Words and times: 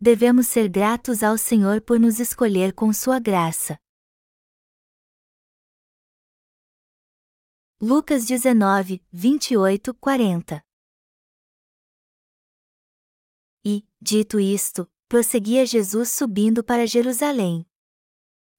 devemos 0.00 0.46
ser 0.46 0.68
gratos 0.68 1.22
ao 1.22 1.36
Senhor 1.36 1.80
por 1.80 1.98
nos 1.98 2.20
escolher 2.20 2.72
com 2.72 2.92
sua 2.92 3.18
graça. 3.18 3.78
Lucas 7.80 8.26
19, 8.26 9.02
28, 9.12 9.94
40 9.94 10.64
E, 13.64 13.84
dito 14.00 14.40
isto, 14.40 14.90
prosseguia 15.08 15.64
Jesus 15.66 16.10
subindo 16.10 16.62
para 16.62 16.86
Jerusalém. 16.86 17.66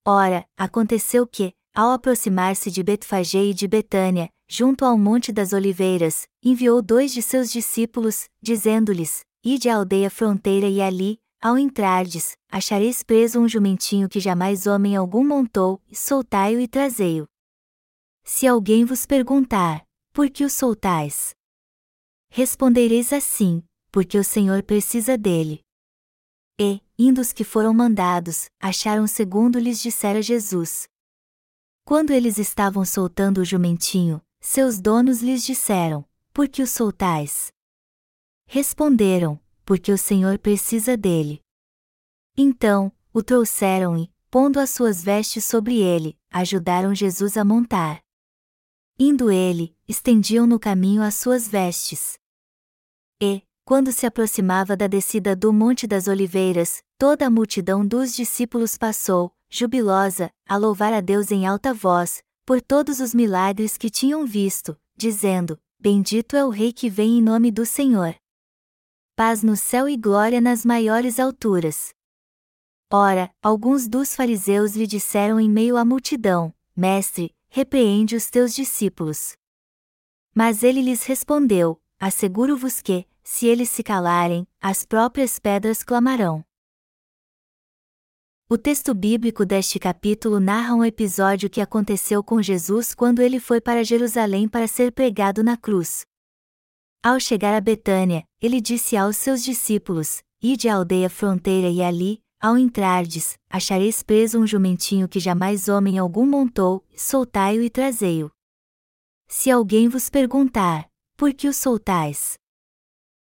Ora, 0.06 0.48
aconteceu 0.58 1.28
que, 1.28 1.54
ao 1.74 1.92
aproximar-se 1.92 2.72
de 2.72 2.82
Betfagé 2.84 3.46
e 3.46 3.54
de 3.54 3.68
Betânia, 3.68 4.30
junto 4.48 4.86
ao 4.86 4.98
Monte 4.98 5.32
das 5.32 5.54
Oliveiras, 5.54 6.28
enviou 6.44 6.82
dois 6.82 7.12
de 7.14 7.22
seus 7.22 7.52
discípulos, 7.52 8.30
dizendo-lhes: 8.42 9.26
Ide 9.44 9.70
à 9.70 9.76
aldeia 9.76 10.10
fronteira 10.10 10.68
e 10.68 10.82
ali, 10.82 11.22
ao 11.42 11.58
entrardes, 11.58 12.38
achareis 12.52 13.02
preso 13.04 13.40
um 13.40 13.48
jumentinho 13.48 14.10
que 14.10 14.20
jamais 14.20 14.68
homem 14.68 14.96
algum 14.96 15.26
montou, 15.26 15.82
soltai-o 15.92 16.60
e 16.60 16.68
trazei-o. 16.68 17.26
Se 18.24 18.46
alguém 18.46 18.84
vos 18.84 19.06
perguntar, 19.06 19.86
por 20.14 20.30
que 20.30 20.44
o 20.44 20.50
soltais? 20.50 21.34
Respondereis 22.30 23.14
assim, 23.14 23.64
porque 23.92 24.18
o 24.18 24.24
Senhor 24.24 24.64
precisa 24.64 25.18
dele. 25.18 25.62
E, 26.60 26.82
indo 26.98 27.22
os 27.22 27.32
que 27.32 27.44
foram 27.44 27.74
mandados, 27.74 28.50
acharam 28.60 29.08
segundo 29.08 29.58
lhes 29.58 29.82
dissera 29.82 30.22
Jesus. 30.22 30.88
Quando 31.86 32.12
eles 32.12 32.38
estavam 32.38 32.84
soltando 32.84 33.40
o 33.40 33.46
jumentinho, 33.46 34.22
seus 34.42 34.80
donos 34.80 35.22
lhes 35.22 35.44
disseram: 35.44 36.06
Por 36.34 36.48
que 36.48 36.62
o 36.62 36.68
soltais? 36.68 37.52
Responderam: 38.46 39.40
Porque 39.70 39.92
o 39.92 40.00
Senhor 40.00 40.40
precisa 40.40 40.98
dele. 40.98 41.44
Então, 42.36 42.92
o 43.14 43.22
trouxeram 43.22 43.96
e, 43.96 44.12
pondo 44.32 44.60
as 44.60 44.72
suas 44.72 45.04
vestes 45.04 45.46
sobre 45.46 45.78
ele, 45.80 46.18
ajudaram 46.32 46.96
Jesus 46.96 47.38
a 47.38 47.46
montar. 47.46 48.02
Indo 48.98 49.30
ele, 49.30 49.78
estendiam 49.88 50.48
no 50.48 50.60
caminho 50.60 51.04
as 51.04 51.14
suas 51.14 51.48
vestes. 51.48 52.18
E, 53.22 53.44
quando 53.64 53.92
se 53.92 54.08
aproximava 54.08 54.76
da 54.76 54.88
descida 54.88 55.36
do 55.36 55.54
Monte 55.54 55.86
das 55.86 56.08
Oliveiras, 56.08 56.82
toda 56.98 57.28
a 57.28 57.30
multidão 57.30 57.86
dos 57.86 58.16
discípulos 58.16 58.76
passou, 58.76 59.32
jubilosa, 59.52 60.32
a 60.48 60.58
louvar 60.58 60.94
a 60.94 61.00
Deus 61.00 61.30
em 61.30 61.46
alta 61.46 61.76
voz, 61.76 62.24
por 62.44 62.60
todos 62.60 63.00
os 63.00 63.14
milagres 63.14 63.78
que 63.78 63.92
tinham 63.92 64.26
visto, 64.26 64.76
dizendo: 64.98 65.62
Bendito 65.80 66.36
é 66.36 66.44
o 66.44 66.50
Rei 66.50 66.74
que 66.74 66.90
vem 66.90 67.20
em 67.20 67.22
nome 67.22 67.52
do 67.52 67.68
Senhor. 67.68 68.16
Paz 69.20 69.44
no 69.44 69.58
céu 69.58 69.90
e 69.90 69.98
glória 69.98 70.40
nas 70.40 70.64
maiores 70.64 71.20
alturas. 71.20 71.90
Ora, 72.90 73.30
alguns 73.44 73.86
dos 73.86 74.16
fariseus 74.16 74.78
lhe 74.78 74.88
disseram 74.88 75.42
em 75.42 75.50
meio 75.50 75.76
à 75.76 75.84
multidão: 75.84 76.54
Mestre, 76.74 77.36
repreende 77.50 78.16
os 78.16 78.30
teus 78.30 78.56
discípulos. 78.56 79.34
Mas 80.34 80.64
ele 80.64 80.82
lhes 80.82 81.04
respondeu: 81.04 81.82
Asseguro-vos 82.00 82.82
que, 82.82 83.06
se 83.22 83.46
eles 83.46 83.68
se 83.68 83.84
calarem, 83.84 84.48
as 84.62 84.86
próprias 84.86 85.38
pedras 85.38 85.84
clamarão. 85.84 86.42
O 88.48 88.58
texto 88.58 88.94
bíblico 88.94 89.46
deste 89.46 89.80
capítulo 89.80 90.40
narra 90.40 90.74
um 90.74 90.86
episódio 90.86 91.50
que 91.50 91.60
aconteceu 91.60 92.24
com 92.24 92.42
Jesus 92.42 92.96
quando 92.96 93.22
ele 93.22 93.42
foi 93.42 93.60
para 93.60 93.84
Jerusalém 93.84 94.48
para 94.48 94.66
ser 94.66 94.94
pregado 94.94 95.44
na 95.44 95.58
cruz. 95.58 96.08
Ao 97.02 97.18
chegar 97.18 97.56
a 97.56 97.62
Betânia, 97.62 98.26
ele 98.42 98.60
disse 98.60 98.98
aos 98.98 99.16
seus 99.16 99.42
discípulos: 99.42 100.22
Ide 100.42 100.68
à 100.68 100.76
aldeia 100.76 101.10
fronteira 101.10 101.70
e 101.70 101.82
ali, 101.82 102.22
ao 102.42 102.58
entrardes, 102.58 103.38
achareis 103.50 104.04
preso 104.04 104.38
um 104.38 104.46
jumentinho 104.46 105.08
que 105.08 105.20
jamais 105.20 105.70
homem 105.70 105.98
algum 105.98 106.26
montou, 106.26 106.86
soltai-o 106.96 107.62
e 107.64 107.70
trazei-o. 107.70 108.30
Se 109.30 109.50
alguém 109.50 109.88
vos 109.88 110.10
perguntar, 110.10 110.90
por 111.16 111.34
que 111.34 111.48
o 111.48 111.54
soltais? 111.54 112.38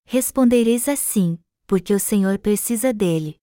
Respondereis 0.05 0.89
assim: 0.89 1.39
porque 1.65 1.93
o 1.93 1.99
Senhor 1.99 2.39
precisa 2.39 2.91
dele. 2.91 3.37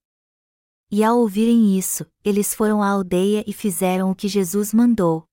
E 0.91 1.03
ao 1.03 1.19
ouvirem 1.21 1.79
isso, 1.79 2.05
eles 2.23 2.53
foram 2.53 2.83
à 2.83 2.89
aldeia 2.89 3.43
e 3.47 3.53
fizeram 3.55 4.11
o 4.11 4.15
que 4.15 4.29
Jesus 4.29 4.75
mandou. 4.75 5.25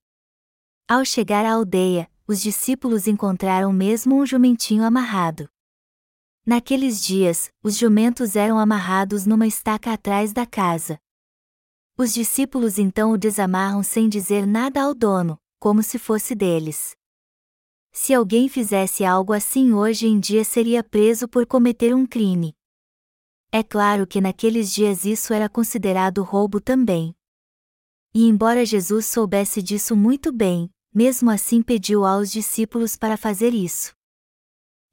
Ao 0.87 1.03
chegar 1.03 1.43
à 1.45 1.51
aldeia, 1.51 2.09
os 2.27 2.41
discípulos 2.41 3.07
encontraram 3.07 3.71
mesmo 3.71 4.15
um 4.19 4.25
jumentinho 4.25 4.83
amarrado. 4.83 5.47
Naqueles 6.45 7.03
dias, 7.03 7.51
os 7.63 7.77
jumentos 7.77 8.35
eram 8.35 8.59
amarrados 8.59 9.25
numa 9.25 9.45
estaca 9.47 9.93
atrás 9.93 10.33
da 10.33 10.45
casa. 10.45 10.99
Os 11.97 12.13
discípulos 12.13 12.77
então 12.77 13.11
o 13.11 13.17
desamarram 13.17 13.81
sem 13.81 14.09
dizer 14.09 14.45
nada 14.45 14.81
ao 14.81 14.93
dono, 14.93 15.39
como 15.59 15.81
se 15.81 15.97
fosse 15.97 16.35
deles. 16.35 16.95
Se 17.91 18.13
alguém 18.13 18.49
fizesse 18.49 19.05
algo 19.05 19.31
assim 19.31 19.73
hoje 19.73 20.05
em 20.05 20.19
dia 20.19 20.43
seria 20.43 20.83
preso 20.83 21.27
por 21.27 21.45
cometer 21.45 21.95
um 21.95 22.05
crime. 22.05 22.53
É 23.51 23.63
claro 23.63 24.05
que 24.05 24.19
naqueles 24.19 24.73
dias 24.73 25.05
isso 25.05 25.33
era 25.33 25.47
considerado 25.47 26.21
roubo 26.21 26.59
também. 26.59 27.15
E 28.13 28.27
embora 28.27 28.65
Jesus 28.65 29.05
soubesse 29.05 29.61
disso 29.61 29.95
muito 29.95 30.31
bem, 30.31 30.69
mesmo 30.95 31.29
assim 31.29 31.61
pediu 31.61 32.05
aos 32.05 32.31
discípulos 32.31 32.95
para 32.95 33.17
fazer 33.17 33.53
isso. 33.53 33.93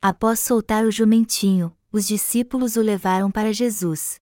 Após 0.02 0.40
soltar 0.40 0.84
o 0.84 0.90
jumentinho, 0.90 1.72
os 1.92 2.04
discípulos 2.08 2.74
o 2.74 2.82
levaram 2.82 3.30
para 3.30 3.52
Jesus. 3.52 4.16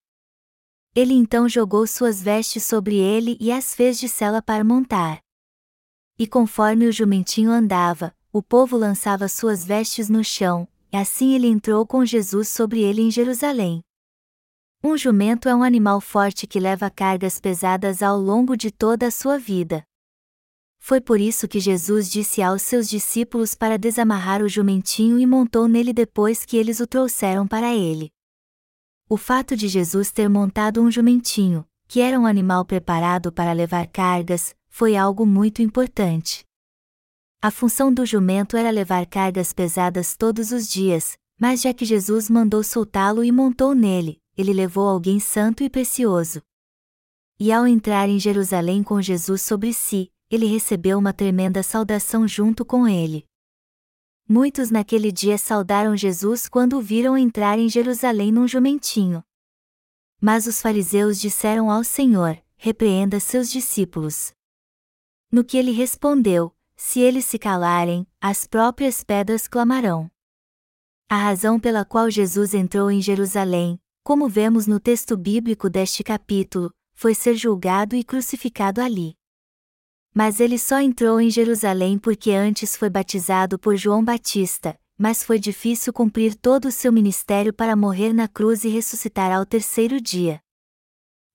Ele 0.94 1.14
então 1.14 1.48
jogou 1.48 1.86
suas 1.86 2.20
vestes 2.20 2.64
sobre 2.64 2.96
ele 2.96 3.38
e 3.40 3.50
as 3.50 3.74
fez 3.74 3.98
de 3.98 4.10
sela 4.10 4.42
para 4.42 4.62
montar. 4.62 5.20
E 6.18 6.26
conforme 6.26 6.86
o 6.86 6.92
jumentinho 6.92 7.50
andava, 7.50 8.14
o 8.30 8.42
povo 8.42 8.76
lançava 8.76 9.26
suas 9.26 9.64
vestes 9.64 10.10
no 10.10 10.22
chão, 10.22 10.68
e 10.92 10.98
assim 10.98 11.34
ele 11.34 11.46
entrou 11.46 11.86
com 11.86 12.04
Jesus 12.04 12.50
sobre 12.50 12.82
ele 12.82 13.00
em 13.00 13.10
Jerusalém. 13.10 13.80
Um 14.84 14.98
jumento 14.98 15.48
é 15.48 15.54
um 15.54 15.62
animal 15.62 15.98
forte 15.98 16.46
que 16.46 16.60
leva 16.60 16.90
cargas 16.90 17.40
pesadas 17.40 18.02
ao 18.02 18.18
longo 18.18 18.54
de 18.54 18.70
toda 18.70 19.06
a 19.06 19.10
sua 19.10 19.38
vida. 19.38 19.82
Foi 20.80 21.00
por 21.00 21.20
isso 21.20 21.46
que 21.46 21.60
Jesus 21.60 22.10
disse 22.10 22.42
aos 22.42 22.62
seus 22.62 22.88
discípulos 22.88 23.54
para 23.54 23.78
desamarrar 23.78 24.42
o 24.42 24.48
jumentinho 24.48 25.18
e 25.18 25.26
montou 25.26 25.68
nele 25.68 25.92
depois 25.92 26.44
que 26.44 26.56
eles 26.56 26.80
o 26.80 26.86
trouxeram 26.86 27.46
para 27.46 27.72
ele. 27.72 28.10
O 29.08 29.16
fato 29.16 29.54
de 29.54 29.68
Jesus 29.68 30.10
ter 30.10 30.28
montado 30.28 30.82
um 30.82 30.90
jumentinho, 30.90 31.66
que 31.86 32.00
era 32.00 32.18
um 32.18 32.26
animal 32.26 32.64
preparado 32.64 33.30
para 33.30 33.52
levar 33.52 33.86
cargas, 33.88 34.54
foi 34.68 34.96
algo 34.96 35.26
muito 35.26 35.60
importante. 35.60 36.44
A 37.42 37.50
função 37.50 37.92
do 37.92 38.06
jumento 38.06 38.56
era 38.56 38.70
levar 38.70 39.06
cargas 39.06 39.52
pesadas 39.52 40.16
todos 40.16 40.50
os 40.50 40.68
dias, 40.68 41.16
mas 41.38 41.60
já 41.60 41.74
que 41.74 41.84
Jesus 41.84 42.28
mandou 42.30 42.62
soltá-lo 42.62 43.22
e 43.22 43.30
montou 43.30 43.74
nele, 43.74 44.18
ele 44.36 44.52
levou 44.52 44.88
alguém 44.88 45.20
santo 45.20 45.62
e 45.62 45.70
precioso. 45.70 46.42
E 47.38 47.50
ao 47.52 47.66
entrar 47.66 48.08
em 48.08 48.18
Jerusalém 48.18 48.82
com 48.82 49.00
Jesus 49.00 49.42
sobre 49.42 49.72
si, 49.72 50.10
ele 50.30 50.46
recebeu 50.46 50.96
uma 50.98 51.12
tremenda 51.12 51.62
saudação 51.62 52.26
junto 52.28 52.64
com 52.64 52.86
ele. 52.86 53.26
Muitos 54.28 54.70
naquele 54.70 55.10
dia 55.10 55.36
saudaram 55.36 55.96
Jesus 55.96 56.48
quando 56.48 56.78
o 56.78 56.80
viram 56.80 57.18
entrar 57.18 57.58
em 57.58 57.68
Jerusalém 57.68 58.30
num 58.30 58.46
jumentinho. 58.46 59.24
Mas 60.20 60.46
os 60.46 60.62
fariseus 60.62 61.20
disseram 61.20 61.68
ao 61.68 61.82
Senhor: 61.82 62.40
repreenda 62.56 63.18
seus 63.18 63.50
discípulos. 63.50 64.32
No 65.32 65.42
que 65.42 65.56
ele 65.56 65.72
respondeu: 65.72 66.54
se 66.76 67.00
eles 67.00 67.24
se 67.24 67.38
calarem, 67.38 68.06
as 68.20 68.46
próprias 68.46 69.02
pedras 69.02 69.48
clamarão. 69.48 70.08
A 71.08 71.16
razão 71.16 71.58
pela 71.58 71.84
qual 71.84 72.08
Jesus 72.08 72.54
entrou 72.54 72.88
em 72.88 73.02
Jerusalém, 73.02 73.80
como 74.04 74.28
vemos 74.28 74.68
no 74.68 74.78
texto 74.78 75.16
bíblico 75.16 75.68
deste 75.68 76.04
capítulo, 76.04 76.72
foi 76.94 77.14
ser 77.14 77.34
julgado 77.34 77.96
e 77.96 78.04
crucificado 78.04 78.80
ali. 78.80 79.16
Mas 80.14 80.40
ele 80.40 80.58
só 80.58 80.80
entrou 80.80 81.20
em 81.20 81.30
Jerusalém 81.30 81.98
porque 81.98 82.32
antes 82.32 82.76
foi 82.76 82.90
batizado 82.90 83.58
por 83.58 83.76
João 83.76 84.04
Batista, 84.04 84.78
mas 84.98 85.22
foi 85.22 85.38
difícil 85.38 85.92
cumprir 85.92 86.34
todo 86.34 86.66
o 86.66 86.72
seu 86.72 86.92
ministério 86.92 87.54
para 87.54 87.76
morrer 87.76 88.12
na 88.12 88.28
cruz 88.28 88.64
e 88.64 88.68
ressuscitar 88.68 89.32
ao 89.32 89.46
terceiro 89.46 90.00
dia. 90.00 90.40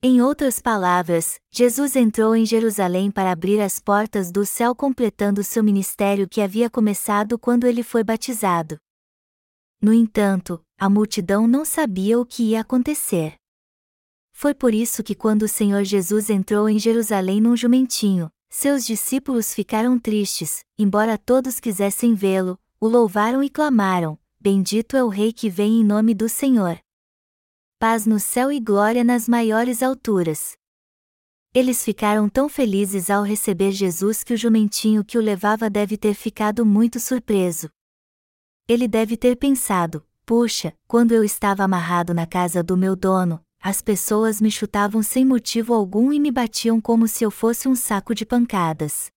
Em 0.04 0.22
outras 0.22 0.60
palavras, 0.60 1.40
Jesus 1.50 1.96
entrou 1.96 2.36
em 2.36 2.46
Jerusalém 2.46 3.10
para 3.10 3.32
abrir 3.32 3.60
as 3.60 3.80
portas 3.80 4.32
do 4.32 4.46
céu 4.46 4.76
completando 4.76 5.44
seu 5.44 5.64
ministério 5.64 6.30
que 6.30 6.42
havia 6.42 6.70
começado 6.70 7.40
quando 7.40 7.66
ele 7.66 7.82
foi 7.82 8.04
batizado. 8.04 8.78
No 9.82 9.92
entanto, 9.92 10.64
a 10.78 10.88
multidão 10.88 11.48
não 11.48 11.66
sabia 11.66 12.20
o 12.20 12.26
que 12.26 12.52
ia 12.52 12.62
acontecer. 12.62 13.36
Foi 14.32 14.54
por 14.54 14.76
isso 14.76 15.02
que 15.02 15.16
quando 15.16 15.44
o 15.44 15.48
Senhor 15.48 15.84
Jesus 15.84 16.30
entrou 16.30 16.70
em 16.70 16.78
Jerusalém 16.78 17.42
num 17.42 17.56
jumentinho, 17.56 18.30
seus 18.58 18.86
discípulos 18.86 19.54
ficaram 19.54 20.00
tristes, 20.00 20.64
embora 20.78 21.18
todos 21.18 21.60
quisessem 21.60 22.16
vê-lo, 22.16 22.58
o 22.80 22.88
louvaram 22.88 23.44
e 23.44 23.50
clamaram: 23.50 24.18
Bendito 24.40 24.96
é 24.96 25.04
o 25.04 25.10
Rei 25.10 25.34
que 25.34 25.50
vem 25.50 25.82
em 25.82 25.84
nome 25.84 26.14
do 26.14 26.30
Senhor. 26.30 26.80
paz 27.78 28.06
no 28.06 28.18
céu 28.18 28.50
e 28.54 28.60
glória 28.62 29.04
nas 29.04 29.28
maiores 29.28 29.84
alturas. 29.84 30.56
Eles 31.54 31.84
ficaram 31.84 32.30
tão 32.30 32.48
felizes 32.48 33.10
ao 33.10 33.24
receber 33.24 33.74
Jesus 33.74 34.24
que 34.24 34.34
o 34.34 34.38
jumentinho 34.38 35.04
que 35.04 35.18
o 35.18 35.22
levava 35.22 35.70
deve 35.70 35.98
ter 35.98 36.14
ficado 36.14 36.66
muito 36.66 36.98
surpreso. 36.98 37.70
Ele 38.70 38.88
deve 38.88 39.18
ter 39.18 39.36
pensado: 39.36 40.02
puxa, 40.26 40.74
quando 40.88 41.12
eu 41.12 41.26
estava 41.26 41.66
amarrado 41.66 42.14
na 42.14 42.26
casa 42.26 42.64
do 42.64 42.78
meu 42.78 42.96
dono, 42.96 43.45
as 43.68 43.82
pessoas 43.82 44.40
me 44.40 44.52
chutavam 44.52 45.02
sem 45.02 45.26
motivo 45.26 45.74
algum 45.74 46.14
e 46.14 46.20
me 46.20 46.30
batiam 46.30 46.80
como 46.80 47.08
se 47.08 47.24
eu 47.24 47.32
fosse 47.32 47.68
um 47.68 47.74
saco 47.74 48.14
de 48.14 48.24
pancadas. 48.24 49.10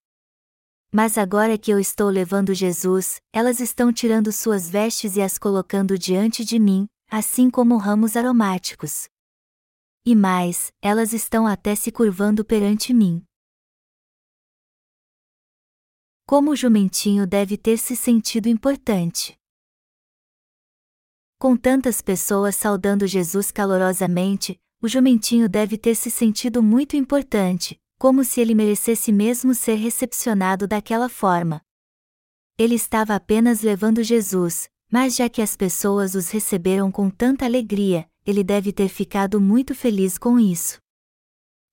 Mas 0.90 1.18
agora 1.18 1.58
que 1.58 1.70
eu 1.70 1.78
estou 1.78 2.08
levando 2.08 2.54
Jesus, 2.54 3.20
elas 3.30 3.60
estão 3.60 3.92
tirando 3.92 4.32
suas 4.32 4.70
vestes 4.70 5.16
e 5.16 5.20
as 5.20 5.36
colocando 5.36 5.98
diante 5.98 6.46
de 6.46 6.58
mim, 6.58 6.88
assim 7.10 7.50
como 7.50 7.76
ramos 7.76 8.16
aromáticos. 8.16 9.06
E 10.02 10.14
mais, 10.14 10.72
elas 10.80 11.12
estão 11.12 11.46
até 11.46 11.74
se 11.74 11.92
curvando 11.92 12.42
perante 12.42 12.94
mim. 12.94 13.22
Como 16.24 16.52
o 16.52 16.56
jumentinho 16.56 17.26
deve 17.26 17.58
ter 17.58 17.76
se 17.76 17.94
sentido 17.94 18.48
importante. 18.48 19.37
Com 21.40 21.56
tantas 21.56 22.02
pessoas 22.02 22.56
saudando 22.56 23.06
Jesus 23.06 23.52
calorosamente, 23.52 24.60
o 24.82 24.88
jumentinho 24.88 25.48
deve 25.48 25.78
ter 25.78 25.94
se 25.94 26.10
sentido 26.10 26.60
muito 26.60 26.96
importante, 26.96 27.80
como 27.96 28.24
se 28.24 28.40
ele 28.40 28.56
merecesse 28.56 29.12
mesmo 29.12 29.54
ser 29.54 29.76
recepcionado 29.76 30.66
daquela 30.66 31.08
forma. 31.08 31.60
Ele 32.58 32.74
estava 32.74 33.14
apenas 33.14 33.62
levando 33.62 34.02
Jesus, 34.02 34.68
mas 34.90 35.14
já 35.14 35.28
que 35.28 35.40
as 35.40 35.56
pessoas 35.56 36.16
os 36.16 36.28
receberam 36.30 36.90
com 36.90 37.08
tanta 37.08 37.44
alegria, 37.44 38.10
ele 38.26 38.42
deve 38.42 38.72
ter 38.72 38.88
ficado 38.88 39.40
muito 39.40 39.76
feliz 39.76 40.18
com 40.18 40.40
isso. 40.40 40.80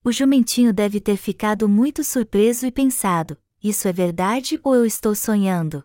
O 0.04 0.12
jumentinho 0.12 0.72
deve 0.72 1.00
ter 1.00 1.16
ficado 1.16 1.68
muito 1.68 2.04
surpreso 2.04 2.66
e 2.66 2.70
pensado: 2.70 3.36
isso 3.60 3.88
é 3.88 3.92
verdade 3.92 4.60
ou 4.62 4.76
eu 4.76 4.86
estou 4.86 5.12
sonhando? 5.12 5.82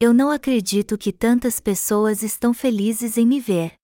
Eu 0.00 0.12
não 0.12 0.30
acredito 0.30 0.98
que 0.98 1.12
tantas 1.12 1.60
pessoas 1.60 2.22
estão 2.22 2.52
felizes 2.52 3.16
em 3.16 3.24
me 3.24 3.40
ver. 3.40 3.74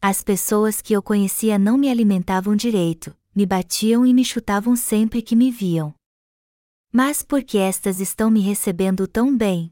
As 0.00 0.22
pessoas 0.22 0.82
que 0.82 0.92
eu 0.92 1.02
conhecia 1.02 1.58
não 1.58 1.78
me 1.78 1.88
alimentavam 1.88 2.56
direito, 2.56 3.16
me 3.34 3.46
batiam 3.46 4.04
e 4.04 4.12
me 4.12 4.24
chutavam 4.24 4.74
sempre 4.74 5.22
que 5.22 5.36
me 5.36 5.50
viam. 5.50 5.94
Mas 6.92 7.22
por 7.22 7.42
que 7.44 7.56
estas 7.56 8.00
estão 8.00 8.30
me 8.30 8.40
recebendo 8.40 9.06
tão 9.06 9.36
bem? 9.36 9.70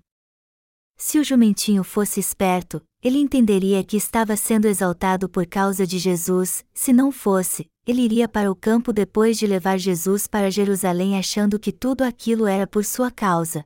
Se 0.97 1.19
o 1.19 1.25
jumentinho 1.25 1.83
fosse 1.83 2.21
esperto, 2.21 2.81
ele 3.03 3.19
entenderia 3.19 3.83
que 3.83 3.97
estava 3.97 4.37
sendo 4.37 4.67
exaltado 4.67 5.29
por 5.29 5.47
causa 5.47 5.87
de 5.87 5.99
Jesus, 5.99 6.65
se 6.73 6.93
não 6.93 7.11
fosse, 7.11 7.67
ele 7.87 8.03
iria 8.03 8.29
para 8.29 8.53
o 8.53 8.55
campo 8.55 8.93
depois 8.93 9.37
de 9.37 9.47
levar 9.47 9.79
Jesus 9.79 10.27
para 10.27 10.51
Jerusalém 10.51 11.19
achando 11.19 11.59
que 11.59 11.73
tudo 11.73 12.03
aquilo 12.03 12.47
era 12.47 12.67
por 12.67 12.85
sua 12.85 13.11
causa. 13.11 13.65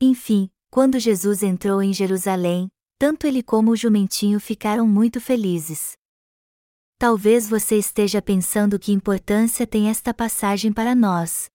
Enfim, 0.00 0.48
quando 0.70 0.98
Jesus 0.98 1.42
entrou 1.42 1.82
em 1.82 1.92
Jerusalém, 1.92 2.68
tanto 2.98 3.26
ele 3.26 3.42
como 3.42 3.70
o 3.70 3.76
jumentinho 3.76 4.38
ficaram 4.38 4.86
muito 4.86 5.20
felizes. 5.20 5.92
Talvez 6.98 7.48
você 7.48 7.76
esteja 7.76 8.20
pensando 8.20 8.78
que 8.78 8.92
importância 8.92 9.66
tem 9.66 9.88
esta 9.88 10.12
passagem 10.12 10.72
para 10.72 10.94
nós. 10.94 11.48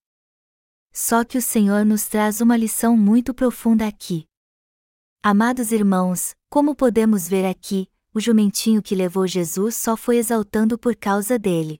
Só 0.92 1.24
que 1.24 1.36
o 1.36 1.42
Senhor 1.42 1.84
nos 1.84 2.06
traz 2.06 2.40
uma 2.40 2.56
lição 2.56 2.96
muito 2.96 3.34
profunda 3.34 3.86
aqui. 3.86 4.26
Amados 5.22 5.70
irmãos, 5.70 6.34
como 6.48 6.74
podemos 6.74 7.28
ver 7.28 7.44
aqui, 7.44 7.88
o 8.14 8.20
jumentinho 8.20 8.82
que 8.82 8.94
levou 8.94 9.26
Jesus 9.26 9.74
só 9.74 9.96
foi 9.96 10.16
exaltando 10.16 10.78
por 10.78 10.94
causa 10.96 11.38
dele. 11.38 11.78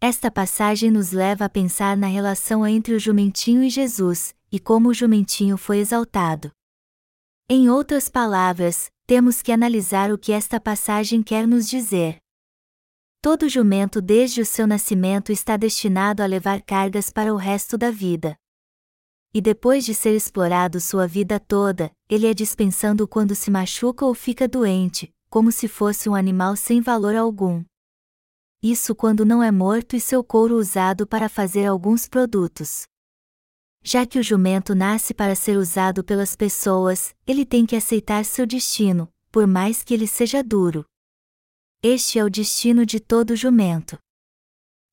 Esta 0.00 0.30
passagem 0.30 0.90
nos 0.90 1.10
leva 1.10 1.46
a 1.46 1.48
pensar 1.48 1.96
na 1.96 2.06
relação 2.06 2.66
entre 2.66 2.94
o 2.94 3.00
jumentinho 3.00 3.62
e 3.62 3.70
Jesus, 3.70 4.34
e 4.50 4.58
como 4.58 4.88
o 4.88 4.94
jumentinho 4.94 5.56
foi 5.56 5.78
exaltado. 5.78 6.50
Em 7.48 7.68
outras 7.70 8.08
palavras, 8.08 8.90
temos 9.06 9.40
que 9.40 9.50
analisar 9.50 10.12
o 10.12 10.18
que 10.18 10.32
esta 10.32 10.60
passagem 10.60 11.22
quer 11.22 11.46
nos 11.46 11.68
dizer. 11.68 12.18
Todo 13.22 13.48
jumento 13.48 14.00
desde 14.00 14.40
o 14.40 14.46
seu 14.46 14.66
nascimento 14.66 15.32
está 15.32 15.56
destinado 15.56 16.22
a 16.22 16.26
levar 16.26 16.62
cargas 16.62 17.10
para 17.10 17.32
o 17.32 17.36
resto 17.36 17.78
da 17.78 17.90
vida. 17.90 18.36
E 19.32 19.40
depois 19.40 19.84
de 19.84 19.94
ser 19.94 20.14
explorado 20.14 20.80
sua 20.80 21.06
vida 21.06 21.40
toda, 21.40 21.90
ele 22.08 22.26
é 22.26 22.34
dispensando 22.34 23.08
quando 23.08 23.34
se 23.34 23.50
machuca 23.50 24.04
ou 24.04 24.14
fica 24.14 24.46
doente, 24.46 25.12
como 25.28 25.50
se 25.50 25.68
fosse 25.68 26.08
um 26.08 26.14
animal 26.14 26.56
sem 26.56 26.80
valor 26.80 27.14
algum. 27.16 27.64
Isso 28.62 28.94
quando 28.94 29.24
não 29.24 29.42
é 29.42 29.50
morto 29.50 29.94
e 29.94 30.00
seu 30.00 30.24
couro 30.24 30.56
usado 30.56 31.06
para 31.06 31.28
fazer 31.28 31.66
alguns 31.66 32.08
produtos. 32.08 32.86
Já 33.82 34.04
que 34.06 34.18
o 34.18 34.22
jumento 34.22 34.74
nasce 34.74 35.14
para 35.14 35.34
ser 35.34 35.56
usado 35.56 36.04
pelas 36.04 36.36
pessoas, 36.36 37.14
ele 37.26 37.46
tem 37.46 37.64
que 37.64 37.76
aceitar 37.76 38.24
seu 38.24 38.46
destino, 38.46 39.08
por 39.30 39.46
mais 39.46 39.82
que 39.82 39.94
ele 39.94 40.06
seja 40.06 40.42
duro. 40.42 40.84
Este 41.82 42.18
é 42.18 42.24
o 42.24 42.30
destino 42.30 42.84
de 42.84 42.98
todo 42.98 43.36
jumento. 43.36 43.98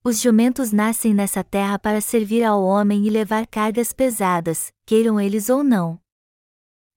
Os 0.03 0.21
jumentos 0.21 0.71
nascem 0.71 1.15
nessa 1.15 1.43
terra 1.43 1.79
para 1.79 1.99
servir 1.99 2.43
ao 2.43 2.63
homem 2.63 3.07
e 3.07 3.09
levar 3.09 3.47
cargas 3.47 3.91
pesadas, 3.91 4.71
queiram 4.85 5.19
eles 5.19 5.49
ou 5.49 5.63
não. 5.63 5.99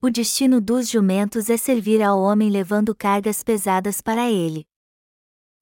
O 0.00 0.11
destino 0.11 0.61
dos 0.61 0.88
jumentos 0.88 1.49
é 1.49 1.56
servir 1.56 2.02
ao 2.02 2.20
homem 2.20 2.50
levando 2.50 2.94
cargas 2.94 3.43
pesadas 3.43 4.00
para 4.00 4.31
ele. 4.31 4.67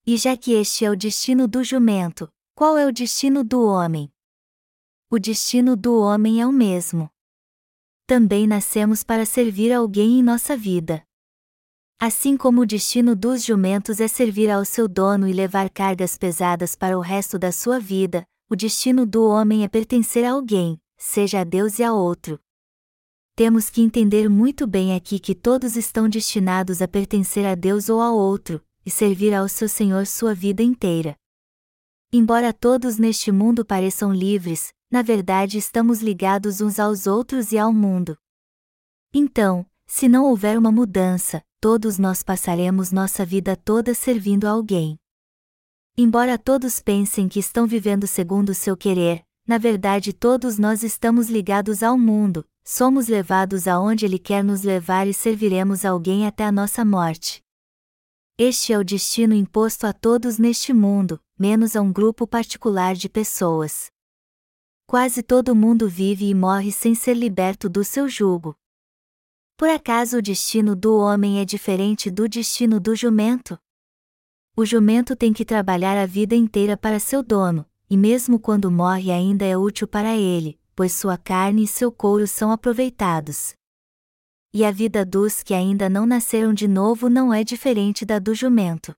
E 0.04 0.16
já 0.16 0.36
que 0.36 0.52
este 0.52 0.84
é 0.84 0.90
o 0.90 0.96
destino 0.96 1.46
do 1.48 1.62
jumento, 1.62 2.28
qual 2.54 2.76
é 2.76 2.84
o 2.84 2.92
destino 2.92 3.44
do 3.44 3.64
homem? 3.64 4.12
O 5.08 5.20
destino 5.20 5.76
do 5.76 6.00
homem 6.00 6.40
é 6.40 6.46
o 6.46 6.50
mesmo. 6.50 7.08
Também 8.08 8.44
nascemos 8.44 9.04
para 9.04 9.24
servir 9.24 9.72
alguém 9.72 10.18
em 10.18 10.22
nossa 10.22 10.56
vida. 10.56 11.04
Assim 11.96 12.36
como 12.36 12.62
o 12.62 12.66
destino 12.66 13.14
dos 13.14 13.44
jumentos 13.44 14.00
é 14.00 14.08
servir 14.08 14.50
ao 14.50 14.64
seu 14.64 14.88
dono 14.88 15.28
e 15.28 15.32
levar 15.32 15.70
cargas 15.70 16.18
pesadas 16.18 16.74
para 16.74 16.98
o 16.98 17.00
resto 17.00 17.38
da 17.38 17.52
sua 17.52 17.78
vida, 17.78 18.26
o 18.50 18.56
destino 18.56 19.06
do 19.06 19.24
homem 19.24 19.62
é 19.62 19.68
pertencer 19.68 20.24
a 20.24 20.32
alguém, 20.32 20.76
seja 20.96 21.42
a 21.42 21.44
Deus 21.44 21.78
e 21.78 21.84
a 21.84 21.92
outro. 21.92 22.40
Temos 23.36 23.70
que 23.70 23.82
entender 23.82 24.28
muito 24.28 24.66
bem 24.66 24.92
aqui 24.92 25.20
que 25.20 25.36
todos 25.36 25.76
estão 25.76 26.08
destinados 26.08 26.82
a 26.82 26.88
pertencer 26.88 27.46
a 27.46 27.54
Deus 27.54 27.88
ou 27.88 28.00
a 28.00 28.10
outro, 28.10 28.60
e 28.84 28.90
servir 28.90 29.32
ao 29.32 29.48
seu 29.48 29.68
Senhor 29.68 30.04
sua 30.04 30.34
vida 30.34 30.64
inteira. 30.64 31.16
Embora 32.12 32.52
todos 32.52 32.98
neste 32.98 33.30
mundo 33.30 33.64
pareçam 33.64 34.12
livres, 34.12 34.74
na 34.90 35.02
verdade 35.02 35.58
estamos 35.58 36.00
ligados 36.00 36.60
uns 36.60 36.78
aos 36.78 37.06
outros 37.06 37.52
e 37.52 37.58
ao 37.58 37.72
mundo. 37.72 38.16
Então, 39.12 39.66
se 39.86 40.08
não 40.08 40.24
houver 40.24 40.58
uma 40.58 40.70
mudança, 40.72 41.42
todos 41.60 41.98
nós 41.98 42.22
passaremos 42.22 42.92
nossa 42.92 43.24
vida 43.24 43.56
toda 43.56 43.94
servindo 43.94 44.46
a 44.46 44.50
alguém. 44.50 44.98
Embora 45.96 46.38
todos 46.38 46.80
pensem 46.80 47.28
que 47.28 47.38
estão 47.38 47.66
vivendo 47.66 48.06
segundo 48.06 48.50
o 48.50 48.54
seu 48.54 48.76
querer, 48.76 49.24
na 49.46 49.58
verdade 49.58 50.12
todos 50.12 50.58
nós 50.58 50.82
estamos 50.82 51.30
ligados 51.30 51.82
ao 51.82 51.96
mundo, 51.96 52.46
somos 52.64 53.08
levados 53.08 53.66
aonde 53.66 54.04
ele 54.04 54.18
quer 54.18 54.44
nos 54.44 54.62
levar 54.62 55.06
e 55.06 55.14
serviremos 55.14 55.84
alguém 55.84 56.26
até 56.26 56.44
a 56.44 56.52
nossa 56.52 56.84
morte. 56.84 57.42
Este 58.36 58.72
é 58.72 58.78
o 58.78 58.84
destino 58.84 59.32
imposto 59.32 59.86
a 59.86 59.92
todos 59.94 60.36
neste 60.36 60.74
mundo, 60.74 61.18
menos 61.38 61.74
a 61.74 61.80
um 61.80 61.90
grupo 61.90 62.26
particular 62.26 62.94
de 62.94 63.08
pessoas. 63.08 63.90
Quase 64.88 65.20
todo 65.20 65.56
mundo 65.56 65.88
vive 65.88 66.30
e 66.30 66.34
morre 66.34 66.70
sem 66.70 66.94
ser 66.94 67.14
liberto 67.14 67.68
do 67.68 67.82
seu 67.82 68.08
jugo. 68.08 68.56
Por 69.56 69.68
acaso 69.68 70.18
o 70.18 70.22
destino 70.22 70.76
do 70.76 70.96
homem 70.96 71.40
é 71.40 71.44
diferente 71.44 72.08
do 72.08 72.28
destino 72.28 72.78
do 72.78 72.94
jumento? 72.94 73.58
O 74.56 74.64
jumento 74.64 75.16
tem 75.16 75.32
que 75.32 75.44
trabalhar 75.44 76.00
a 76.00 76.06
vida 76.06 76.36
inteira 76.36 76.76
para 76.76 77.00
seu 77.00 77.20
dono, 77.20 77.66
e 77.90 77.96
mesmo 77.96 78.38
quando 78.38 78.70
morre 78.70 79.10
ainda 79.10 79.44
é 79.44 79.56
útil 79.56 79.88
para 79.88 80.16
ele, 80.16 80.56
pois 80.76 80.92
sua 80.92 81.18
carne 81.18 81.64
e 81.64 81.66
seu 81.66 81.90
couro 81.90 82.28
são 82.28 82.52
aproveitados. 82.52 83.54
E 84.54 84.64
a 84.64 84.70
vida 84.70 85.04
dos 85.04 85.42
que 85.42 85.52
ainda 85.52 85.88
não 85.88 86.06
nasceram 86.06 86.54
de 86.54 86.68
novo 86.68 87.08
não 87.08 87.34
é 87.34 87.42
diferente 87.42 88.04
da 88.04 88.20
do 88.20 88.36
jumento. 88.36 88.94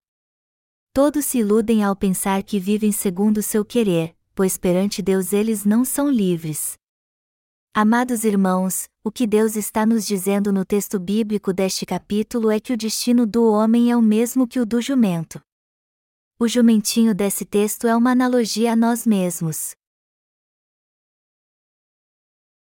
Todos 0.92 1.25
se 1.25 1.38
iludem 1.38 1.83
ao 1.83 1.97
pensar 1.97 2.42
que 2.42 2.61
vivem 2.61 2.92
segundo 2.92 3.42
seu 3.42 3.64
querer, 3.64 4.17
pois 4.38 4.57
perante 4.57 5.02
Deus 5.02 5.33
eles 5.33 5.64
não 5.64 5.85
são 5.85 6.09
livres. 6.09 6.78
Amados 7.75 8.23
irmãos, 8.23 8.88
o 9.02 9.11
que 9.11 9.26
Deus 9.26 9.57
está 9.57 9.85
nos 9.85 10.07
dizendo 10.07 10.52
no 10.52 10.64
texto 10.64 10.97
bíblico 11.00 11.52
deste 11.52 11.85
capítulo 11.85 12.49
é 12.49 12.61
que 12.61 12.73
o 12.73 12.76
destino 12.76 13.26
do 13.26 13.50
homem 13.50 13.90
é 13.90 13.97
o 13.97 14.00
mesmo 14.00 14.47
que 14.47 14.61
o 14.61 14.64
do 14.64 14.80
jumento. 14.80 15.40
O 16.38 16.47
jumentinho 16.47 17.16
desse 17.16 17.45
texto 17.45 17.88
é 17.88 17.97
uma 17.97 18.12
analogia 18.12 18.75
a 18.75 18.76
nós 18.76 19.04
mesmos. 19.04 19.75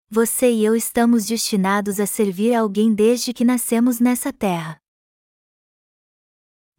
Você 0.10 0.52
e 0.52 0.66
eu 0.66 0.76
estamos 0.76 1.28
destinados 1.28 2.00
a 2.00 2.08
servir 2.08 2.56
a 2.56 2.62
alguém 2.62 2.96
desde 2.96 3.32
que 3.32 3.46
nascemos 3.46 4.00
nessa 4.00 4.34
terra. 4.34 4.80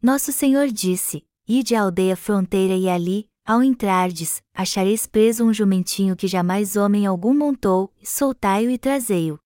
Nosso 0.01 0.33
Senhor 0.33 0.67
disse: 0.67 1.25
Ide 1.47 1.75
à 1.75 1.83
aldeia 1.83 2.17
fronteira 2.17 2.75
e 2.75 2.89
ali, 2.89 3.30
ao 3.45 3.63
entrardes, 3.63 4.41
achareis 4.53 5.07
preso 5.07 5.43
um 5.43 5.53
jumentinho 5.53 6.15
que 6.15 6.27
jamais 6.27 6.75
homem 6.75 7.05
algum 7.05 7.33
montou, 7.33 7.93
soltai-o 8.03 8.69
e 8.69 8.77
trazei-o. 8.77 9.39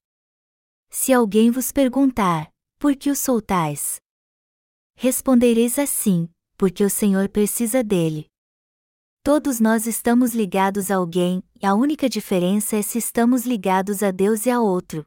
Se 0.90 1.14
alguém 1.14 1.50
vos 1.52 1.72
perguntar, 1.72 2.52
por 2.78 2.96
que 2.96 3.10
o 3.10 3.16
soltais? 3.16 3.98
Respondereis 4.96 5.80
assim, 5.80 6.30
porque 6.58 6.84
o 6.84 6.90
Senhor 6.90 7.30
precisa 7.30 7.84
dele. 7.84 8.28
Todos 9.24 9.60
nós 9.60 9.88
estamos 9.88 10.36
ligados 10.36 10.92
a 10.92 10.98
alguém, 10.98 11.44
e 11.62 11.66
a 11.66 11.74
única 11.74 12.08
diferença 12.08 12.76
é 12.76 12.82
se 12.82 12.98
estamos 12.98 13.46
ligados 13.46 14.04
a 14.04 14.12
Deus 14.12 14.46
e 14.46 14.52
a 14.52 14.62
outro. 14.62 15.06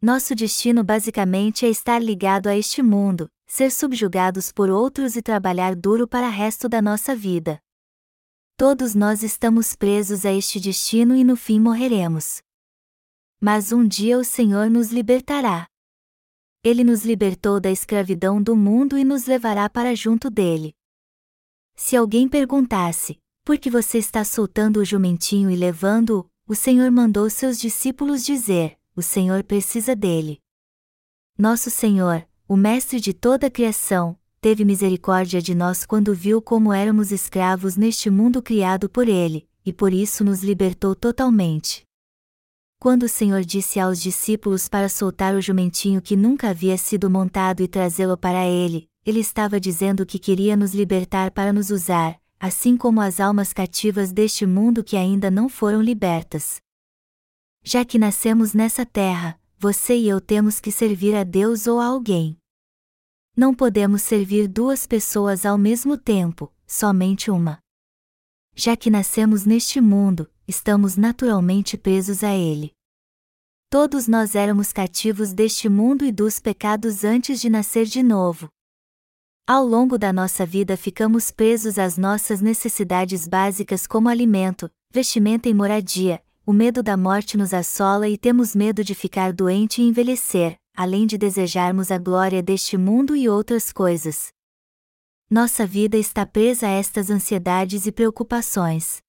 Nosso 0.00 0.34
destino 0.34 0.84
basicamente 0.84 1.64
é 1.64 1.70
estar 1.70 2.02
ligado 2.02 2.48
a 2.48 2.54
este 2.54 2.82
mundo, 2.82 3.30
ser 3.46 3.70
subjugados 3.70 4.52
por 4.52 4.68
outros 4.68 5.16
e 5.16 5.22
trabalhar 5.22 5.74
duro 5.74 6.06
para 6.06 6.28
o 6.28 6.30
resto 6.30 6.68
da 6.68 6.82
nossa 6.82 7.16
vida. 7.16 7.58
Todos 8.56 8.94
nós 8.94 9.24
estamos 9.24 9.74
presos 9.74 10.24
a 10.24 10.32
este 10.32 10.60
destino 10.60 11.16
e 11.16 11.24
no 11.24 11.34
fim 11.34 11.58
morreremos. 11.58 12.40
Mas 13.40 13.72
um 13.72 13.86
dia 13.86 14.16
o 14.16 14.22
Senhor 14.22 14.70
nos 14.70 14.92
libertará. 14.92 15.66
Ele 16.62 16.84
nos 16.84 17.04
libertou 17.04 17.58
da 17.58 17.68
escravidão 17.68 18.40
do 18.40 18.54
mundo 18.54 18.96
e 18.96 19.02
nos 19.02 19.26
levará 19.26 19.68
para 19.68 19.92
junto 19.96 20.30
dele. 20.30 20.72
Se 21.74 21.96
alguém 21.96 22.28
perguntasse, 22.28 23.18
por 23.44 23.58
que 23.58 23.68
você 23.68 23.98
está 23.98 24.24
soltando 24.24 24.78
o 24.78 24.84
jumentinho 24.84 25.50
e 25.50 25.56
levando-o, 25.56 26.30
o 26.46 26.54
Senhor 26.54 26.88
mandou 26.92 27.28
seus 27.28 27.58
discípulos 27.58 28.24
dizer: 28.24 28.78
o 28.94 29.02
Senhor 29.02 29.42
precisa 29.42 29.96
dele. 29.96 30.40
Nosso 31.36 31.70
Senhor, 31.72 32.24
o 32.46 32.56
Mestre 32.56 33.00
de 33.00 33.12
toda 33.12 33.48
a 33.48 33.50
criação, 33.50 34.16
teve 34.44 34.62
misericórdia 34.62 35.40
de 35.40 35.54
nós 35.54 35.86
quando 35.86 36.14
viu 36.14 36.42
como 36.42 36.70
éramos 36.70 37.10
escravos 37.10 37.76
neste 37.76 38.10
mundo 38.10 38.42
criado 38.42 38.90
por 38.90 39.08
Ele, 39.08 39.48
e 39.64 39.72
por 39.72 39.90
isso 39.90 40.22
nos 40.22 40.42
libertou 40.44 40.94
totalmente. 40.94 41.82
Quando 42.78 43.04
o 43.04 43.08
Senhor 43.08 43.40
disse 43.40 43.80
aos 43.80 43.98
discípulos 44.02 44.68
para 44.68 44.90
soltar 44.90 45.34
o 45.34 45.40
jumentinho 45.40 46.02
que 46.02 46.14
nunca 46.14 46.50
havia 46.50 46.76
sido 46.76 47.08
montado 47.08 47.62
e 47.62 47.66
trazê-lo 47.66 48.18
para 48.18 48.44
Ele, 48.44 48.86
Ele 49.06 49.20
estava 49.20 49.58
dizendo 49.58 50.04
que 50.04 50.18
queria 50.18 50.58
nos 50.58 50.74
libertar 50.74 51.30
para 51.30 51.50
nos 51.50 51.70
usar, 51.70 52.20
assim 52.38 52.76
como 52.76 53.00
as 53.00 53.20
almas 53.20 53.50
cativas 53.50 54.12
deste 54.12 54.44
mundo 54.44 54.84
que 54.84 54.98
ainda 54.98 55.30
não 55.30 55.48
foram 55.48 55.80
libertas. 55.80 56.56
Já 57.62 57.82
que 57.82 57.98
nascemos 57.98 58.52
nessa 58.52 58.84
terra, 58.84 59.40
você 59.58 59.96
e 59.96 60.06
eu 60.06 60.20
temos 60.20 60.60
que 60.60 60.70
servir 60.70 61.14
a 61.16 61.24
Deus 61.24 61.66
ou 61.66 61.80
a 61.80 61.86
alguém. 61.86 62.36
Não 63.36 63.52
podemos 63.52 64.02
servir 64.02 64.46
duas 64.46 64.86
pessoas 64.86 65.44
ao 65.44 65.58
mesmo 65.58 65.98
tempo, 65.98 66.52
somente 66.64 67.32
uma. 67.32 67.58
Já 68.54 68.76
que 68.76 68.88
nascemos 68.88 69.44
neste 69.44 69.80
mundo, 69.80 70.30
estamos 70.46 70.96
naturalmente 70.96 71.76
presos 71.76 72.22
a 72.22 72.32
ele. 72.32 72.70
Todos 73.68 74.06
nós 74.06 74.36
éramos 74.36 74.72
cativos 74.72 75.32
deste 75.32 75.68
mundo 75.68 76.04
e 76.04 76.12
dos 76.12 76.38
pecados 76.38 77.02
antes 77.02 77.40
de 77.40 77.50
nascer 77.50 77.86
de 77.86 78.04
novo. 78.04 78.48
Ao 79.44 79.66
longo 79.66 79.98
da 79.98 80.12
nossa 80.12 80.46
vida 80.46 80.76
ficamos 80.76 81.32
presos 81.32 81.76
às 81.76 81.98
nossas 81.98 82.40
necessidades 82.40 83.26
básicas 83.26 83.84
como 83.84 84.08
alimento, 84.08 84.70
vestimenta 84.92 85.48
e 85.48 85.54
moradia, 85.54 86.22
o 86.46 86.52
medo 86.52 86.84
da 86.84 86.96
morte 86.96 87.36
nos 87.36 87.52
assola 87.52 88.08
e 88.08 88.16
temos 88.16 88.54
medo 88.54 88.84
de 88.84 88.94
ficar 88.94 89.32
doente 89.32 89.82
e 89.82 89.88
envelhecer, 89.88 90.56
além 90.74 91.06
de 91.06 91.16
desejarmos 91.16 91.90
a 91.90 91.98
glória 91.98 92.42
deste 92.42 92.76
mundo 92.76 93.14
e 93.14 93.28
outras 93.28 93.72
coisas. 93.72 94.32
Nossa 95.30 95.66
vida 95.66 95.96
está 95.96 96.26
presa 96.26 96.66
a 96.66 96.70
estas 96.70 97.10
ansiedades 97.10 97.86
e 97.86 97.92
preocupações. 97.92 99.02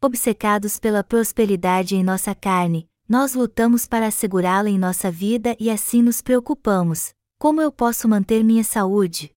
Obcecados 0.00 0.78
pela 0.78 1.02
prosperidade 1.02 1.96
em 1.96 2.04
nossa 2.04 2.34
carne, 2.34 2.88
nós 3.08 3.34
lutamos 3.34 3.86
para 3.86 4.06
assegurá-la 4.08 4.68
em 4.68 4.78
nossa 4.78 5.10
vida 5.10 5.56
e 5.58 5.70
assim 5.70 6.02
nos 6.02 6.20
preocupamos: 6.20 7.14
como 7.38 7.60
eu 7.60 7.72
posso 7.72 8.08
manter 8.08 8.44
minha 8.44 8.64
saúde? 8.64 9.32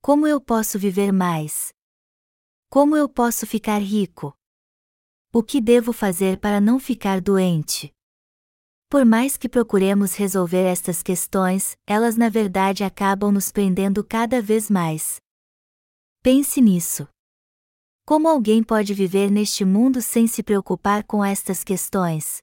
Como 0.00 0.26
eu 0.26 0.40
posso 0.40 0.78
viver 0.78 1.12
mais? 1.12 1.72
Como 2.70 2.96
eu 2.96 3.08
posso 3.08 3.46
ficar 3.46 3.78
rico? 3.78 4.34
O 5.32 5.42
que 5.42 5.60
devo 5.60 5.92
fazer 5.92 6.38
para 6.38 6.60
não 6.60 6.78
ficar 6.78 7.20
doente? 7.20 7.92
Por 8.90 9.04
mais 9.04 9.36
que 9.36 9.50
procuremos 9.50 10.14
resolver 10.14 10.62
estas 10.62 11.02
questões, 11.02 11.76
elas 11.86 12.16
na 12.16 12.30
verdade 12.30 12.82
acabam 12.82 13.30
nos 13.30 13.52
prendendo 13.52 14.02
cada 14.02 14.40
vez 14.40 14.70
mais. 14.70 15.20
Pense 16.22 16.58
nisso. 16.62 17.06
Como 18.06 18.26
alguém 18.26 18.62
pode 18.62 18.94
viver 18.94 19.30
neste 19.30 19.62
mundo 19.62 20.00
sem 20.00 20.26
se 20.26 20.42
preocupar 20.42 21.04
com 21.04 21.22
estas 21.22 21.62
questões? 21.62 22.38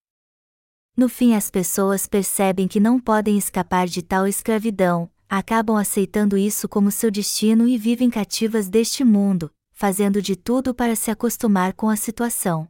No 0.96 1.10
fim, 1.10 1.34
as 1.34 1.50
pessoas 1.50 2.06
percebem 2.06 2.68
que 2.68 2.80
não 2.80 3.00
podem 3.00 3.40
escapar 3.40 3.88
de 3.88 4.04
tal 4.04 4.28
escravidão, 4.28 5.12
acabam 5.28 5.76
aceitando 5.76 6.38
isso 6.38 6.70
como 6.70 6.92
seu 6.92 7.10
destino 7.10 7.68
e 7.68 7.76
vivem 7.76 8.08
cativas 8.08 8.70
deste 8.70 9.04
mundo, 9.04 9.52
fazendo 9.72 10.22
de 10.22 10.36
tudo 10.36 10.76
para 10.76 10.96
se 10.96 11.10
acostumar 11.10 11.74
com 11.74 11.90
a 11.90 11.96
situação. 11.96 12.68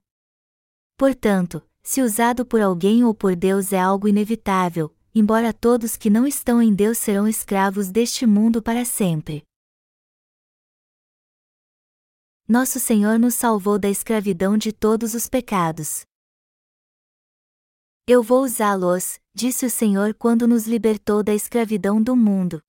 Portanto, 0.97 1.61
se 1.85 2.01
usado 2.01 2.43
por 2.43 2.59
alguém 2.59 3.03
ou 3.03 3.13
por 3.13 3.35
Deus 3.35 3.71
é 3.71 3.79
algo 3.79 4.07
inevitável, 4.07 4.91
embora 5.13 5.53
todos 5.53 5.95
que 5.95 6.09
não 6.09 6.25
estão 6.25 6.59
em 6.59 6.73
Deus 6.73 6.97
serão 6.97 7.27
escravos 7.27 7.91
deste 7.91 8.25
mundo 8.25 8.59
para 8.59 8.83
sempre. 8.83 9.43
Nosso 12.47 12.79
Senhor 12.79 13.19
nos 13.19 13.35
salvou 13.35 13.77
da 13.77 13.87
escravidão 13.87 14.57
de 14.57 14.73
todos 14.73 15.13
os 15.13 15.29
pecados. 15.29 16.03
Eu 18.07 18.23
vou 18.23 18.43
usá-los, 18.43 19.19
disse 19.31 19.67
o 19.67 19.69
Senhor 19.69 20.15
quando 20.15 20.47
nos 20.47 20.65
libertou 20.65 21.21
da 21.21 21.35
escravidão 21.35 22.01
do 22.01 22.15
mundo. 22.15 22.64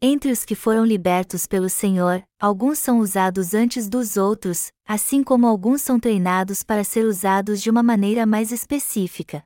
Entre 0.00 0.30
os 0.30 0.44
que 0.44 0.54
foram 0.54 0.84
libertos 0.84 1.44
pelo 1.44 1.68
Senhor, 1.68 2.22
alguns 2.38 2.78
são 2.78 3.00
usados 3.00 3.52
antes 3.52 3.88
dos 3.88 4.16
outros, 4.16 4.70
assim 4.86 5.24
como 5.24 5.44
alguns 5.44 5.82
são 5.82 5.98
treinados 5.98 6.62
para 6.62 6.84
ser 6.84 7.04
usados 7.04 7.60
de 7.60 7.68
uma 7.68 7.82
maneira 7.82 8.24
mais 8.24 8.52
específica. 8.52 9.42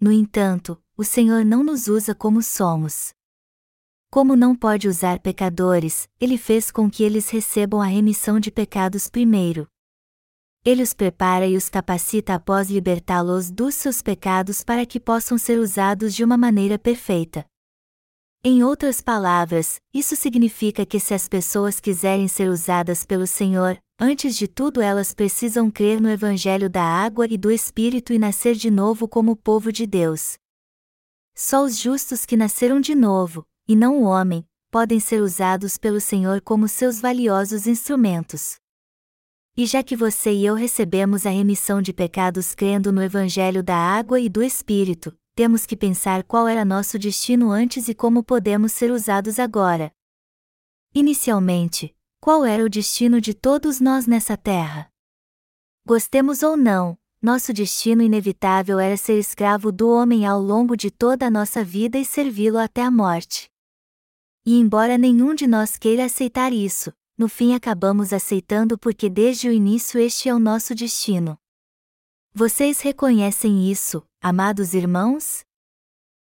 No 0.00 0.12
entanto, 0.12 0.80
o 0.96 1.02
Senhor 1.02 1.44
não 1.44 1.64
nos 1.64 1.88
usa 1.88 2.14
como 2.14 2.40
somos. 2.40 3.12
Como 4.12 4.36
não 4.36 4.54
pode 4.54 4.86
usar 4.86 5.18
pecadores, 5.18 6.08
ele 6.20 6.38
fez 6.38 6.70
com 6.70 6.88
que 6.88 7.02
eles 7.02 7.28
recebam 7.28 7.82
a 7.82 7.86
remissão 7.86 8.38
de 8.38 8.52
pecados 8.52 9.10
primeiro. 9.10 9.66
Ele 10.64 10.84
os 10.84 10.94
prepara 10.94 11.48
e 11.48 11.56
os 11.56 11.68
capacita 11.68 12.32
após 12.34 12.70
libertá-los 12.70 13.50
dos 13.50 13.74
seus 13.74 14.02
pecados 14.02 14.62
para 14.62 14.86
que 14.86 15.00
possam 15.00 15.36
ser 15.36 15.58
usados 15.58 16.14
de 16.14 16.22
uma 16.22 16.36
maneira 16.36 16.78
perfeita. 16.78 17.44
Em 18.44 18.62
outras 18.62 19.00
palavras, 19.00 19.80
isso 19.92 20.14
significa 20.14 20.86
que 20.86 21.00
se 21.00 21.12
as 21.12 21.28
pessoas 21.28 21.80
quiserem 21.80 22.28
ser 22.28 22.48
usadas 22.48 23.04
pelo 23.04 23.26
Senhor, 23.26 23.76
antes 23.98 24.36
de 24.36 24.46
tudo 24.46 24.80
elas 24.80 25.12
precisam 25.12 25.68
crer 25.68 26.00
no 26.00 26.08
Evangelho 26.08 26.70
da 26.70 26.84
água 26.84 27.26
e 27.28 27.36
do 27.36 27.50
Espírito 27.50 28.12
e 28.12 28.18
nascer 28.18 28.54
de 28.54 28.70
novo 28.70 29.08
como 29.08 29.34
povo 29.34 29.72
de 29.72 29.88
Deus. 29.88 30.38
Só 31.34 31.64
os 31.64 31.78
justos 31.78 32.24
que 32.24 32.36
nasceram 32.36 32.80
de 32.80 32.94
novo, 32.94 33.44
e 33.66 33.74
não 33.74 34.00
o 34.00 34.04
homem, 34.04 34.46
podem 34.70 35.00
ser 35.00 35.20
usados 35.20 35.76
pelo 35.76 36.00
Senhor 36.00 36.40
como 36.40 36.68
seus 36.68 37.00
valiosos 37.00 37.66
instrumentos. 37.66 38.56
E 39.56 39.66
já 39.66 39.82
que 39.82 39.96
você 39.96 40.32
e 40.32 40.46
eu 40.46 40.54
recebemos 40.54 41.26
a 41.26 41.30
remissão 41.30 41.82
de 41.82 41.92
pecados 41.92 42.54
crendo 42.54 42.92
no 42.92 43.02
Evangelho 43.02 43.64
da 43.64 43.76
água 43.76 44.20
e 44.20 44.28
do 44.28 44.44
Espírito, 44.44 45.12
temos 45.38 45.64
que 45.64 45.76
pensar 45.76 46.24
qual 46.24 46.48
era 46.48 46.64
nosso 46.64 46.98
destino 46.98 47.52
antes 47.52 47.88
e 47.88 47.94
como 47.94 48.24
podemos 48.24 48.72
ser 48.72 48.90
usados 48.90 49.38
agora. 49.38 49.94
Inicialmente, 50.92 51.94
qual 52.20 52.44
era 52.44 52.64
o 52.64 52.68
destino 52.68 53.20
de 53.20 53.32
todos 53.32 53.78
nós 53.78 54.04
nessa 54.04 54.36
terra? 54.36 54.90
Gostemos 55.86 56.42
ou 56.42 56.56
não, 56.56 56.98
nosso 57.22 57.52
destino 57.52 58.02
inevitável 58.02 58.80
era 58.80 58.96
ser 58.96 59.16
escravo 59.16 59.70
do 59.70 59.88
homem 59.88 60.26
ao 60.26 60.42
longo 60.42 60.76
de 60.76 60.90
toda 60.90 61.28
a 61.28 61.30
nossa 61.30 61.62
vida 61.62 61.96
e 61.96 62.04
servi-lo 62.04 62.58
até 62.58 62.82
a 62.82 62.90
morte. 62.90 63.48
E 64.44 64.58
embora 64.58 64.98
nenhum 64.98 65.36
de 65.36 65.46
nós 65.46 65.76
queira 65.76 66.06
aceitar 66.06 66.52
isso, 66.52 66.92
no 67.16 67.28
fim 67.28 67.54
acabamos 67.54 68.12
aceitando 68.12 68.76
porque 68.76 69.08
desde 69.08 69.48
o 69.48 69.52
início 69.52 70.00
este 70.00 70.28
é 70.28 70.34
o 70.34 70.40
nosso 70.40 70.74
destino. 70.74 71.38
Vocês 72.38 72.80
reconhecem 72.82 73.68
isso, 73.68 74.00
amados 74.20 74.72
irmãos? 74.72 75.40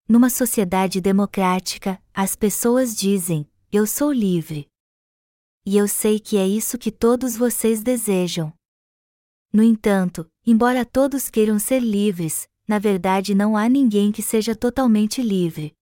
Numa 0.08 0.30
sociedade 0.30 1.02
democrática, 1.02 2.00
as 2.14 2.36
pessoas 2.36 2.96
dizem: 2.96 3.50
Eu 3.72 3.88
sou 3.88 4.12
livre. 4.12 4.70
E 5.66 5.76
eu 5.76 5.88
sei 5.88 6.20
que 6.20 6.38
é 6.38 6.48
isso 6.48 6.78
que 6.78 6.92
todos 6.92 7.36
vocês 7.36 7.82
desejam. 7.82 8.54
No 9.52 9.64
entanto, 9.64 10.30
embora 10.46 10.86
todos 10.86 11.28
queiram 11.28 11.58
ser 11.58 11.80
livres, 11.80 12.48
na 12.68 12.78
verdade 12.78 13.34
não 13.34 13.58
há 13.58 13.68
ninguém 13.68 14.12
que 14.12 14.22
seja 14.22 14.56
totalmente 14.56 15.24
livre. 15.24 15.74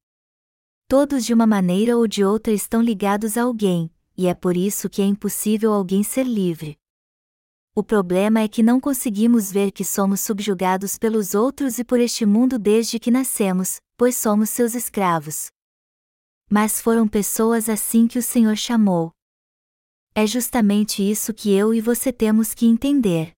Todos 0.87 1.25
de 1.25 1.33
uma 1.33 1.45
maneira 1.45 1.97
ou 1.97 2.07
de 2.07 2.23
outra 2.23 2.53
estão 2.53 2.81
ligados 2.81 3.37
a 3.37 3.43
alguém, 3.43 3.91
e 4.15 4.27
é 4.27 4.33
por 4.33 4.55
isso 4.55 4.89
que 4.89 5.01
é 5.01 5.05
impossível 5.05 5.73
alguém 5.73 6.01
ser 6.01 6.25
livre. 6.25 6.79
O 7.75 7.81
problema 7.81 8.39
é 8.41 8.47
que 8.47 8.61
não 8.61 8.79
conseguimos 8.79 9.51
ver 9.51 9.71
que 9.71 9.83
somos 9.83 10.19
subjugados 10.19 10.95
pelos 10.95 11.33
outros 11.33 11.79
e 11.79 11.83
por 11.83 11.99
este 11.99 12.23
mundo 12.23 12.59
desde 12.59 12.99
que 12.99 13.09
nascemos, 13.09 13.79
pois 13.97 14.15
somos 14.15 14.51
seus 14.51 14.75
escravos. 14.75 15.47
Mas 16.47 16.79
foram 16.79 17.07
pessoas 17.07 17.67
assim 17.67 18.05
que 18.05 18.19
o 18.19 18.21
Senhor 18.21 18.55
chamou. 18.55 19.11
É 20.13 20.27
justamente 20.27 21.01
isso 21.01 21.33
que 21.33 21.51
eu 21.51 21.73
e 21.73 21.81
você 21.81 22.13
temos 22.13 22.53
que 22.53 22.67
entender. 22.67 23.31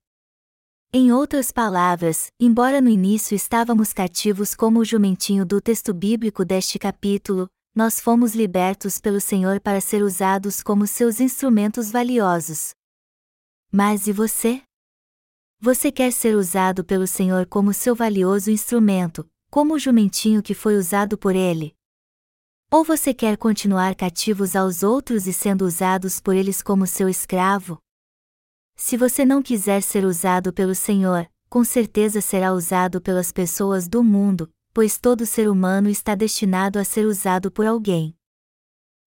Em 0.92 1.14
outras 1.14 1.50
palavras, 1.50 2.28
embora 2.38 2.82
no 2.82 2.90
início 2.90 3.36
estávamos 3.36 3.94
cativos 3.94 4.54
como 4.54 4.80
o 4.80 4.86
jumentinho 4.86 5.46
do 5.46 5.62
texto 5.62 5.94
bíblico 5.94 6.44
deste 6.44 6.78
capítulo, 6.78 7.48
nós 7.74 8.02
fomos 8.02 8.36
libertos 8.36 9.00
pelo 9.00 9.22
Senhor 9.22 9.62
para 9.62 9.80
ser 9.80 10.04
usados 10.04 10.62
como 10.62 10.86
seus 10.86 11.22
instrumentos 11.22 11.90
valiosos. 11.90 12.74
Mas 13.78 14.08
e 14.08 14.14
você? 14.14 14.64
Você 15.60 15.92
quer 15.92 16.14
ser 16.14 16.34
usado 16.34 16.86
pelo 16.86 17.06
Senhor 17.06 17.46
como 17.46 17.74
seu 17.74 17.94
valioso 17.94 18.50
instrumento, 18.50 19.30
como 19.52 19.74
o 19.74 19.78
jumentinho 19.78 20.42
que 20.42 20.54
foi 20.54 20.78
usado 20.78 21.18
por 21.18 21.36
ele? 21.36 21.76
Ou 22.72 22.86
você 22.86 23.14
quer 23.14 23.36
continuar 23.36 23.94
cativos 23.94 24.56
aos 24.56 24.82
outros 24.82 25.28
e 25.28 25.34
sendo 25.34 25.66
usados 25.66 26.22
por 26.22 26.34
eles 26.38 26.62
como 26.62 26.88
seu 26.88 27.10
escravo? 27.10 27.78
Se 28.78 28.96
você 28.96 29.26
não 29.26 29.44
quiser 29.44 29.84
ser 29.84 30.06
usado 30.06 30.54
pelo 30.54 30.74
Senhor, 30.74 31.30
com 31.50 31.66
certeza 31.66 32.22
será 32.22 32.54
usado 32.54 33.02
pelas 33.02 33.30
pessoas 33.34 33.90
do 33.90 34.02
mundo, 34.02 34.50
pois 34.74 34.98
todo 34.98 35.26
ser 35.26 35.50
humano 35.50 35.90
está 35.90 36.16
destinado 36.16 36.80
a 36.80 36.86
ser 36.86 37.06
usado 37.06 37.52
por 37.52 37.66
alguém. 37.66 38.16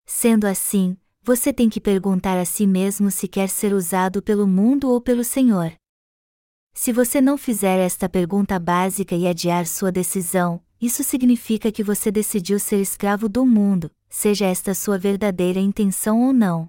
Sendo 0.04 0.46
assim, 0.46 0.94
você 1.28 1.52
tem 1.52 1.68
que 1.68 1.78
perguntar 1.78 2.38
a 2.38 2.44
si 2.47 2.66
mesmo 2.66 3.11
se 3.11 3.28
quer 3.28 3.50
ser 3.50 3.75
usado 3.75 4.23
pelo 4.23 4.47
mundo 4.47 4.88
ou 4.88 4.99
pelo 4.99 5.23
Senhor. 5.23 5.70
Se 6.73 6.90
você 6.90 7.20
não 7.20 7.37
fizer 7.37 7.78
esta 7.80 8.08
pergunta 8.08 8.58
básica 8.58 9.14
e 9.14 9.28
adiar 9.28 9.66
sua 9.66 9.92
decisão, 9.92 10.58
isso 10.80 11.04
significa 11.04 11.70
que 11.70 11.85
você 11.85 12.11
decidiu 12.11 12.58
ser 12.58 12.80
escravo 12.80 13.28
do 13.28 13.44
mundo, 13.44 13.90
seja 14.08 14.47
esta 14.47 14.73
sua 14.73 14.97
verdadeira 14.97 15.61
intenção 15.61 16.23
ou 16.23 16.32
não. 16.32 16.66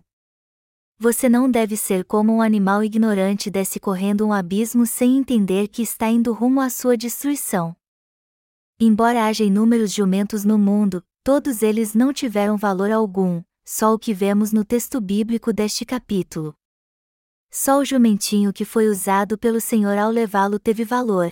Você 0.97 1.29
não 1.29 1.49
deve 1.49 1.77
ser 1.77 2.03
como 2.03 2.33
um 2.33 2.41
animal 2.41 2.83
ignorante 2.83 3.49
desce 3.49 3.79
correndo 3.79 4.27
um 4.27 4.33
abismo 4.33 4.85
sem 4.85 5.17
entender 5.17 5.69
que 5.69 5.81
está 5.81 6.09
indo 6.09 6.33
rumo 6.33 6.59
à 6.59 6.69
sua 6.69 6.97
destruição. 6.97 7.73
Embora 8.77 9.25
haja 9.25 9.45
inúmeros 9.45 9.93
jumentos 9.93 10.43
no 10.43 10.57
mundo, 10.57 11.01
todos 11.23 11.63
eles 11.63 11.93
não 11.93 12.11
tiveram 12.11 12.57
valor 12.57 12.91
algum, 12.91 13.41
só 13.71 13.93
o 13.93 13.99
que 13.99 14.15
vemos 14.15 14.51
no 14.51 14.65
texto 14.65 14.99
bíblico 14.99 15.53
deste 15.53 15.85
capítulo. 15.85 16.55
Só 17.51 17.77
o 17.77 17.85
jumentinho 17.85 18.51
que 18.51 18.65
foi 18.65 18.87
usado 18.87 19.37
pelo 19.37 19.61
Senhor 19.61 19.95
ao 19.95 20.09
levá-lo 20.09 20.57
teve 20.57 20.83
valor. 20.83 21.31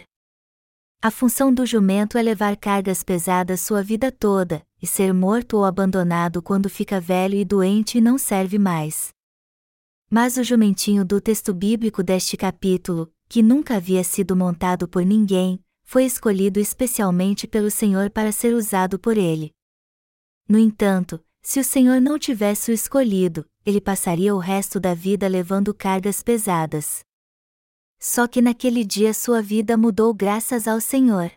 A 1.02 1.10
função 1.10 1.52
do 1.52 1.66
jumento 1.66 2.16
é 2.16 2.22
levar 2.22 2.56
cargas 2.56 3.02
pesadas 3.02 3.62
sua 3.62 3.82
vida 3.82 4.12
toda, 4.12 4.64
e 4.80 4.86
ser 4.86 5.16
morto 5.16 5.58
ou 5.58 5.66
abandonado 5.66 6.40
quando 6.40 6.70
fica 6.70 7.02
velho 7.02 7.34
e 7.34 7.44
doente 7.44 7.98
e 7.98 8.02
não 8.02 8.20
serve 8.20 8.60
mais. 8.60 9.10
Mas 10.08 10.38
o 10.38 10.44
jumentinho 10.44 11.04
do 11.04 11.20
texto 11.20 11.56
bíblico 11.56 12.04
deste 12.04 12.38
capítulo, 12.38 13.12
que 13.28 13.42
nunca 13.42 13.78
havia 13.78 14.04
sido 14.04 14.36
montado 14.36 14.88
por 14.88 15.04
ninguém, 15.04 15.60
foi 15.84 16.06
escolhido 16.06 16.60
especialmente 16.60 17.48
pelo 17.48 17.72
Senhor 17.72 18.12
para 18.12 18.32
ser 18.32 18.54
usado 18.54 19.00
por 19.00 19.18
ele. 19.18 19.52
No 20.48 20.60
entanto, 20.60 21.20
se 21.48 21.62
o 21.62 21.64
Senhor 21.64 22.02
não 22.02 22.20
tivesse 22.20 22.72
o 22.72 22.74
escolhido, 22.74 23.46
ele 23.66 23.80
passaria 23.80 24.36
o 24.36 24.38
resto 24.38 24.82
da 24.82 24.94
vida 24.94 25.30
levando 25.30 25.74
cargas 25.74 26.22
pesadas. 26.22 27.06
Só 27.98 28.28
que 28.28 28.42
naquele 28.42 28.84
dia 28.84 29.14
sua 29.14 29.42
vida 29.42 29.78
mudou 29.78 30.14
graças 30.14 30.68
ao 30.68 30.82
Senhor. 30.82 31.32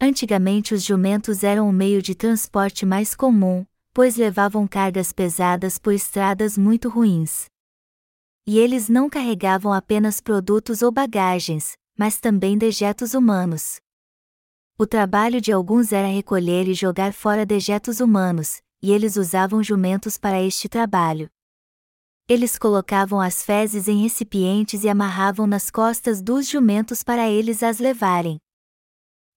Antigamente 0.00 0.74
os 0.74 0.84
jumentos 0.84 1.42
eram 1.42 1.68
o 1.68 1.72
meio 1.72 2.00
de 2.00 2.14
transporte 2.14 2.86
mais 2.86 3.12
comum, 3.12 3.66
pois 3.92 4.14
levavam 4.14 4.64
cargas 4.64 5.12
pesadas 5.12 5.76
por 5.76 5.92
estradas 5.92 6.56
muito 6.56 6.88
ruins. 6.88 7.46
E 8.46 8.60
eles 8.60 8.88
não 8.88 9.10
carregavam 9.10 9.72
apenas 9.72 10.20
produtos 10.20 10.82
ou 10.82 10.92
bagagens, 10.92 11.76
mas 11.98 12.20
também 12.20 12.56
dejetos 12.56 13.12
humanos. 13.12 13.80
O 14.78 14.86
trabalho 14.86 15.40
de 15.40 15.50
alguns 15.50 15.92
era 15.92 16.06
recolher 16.06 16.68
e 16.68 16.74
jogar 16.74 17.12
fora 17.12 17.44
dejetos 17.44 17.98
humanos, 17.98 18.62
e 18.82 18.92
eles 18.92 19.16
usavam 19.16 19.62
jumentos 19.62 20.16
para 20.16 20.40
este 20.42 20.68
trabalho. 20.68 21.30
Eles 22.28 22.56
colocavam 22.56 23.20
as 23.20 23.42
fezes 23.42 23.88
em 23.88 24.02
recipientes 24.02 24.84
e 24.84 24.88
amarravam 24.88 25.46
nas 25.46 25.70
costas 25.70 26.22
dos 26.22 26.48
jumentos 26.48 27.02
para 27.02 27.28
eles 27.28 27.62
as 27.62 27.78
levarem. 27.78 28.38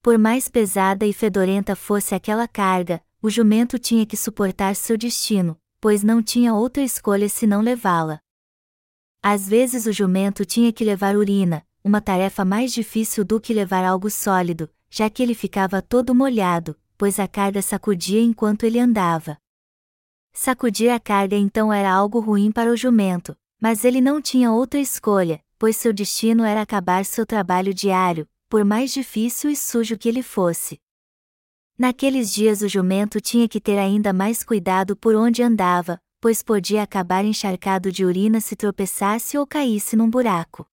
Por 0.02 0.18
mais 0.18 0.48
pesada 0.48 1.06
e 1.06 1.12
fedorenta 1.12 1.76
fosse 1.76 2.14
aquela 2.14 2.48
carga, 2.48 3.04
o 3.22 3.30
jumento 3.30 3.80
tinha 3.80 4.06
que 4.06 4.16
suportar 4.16 4.76
seu 4.76 4.98
destino, 4.98 5.60
pois 5.82 6.04
não 6.04 6.22
tinha 6.22 6.54
outra 6.54 6.84
escolha 6.84 7.28
senão 7.28 7.62
levá-la. 7.62 8.20
Às 9.22 9.48
vezes 9.48 9.86
o 9.86 9.92
jumento 9.92 10.46
tinha 10.46 10.72
que 10.72 10.84
levar 10.84 11.16
urina, 11.16 11.66
uma 11.84 12.02
tarefa 12.02 12.46
mais 12.46 12.74
difícil 12.74 13.24
do 13.26 13.40
que 13.40 13.54
levar 13.54 13.84
algo 13.84 14.10
sólido, 14.10 14.70
já 14.90 15.10
que 15.10 15.24
ele 15.24 15.34
ficava 15.34 15.82
todo 15.82 16.14
molhado, 16.14 16.78
pois 16.98 17.20
a 17.20 17.28
carga 17.28 17.62
sacudia 17.62 18.22
enquanto 18.22 18.64
ele 18.64 18.80
andava. 18.80 19.38
Sacudir 20.34 20.92
a 20.92 21.00
carga 21.00 21.36
então 21.36 21.72
era 21.72 21.92
algo 21.92 22.20
ruim 22.20 22.52
para 22.52 22.72
o 22.72 22.76
jumento, 22.76 23.38
mas 23.62 23.86
ele 23.86 24.02
não 24.02 24.22
tinha 24.22 24.52
outra 24.52 24.80
escolha, 24.80 25.40
pois 25.60 25.78
seu 25.78 25.94
destino 25.94 26.44
era 26.44 26.62
acabar 26.62 27.06
seu 27.06 27.26
trabalho 27.26 27.74
diário, 27.74 28.28
por 28.50 28.66
mais 28.66 28.92
difícil 28.92 29.50
e 29.50 29.56
sujo 29.56 29.98
que 29.98 30.10
ele 30.10 30.22
fosse. 30.22 30.82
Naqueles 31.78 32.34
dias 32.34 32.62
o 32.62 32.68
jumento 32.68 33.22
tinha 33.22 33.48
que 33.48 33.62
ter 33.62 33.78
ainda 33.78 34.12
mais 34.12 34.44
cuidado 34.44 34.96
por 34.96 35.16
onde 35.16 35.42
andava, 35.42 36.00
pois 36.20 36.44
podia 36.44 36.84
acabar 36.84 37.24
encharcado 37.24 37.92
de 37.92 38.04
urina 38.04 38.42
se 38.42 38.56
tropeçasse 38.56 39.38
ou 39.38 39.48
caísse 39.48 39.96
num 39.96 40.10
buraco. 40.10 40.66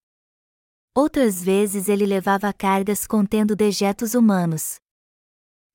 Outras 0.93 1.43
vezes 1.43 1.89
ele 1.89 2.05
levava 2.05 2.53
cargas 2.53 3.07
contendo 3.07 3.55
dejetos 3.55 4.15
humanos, 4.15 4.80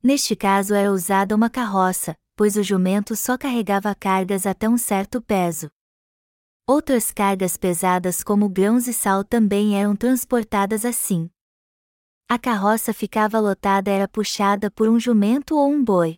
Neste 0.06 0.36
caso 0.36 0.76
era 0.76 0.92
usada 0.92 1.36
uma 1.36 1.50
carroça, 1.50 2.16
pois 2.36 2.58
o 2.58 2.62
jumento 2.62 3.16
só 3.16 3.40
carregava 3.40 3.96
cargas 3.96 4.46
até 4.46 4.70
um 4.70 4.78
certo 4.78 5.20
peso. 5.20 5.68
Outras 6.68 7.10
cargas 7.10 7.58
pesadas 7.58 8.22
como 8.24 8.48
grãos 8.48 8.88
e 8.88 8.94
sal 8.94 9.24
também 9.24 9.82
eram 9.82 9.96
transportadas 9.96 10.86
assim. 10.86 11.28
A 12.30 12.38
carroça 12.38 12.94
ficava 12.94 13.40
lotada 13.40 13.90
era 13.90 14.08
puxada 14.08 14.70
por 14.70 14.88
um 14.88 15.00
jumento 15.00 15.56
ou 15.56 15.72
um 15.72 15.84
boi. 15.84 16.18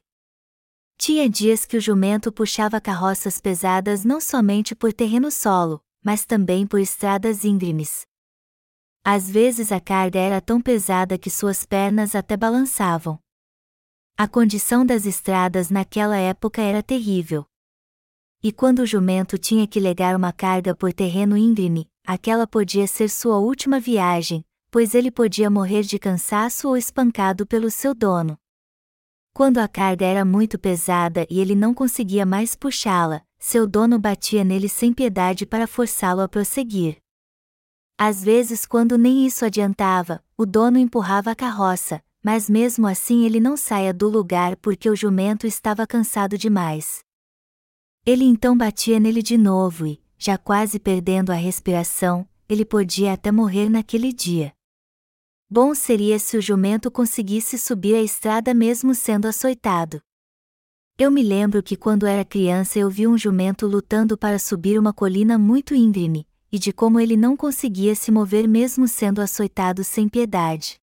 Tinha 0.97 1.30
dias 1.30 1.65
que 1.65 1.78
o 1.78 1.82
jumento 1.82 2.30
puxava 2.30 2.82
carroças 2.82 3.39
pesadas 3.39 4.04
não 4.04 4.19
somente 4.19 4.76
por 4.76 4.91
terreno 4.91 5.32
solo, 5.32 5.82
mas 6.04 6.26
também 6.26 6.67
por 6.67 6.82
estradas 6.82 7.45
íngremes. 7.45 8.02
Às 9.02 9.30
vezes 9.30 9.71
a 9.71 9.80
carga 9.80 10.19
era 10.19 10.41
tão 10.41 10.60
pesada 10.60 11.17
que 11.17 11.30
suas 11.30 11.65
pernas 11.65 12.15
até 12.15 12.36
balançavam. 12.36 13.17
A 14.19 14.27
condição 14.27 14.84
das 14.84 15.06
estradas 15.06 15.69
naquela 15.69 16.17
época 16.17 16.60
era 16.60 16.82
terrível. 16.82 17.45
E 18.41 18.51
quando 18.51 18.80
o 18.80 18.86
jumento 18.86 19.38
tinha 19.38 19.67
que 19.67 19.80
legar 19.80 20.15
uma 20.15 20.34
carga 20.34 20.75
por 20.75 20.91
terreno 20.91 21.38
íngreme, 21.38 21.88
aquela 22.03 22.47
podia 22.47 22.88
ser 22.88 23.10
sua 23.10 23.38
última 23.38 23.80
viagem, 23.80 24.43
pois 24.71 24.95
ele 24.95 25.12
podia 25.12 25.51
morrer 25.51 25.84
de 25.84 25.99
cansaço 25.99 26.67
ou 26.67 26.75
espancado 26.75 27.45
pelo 27.45 27.69
seu 27.69 27.93
dono. 27.93 28.39
Quando 29.36 29.60
a 29.60 29.67
carga 29.67 30.08
era 30.08 30.25
muito 30.25 30.58
pesada 30.58 31.27
e 31.30 31.39
ele 31.39 31.53
não 31.53 31.71
conseguia 31.71 32.25
mais 32.25 32.56
puxá-la, 32.56 33.21
seu 33.38 33.67
dono 33.67 33.99
batia 33.99 34.43
nele 34.43 34.67
sem 34.67 34.93
piedade 34.93 35.45
para 35.45 35.67
forçá-lo 35.67 36.21
a 36.21 36.27
prosseguir. 36.27 36.97
Às 37.95 38.23
vezes, 38.23 38.65
quando 38.65 38.97
nem 38.97 39.27
isso 39.27 39.45
adiantava, 39.45 40.23
o 40.36 40.43
dono 40.43 40.80
empurrava 40.80 41.30
a 41.30 41.36
carroça, 41.36 42.01
mas 42.23 42.49
mesmo 42.49 42.88
assim 42.88 43.25
ele 43.25 43.39
não 43.39 43.56
saia 43.56 43.93
do 43.93 44.08
lugar 44.08 44.56
porque 44.58 44.89
o 44.89 44.95
jumento 44.95 45.45
estava 45.47 45.86
cansado 45.86 46.38
demais. 46.38 46.99
Ele 48.06 48.23
então 48.23 48.58
batia 48.58 48.99
nele 48.99 49.21
de 49.21 49.38
novo 49.38 49.86
e, 49.86 50.01
já 50.17 50.38
quase 50.38 50.80
perdendo 50.80 51.32
a 51.32 51.36
respiração, 51.36 52.27
ele 52.47 52.63
podia 52.63 53.13
até 53.13 53.32
morrer 53.32 53.69
naquele 53.69 54.13
dia. 54.13 54.53
Bom 55.49 55.73
seria 55.73 56.19
se 56.19 56.38
o 56.38 56.41
jumento 56.41 56.91
conseguisse 56.91 57.58
subir 57.58 57.95
a 57.95 58.01
estrada 58.01 58.53
mesmo 58.53 58.93
sendo 58.93 59.27
açoitado. 59.27 60.01
Eu 60.97 61.12
me 61.12 61.21
lembro 61.21 61.62
que 61.62 61.77
quando 61.77 62.08
era 62.08 62.25
criança 62.25 62.80
eu 62.80 62.89
vi 62.89 63.06
um 63.06 63.17
jumento 63.17 63.67
lutando 63.67 64.17
para 64.17 64.39
subir 64.39 64.80
uma 64.80 64.91
colina 64.91 65.38
muito 65.38 65.75
íngreme, 65.75 66.27
e 66.51 66.58
de 66.58 66.73
como 66.73 66.99
ele 66.99 67.15
não 67.15 67.38
conseguia 67.38 67.93
se 67.93 68.12
mover 68.12 68.47
mesmo 68.47 68.88
sendo 68.88 69.21
açoitado 69.21 69.84
sem 69.84 70.10
piedade. 70.10 70.80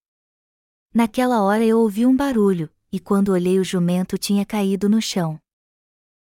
Naquela 0.94 1.42
hora 1.42 1.64
eu 1.64 1.80
ouvi 1.80 2.06
um 2.06 2.14
barulho, 2.14 2.70
e 2.92 3.00
quando 3.00 3.30
olhei 3.30 3.58
o 3.58 3.64
jumento 3.64 4.16
tinha 4.16 4.46
caído 4.46 4.88
no 4.88 5.02
chão. 5.02 5.40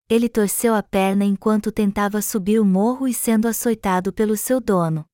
Ele 0.08 0.26
torceu 0.26 0.74
a 0.74 0.82
perna 0.82 1.22
enquanto 1.22 1.70
tentava 1.70 2.22
subir 2.22 2.58
o 2.58 2.64
morro 2.64 3.06
e 3.06 3.12
sendo 3.12 3.46
açoitado 3.46 4.10
pelo 4.10 4.38
seu 4.38 4.60
dono. 4.60 5.04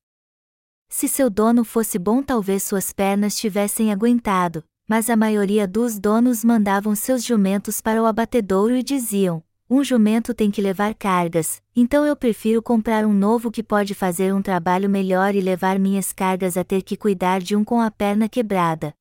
Se 0.87 1.05
seu 1.05 1.29
dono 1.29 1.65
fosse 1.65 1.99
bom, 1.99 2.23
talvez 2.23 2.63
suas 2.63 2.93
pernas 2.93 3.35
tivessem 3.35 3.91
aguentado, 3.91 4.63
mas 4.87 5.09
a 5.09 5.17
maioria 5.17 5.67
dos 5.67 5.99
donos 5.99 6.45
mandavam 6.45 6.95
seus 6.95 7.21
jumentos 7.21 7.81
para 7.81 8.01
o 8.01 8.05
abatedouro 8.05 8.73
e 8.73 8.81
diziam: 8.81 9.43
um 9.69 9.83
jumento 9.83 10.33
tem 10.33 10.49
que 10.49 10.61
levar 10.61 10.95
cargas, 10.95 11.61
então 11.75 12.05
eu 12.05 12.15
prefiro 12.15 12.61
comprar 12.61 13.05
um 13.05 13.13
novo 13.13 13.51
que 13.51 13.61
pode 13.61 13.93
fazer 13.93 14.33
um 14.33 14.41
trabalho 14.41 14.89
melhor 14.89 15.35
e 15.35 15.41
levar 15.41 15.77
minhas 15.77 16.13
cargas 16.13 16.55
a 16.55 16.63
ter 16.63 16.83
que 16.83 16.95
cuidar 16.95 17.41
de 17.41 17.53
um 17.53 17.65
com 17.65 17.81
a 17.81 17.91
perna 17.91 18.29
quebrada. 18.29 18.93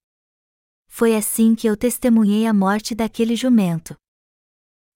Foi 0.93 1.17
assim 1.17 1.55
que 1.55 1.67
eu 1.67 1.77
testemunhei 1.77 2.47
a 2.47 2.53
morte 2.53 2.95
daquele 2.95 3.35
jumento. 3.35 3.97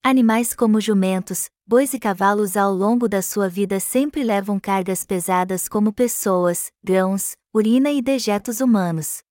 Animais 0.02 0.52
como 0.52 0.78
jumentos, 0.80 1.48
bois 1.64 1.94
e 1.94 1.98
cavalos 1.98 2.58
ao 2.58 2.74
longo 2.74 3.08
da 3.08 3.22
sua 3.22 3.48
vida 3.48 3.80
sempre 3.80 4.22
levam 4.22 4.60
cargas 4.60 5.06
pesadas 5.06 5.66
como 5.66 5.94
pessoas, 5.94 6.70
grãos, 6.82 7.36
urina 7.54 7.90
e 7.90 8.02
dejetos 8.02 8.60
humanos. 8.60 9.22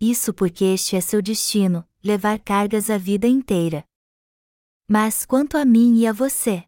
Isso 0.00 0.34
porque 0.34 0.64
este 0.64 0.96
é 0.96 1.00
seu 1.00 1.22
destino, 1.22 1.86
levar 2.02 2.40
cargas 2.40 2.90
a 2.90 2.98
vida 2.98 3.28
inteira. 3.28 3.84
Mas 4.88 5.24
quanto 5.24 5.56
a 5.56 5.64
mim 5.64 5.98
e 5.98 6.06
a 6.06 6.12
você? 6.12 6.64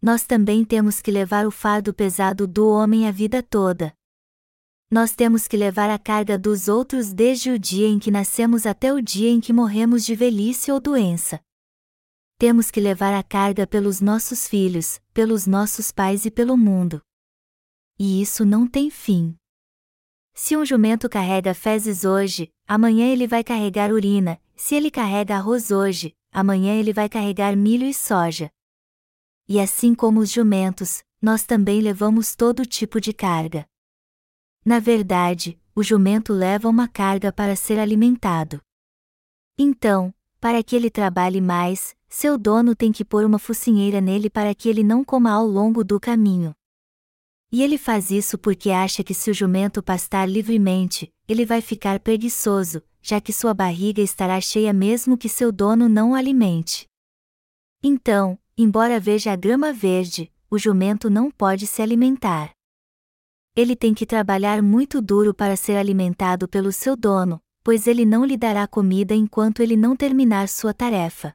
Nós 0.00 0.24
também 0.24 0.64
temos 0.64 1.02
que 1.02 1.10
levar 1.10 1.46
o 1.46 1.50
fardo 1.50 1.92
pesado 1.92 2.46
do 2.46 2.68
homem 2.68 3.06
a 3.06 3.10
vida 3.10 3.42
toda. 3.42 3.92
Nós 4.94 5.10
temos 5.12 5.48
que 5.48 5.56
levar 5.56 5.90
a 5.90 5.98
carga 5.98 6.38
dos 6.38 6.68
outros 6.68 7.12
desde 7.12 7.50
o 7.50 7.58
dia 7.58 7.88
em 7.88 7.98
que 7.98 8.12
nascemos 8.12 8.64
até 8.64 8.92
o 8.92 9.02
dia 9.02 9.28
em 9.28 9.40
que 9.40 9.52
morremos 9.52 10.04
de 10.04 10.14
velhice 10.14 10.70
ou 10.70 10.78
doença 10.78 11.40
temos 12.44 12.70
que 12.70 12.78
levar 12.78 13.14
a 13.14 13.22
carga 13.22 13.66
pelos 13.66 14.02
nossos 14.02 14.46
filhos, 14.46 15.00
pelos 15.14 15.46
nossos 15.46 15.90
pais 15.90 16.26
e 16.26 16.30
pelo 16.30 16.58
mundo. 16.58 17.00
E 17.98 18.20
isso 18.20 18.44
não 18.44 18.66
tem 18.66 18.90
fim. 18.90 19.34
Se 20.34 20.54
um 20.54 20.62
jumento 20.62 21.08
carrega 21.08 21.54
fezes 21.54 22.04
hoje, 22.04 22.52
amanhã 22.66 23.06
ele 23.10 23.26
vai 23.26 23.42
carregar 23.42 23.90
urina, 23.90 24.38
se 24.54 24.74
ele 24.74 24.90
carrega 24.90 25.36
arroz 25.36 25.70
hoje, 25.70 26.14
amanhã 26.30 26.74
ele 26.74 26.92
vai 26.92 27.08
carregar 27.08 27.56
milho 27.56 27.86
e 27.86 27.94
soja. 27.94 28.50
E 29.48 29.58
assim 29.58 29.94
como 29.94 30.20
os 30.20 30.30
jumentos, 30.30 31.02
nós 31.22 31.44
também 31.44 31.80
levamos 31.80 32.36
todo 32.36 32.66
tipo 32.66 33.00
de 33.00 33.14
carga. 33.14 33.66
Na 34.64 34.78
verdade, 34.78 35.60
o 35.74 35.82
jumento 35.82 36.32
leva 36.32 36.68
uma 36.68 36.88
carga 36.88 37.30
para 37.30 37.54
ser 37.54 37.78
alimentado. 37.78 38.60
Então, 39.58 40.14
para 40.40 40.62
que 40.62 40.74
ele 40.74 40.90
trabalhe 40.90 41.40
mais, 41.40 41.94
seu 42.08 42.38
dono 42.38 42.74
tem 42.74 42.90
que 42.90 43.04
pôr 43.04 43.24
uma 43.24 43.38
focinheira 43.38 44.00
nele 44.00 44.30
para 44.30 44.54
que 44.54 44.68
ele 44.68 44.82
não 44.82 45.04
coma 45.04 45.30
ao 45.30 45.46
longo 45.46 45.84
do 45.84 46.00
caminho. 46.00 46.54
E 47.52 47.62
ele 47.62 47.76
faz 47.76 48.10
isso 48.10 48.38
porque 48.38 48.70
acha 48.70 49.04
que 49.04 49.14
se 49.14 49.30
o 49.30 49.34
jumento 49.34 49.82
pastar 49.82 50.28
livremente, 50.28 51.12
ele 51.28 51.44
vai 51.44 51.60
ficar 51.60 52.00
preguiçoso, 52.00 52.82
já 53.02 53.20
que 53.20 53.32
sua 53.32 53.52
barriga 53.52 54.00
estará 54.00 54.40
cheia 54.40 54.72
mesmo 54.72 55.18
que 55.18 55.28
seu 55.28 55.52
dono 55.52 55.88
não 55.88 56.12
o 56.12 56.14
alimente. 56.14 56.86
Então, 57.82 58.38
embora 58.56 58.98
veja 58.98 59.32
a 59.32 59.36
grama 59.36 59.72
verde, 59.72 60.32
o 60.50 60.58
jumento 60.58 61.10
não 61.10 61.30
pode 61.30 61.66
se 61.66 61.82
alimentar. 61.82 62.50
Ele 63.56 63.76
tem 63.76 63.94
que 63.94 64.04
trabalhar 64.04 64.60
muito 64.60 65.00
duro 65.00 65.32
para 65.32 65.54
ser 65.54 65.76
alimentado 65.76 66.48
pelo 66.48 66.72
seu 66.72 66.96
dono, 66.96 67.40
pois 67.62 67.86
ele 67.86 68.04
não 68.04 68.24
lhe 68.24 68.36
dará 68.36 68.66
comida 68.66 69.14
enquanto 69.14 69.60
ele 69.60 69.76
não 69.76 69.94
terminar 69.94 70.48
sua 70.48 70.74
tarefa. 70.74 71.34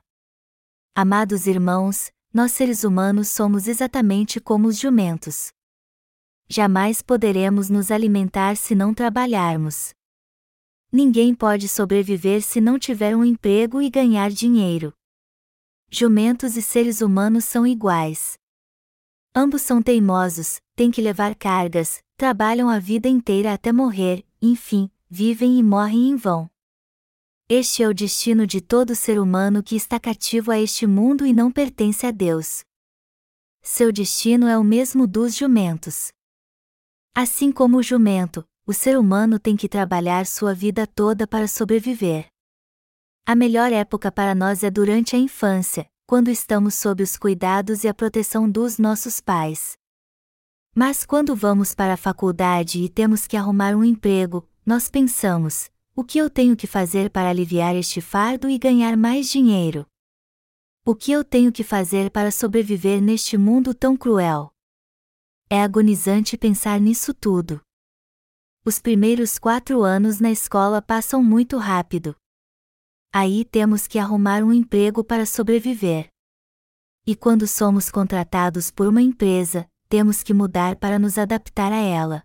Amados 0.93 1.47
irmãos, 1.47 2.11
nós 2.33 2.51
seres 2.51 2.83
humanos 2.83 3.29
somos 3.29 3.67
exatamente 3.67 4.39
como 4.39 4.67
os 4.67 4.77
jumentos. 4.77 5.51
Jamais 6.49 7.01
poderemos 7.01 7.69
nos 7.69 7.89
alimentar 7.91 8.57
se 8.57 8.75
não 8.75 8.93
trabalharmos. 8.93 9.93
Ninguém 10.91 11.35
pode 11.35 11.67
sobreviver 11.67 12.41
se 12.41 12.59
não 12.59 12.79
tiver 12.79 13.15
um 13.15 13.23
emprego 13.23 13.81
e 13.81 13.89
ganhar 13.89 14.31
dinheiro. 14.31 14.91
Jumentos 15.89 16.57
e 16.57 16.61
seres 16.61 16.99
humanos 17.01 17.45
são 17.45 17.65
iguais. 17.65 18.38
Ambos 19.41 19.61
são 19.61 19.81
teimosos, 19.81 20.59
têm 20.75 20.91
que 20.91 21.01
levar 21.01 21.33
cargas, 21.33 22.03
trabalham 22.17 22.67
a 22.67 22.77
vida 22.77 23.07
inteira 23.07 23.53
até 23.53 23.71
morrer, 23.71 24.25
enfim, 24.41 24.91
vivem 25.09 25.57
e 25.57 25.63
morrem 25.63 26.09
em 26.09 26.17
vão. 26.17 26.51
Este 27.47 27.81
é 27.81 27.87
o 27.87 27.93
destino 27.93 28.45
de 28.45 28.59
todo 28.59 28.93
ser 28.93 29.17
humano 29.17 29.63
que 29.63 29.77
está 29.77 29.97
cativo 29.97 30.51
a 30.51 30.59
este 30.59 30.85
mundo 30.85 31.25
e 31.25 31.31
não 31.31 31.49
pertence 31.49 32.05
a 32.05 32.11
Deus. 32.11 32.65
Seu 33.61 33.93
destino 33.93 34.45
é 34.45 34.57
o 34.57 34.63
mesmo 34.63 35.07
dos 35.07 35.37
jumentos. 35.37 36.11
Assim 37.15 37.49
como 37.49 37.77
o 37.77 37.81
jumento, 37.81 38.43
o 38.67 38.73
ser 38.73 38.99
humano 38.99 39.39
tem 39.39 39.55
que 39.55 39.69
trabalhar 39.69 40.25
sua 40.25 40.53
vida 40.53 40.85
toda 40.85 41.25
para 41.25 41.47
sobreviver. 41.47 42.27
A 43.25 43.35
melhor 43.35 43.71
época 43.71 44.11
para 44.11 44.35
nós 44.35 44.65
é 44.65 44.69
durante 44.69 45.15
a 45.15 45.19
infância, 45.19 45.89
quando 46.09 46.29
estamos 46.29 46.73
sob 46.73 47.03
os 47.03 47.15
cuidados 47.15 47.83
e 47.83 47.87
a 47.87 47.93
proteção 47.93 48.49
dos 48.49 48.79
nossos 48.79 49.21
pais. 49.21 49.77
Mas 50.73 51.05
quando 51.05 51.35
vamos 51.35 51.75
para 51.75 51.93
a 51.93 51.97
faculdade 51.97 52.83
e 52.83 52.89
temos 52.89 53.27
que 53.27 53.37
arrumar 53.37 53.75
um 53.75 53.83
emprego, 53.83 54.49
nós 54.65 54.89
pensamos: 54.89 55.69
o 55.95 56.03
que 56.03 56.17
eu 56.17 56.27
tenho 56.27 56.55
que 56.57 56.65
fazer 56.65 57.11
para 57.11 57.29
aliviar 57.29 57.75
este 57.75 58.01
fardo 58.01 58.49
e 58.49 58.57
ganhar 58.57 58.97
mais 58.97 59.29
dinheiro? 59.29 59.85
O 60.83 60.95
que 60.95 61.11
eu 61.11 61.23
tenho 61.23 61.51
que 61.51 61.63
fazer 61.63 62.09
para 62.09 62.31
sobreviver 62.31 62.99
neste 63.03 63.37
mundo 63.37 63.71
tão 63.75 63.95
cruel? 63.95 64.51
É 65.47 65.61
agonizante 65.61 66.35
pensar 66.35 66.79
nisso 66.79 67.13
tudo. 67.13 67.61
Os 68.65 68.79
primeiros 68.79 69.37
quatro 69.37 69.83
anos 69.83 70.19
na 70.19 70.31
escola 70.31 70.81
passam 70.81 71.21
muito 71.21 71.55
rápido. 71.57 72.15
Aí 73.13 73.45
temos 73.45 73.87
que 73.87 73.99
arrumar 73.99 74.43
um 74.43 74.53
emprego 74.53 75.03
para 75.03 75.25
sobreviver. 75.25 76.09
E 77.05 77.15
quando 77.15 77.47
somos 77.47 77.89
contratados 77.89 78.69
por 78.71 78.87
uma 78.87 79.01
empresa, 79.01 79.67
temos 79.87 80.21
que 80.21 80.33
mudar 80.33 80.75
para 80.75 80.99
nos 80.99 81.17
adaptar 81.17 81.71
a 81.71 81.79
ela 81.79 82.23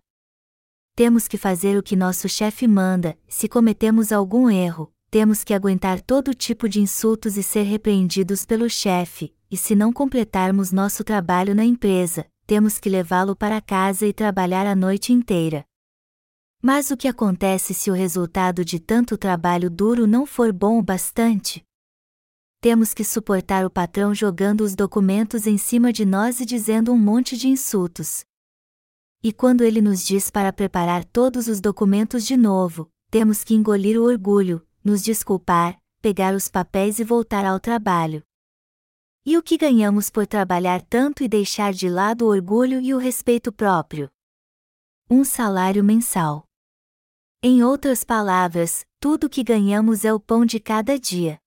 temos 0.95 1.27
que 1.27 1.37
fazer 1.37 1.77
o 1.77 1.83
que 1.83 1.93
nosso 1.93 2.29
chefe 2.29 2.65
manda, 2.65 3.17
se 3.27 3.49
cometemos 3.49 4.13
algum 4.13 4.49
erro, 4.49 4.89
temos 5.11 5.43
que 5.43 5.53
aguentar 5.53 5.99
todo 5.99 6.33
tipo 6.33 6.69
de 6.69 6.79
insultos 6.79 7.35
e 7.35 7.43
ser 7.43 7.63
repreendidos 7.63 8.45
pelo 8.45 8.69
chefe, 8.69 9.35
e 9.51 9.57
se 9.57 9.75
não 9.75 9.91
completarmos 9.91 10.71
nosso 10.71 11.03
trabalho 11.03 11.53
na 11.53 11.65
empresa, 11.65 12.25
temos 12.47 12.79
que 12.79 12.89
levá-lo 12.89 13.35
para 13.35 13.59
casa 13.59 14.07
e 14.07 14.13
trabalhar 14.13 14.65
a 14.65 14.73
noite 14.73 15.11
inteira. 15.11 15.65
Mas 16.61 16.91
o 16.91 16.97
que 16.97 17.07
acontece 17.07 17.73
se 17.73 17.91
o 17.91 17.93
resultado 17.93 18.65
de 18.65 18.79
tanto 18.79 19.17
trabalho 19.17 19.69
duro 19.69 20.07
não 20.07 20.25
for 20.25 20.51
bom 20.51 20.79
o 20.79 20.81
bastante? 20.81 21.63
Temos 22.59 22.93
que 22.93 23.03
suportar 23.03 23.65
o 23.65 23.69
patrão 23.69 24.15
jogando 24.15 24.61
os 24.61 24.75
documentos 24.75 25.45
em 25.45 25.57
cima 25.57 25.93
de 25.93 26.03
nós 26.03 26.39
e 26.39 26.45
dizendo 26.45 26.91
um 26.91 26.97
monte 26.97 27.37
de 27.37 27.47
insultos. 27.47 28.25
E 29.21 29.31
quando 29.31 29.63
ele 29.63 29.81
nos 29.81 30.05
diz 30.05 30.31
para 30.31 30.51
preparar 30.51 31.05
todos 31.05 31.47
os 31.47 31.61
documentos 31.61 32.25
de 32.25 32.35
novo, 32.35 32.89
temos 33.11 33.43
que 33.43 33.53
engolir 33.53 33.99
o 33.99 34.03
orgulho, 34.03 34.65
nos 34.83 35.01
desculpar, 35.03 35.79
pegar 36.01 36.33
os 36.33 36.47
papéis 36.47 36.99
e 36.99 37.03
voltar 37.03 37.45
ao 37.45 37.59
trabalho. 37.59 38.23
E 39.25 39.37
o 39.37 39.41
que 39.41 39.57
ganhamos 39.57 40.09
por 40.09 40.27
trabalhar 40.27 40.81
tanto 40.83 41.23
e 41.23 41.27
deixar 41.27 41.73
de 41.73 41.89
lado 41.89 42.25
o 42.25 42.29
orgulho 42.29 42.79
e 42.79 42.93
o 42.93 42.97
respeito 42.97 43.51
próprio? 43.51 44.09
Um 45.07 45.23
salário 45.23 45.83
mensal. 45.83 46.47
Em 47.39 47.63
outras 47.63 48.03
palavras, 48.03 48.83
tudo 48.99 49.29
que 49.29 49.43
ganhamos 49.43 50.03
é 50.03 50.11
o 50.11 50.19
pão 50.19 50.43
de 50.43 50.59
cada 50.59 50.97
dia. 50.97 51.39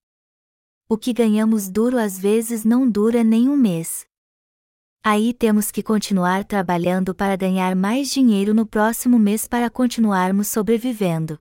O 0.88 0.96
que 0.96 1.12
ganhamos 1.12 1.68
duro 1.68 1.98
às 1.98 2.16
vezes 2.16 2.64
não 2.64 2.88
dura 2.88 3.24
nem 3.24 3.48
um 3.48 3.56
mês. 3.56 4.06
Aí 5.02 5.34
temos 5.34 5.72
que 5.72 5.82
continuar 5.82 6.44
trabalhando 6.44 7.12
para 7.12 7.34
ganhar 7.34 7.74
mais 7.74 8.10
dinheiro 8.10 8.54
no 8.54 8.64
próximo 8.64 9.18
mês 9.18 9.48
para 9.48 9.68
continuarmos 9.68 10.46
sobrevivendo. 10.46 11.36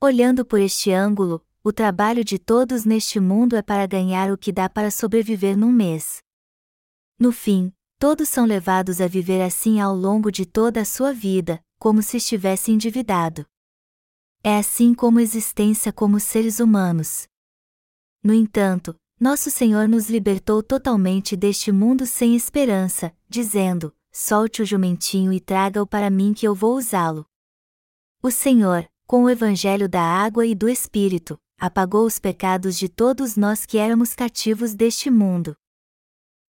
Olhando 0.00 0.44
por 0.44 0.58
este 0.58 0.90
ângulo, 0.90 1.40
o 1.62 1.72
trabalho 1.72 2.24
de 2.24 2.36
todos 2.36 2.84
neste 2.84 3.20
mundo 3.20 3.54
é 3.54 3.62
para 3.62 3.86
ganhar 3.86 4.32
o 4.32 4.36
que 4.36 4.50
dá 4.50 4.68
para 4.68 4.90
sobreviver 4.90 5.56
num 5.56 5.70
mês. 5.70 6.20
No 7.16 7.30
fim, 7.30 7.72
todos 8.02 8.28
são 8.28 8.44
levados 8.44 9.00
a 9.00 9.06
viver 9.06 9.40
assim 9.40 9.80
ao 9.80 9.94
longo 9.94 10.32
de 10.32 10.44
toda 10.44 10.80
a 10.80 10.84
sua 10.84 11.12
vida, 11.12 11.62
como 11.78 12.02
se 12.02 12.16
estivesse 12.16 12.72
endividado. 12.72 13.46
É 14.42 14.58
assim 14.58 14.92
como 14.92 15.20
existência 15.20 15.92
como 15.92 16.18
seres 16.18 16.58
humanos. 16.58 17.28
No 18.20 18.34
entanto, 18.34 18.96
nosso 19.20 19.52
Senhor 19.52 19.86
nos 19.86 20.10
libertou 20.10 20.64
totalmente 20.64 21.36
deste 21.36 21.70
mundo 21.70 22.04
sem 22.04 22.34
esperança, 22.34 23.16
dizendo: 23.28 23.94
Solte 24.12 24.62
o 24.62 24.66
jumentinho 24.66 25.32
e 25.32 25.38
traga-o 25.38 25.86
para 25.86 26.10
mim 26.10 26.34
que 26.34 26.44
eu 26.44 26.56
vou 26.56 26.76
usá-lo. 26.76 27.24
O 28.20 28.32
Senhor, 28.32 28.84
com 29.06 29.22
o 29.22 29.30
Evangelho 29.30 29.88
da 29.88 30.02
água 30.02 30.44
e 30.44 30.56
do 30.56 30.68
Espírito, 30.68 31.38
apagou 31.56 32.04
os 32.04 32.18
pecados 32.18 32.76
de 32.76 32.88
todos 32.88 33.36
nós 33.36 33.64
que 33.64 33.78
éramos 33.78 34.12
cativos 34.12 34.74
deste 34.74 35.08
mundo. 35.08 35.56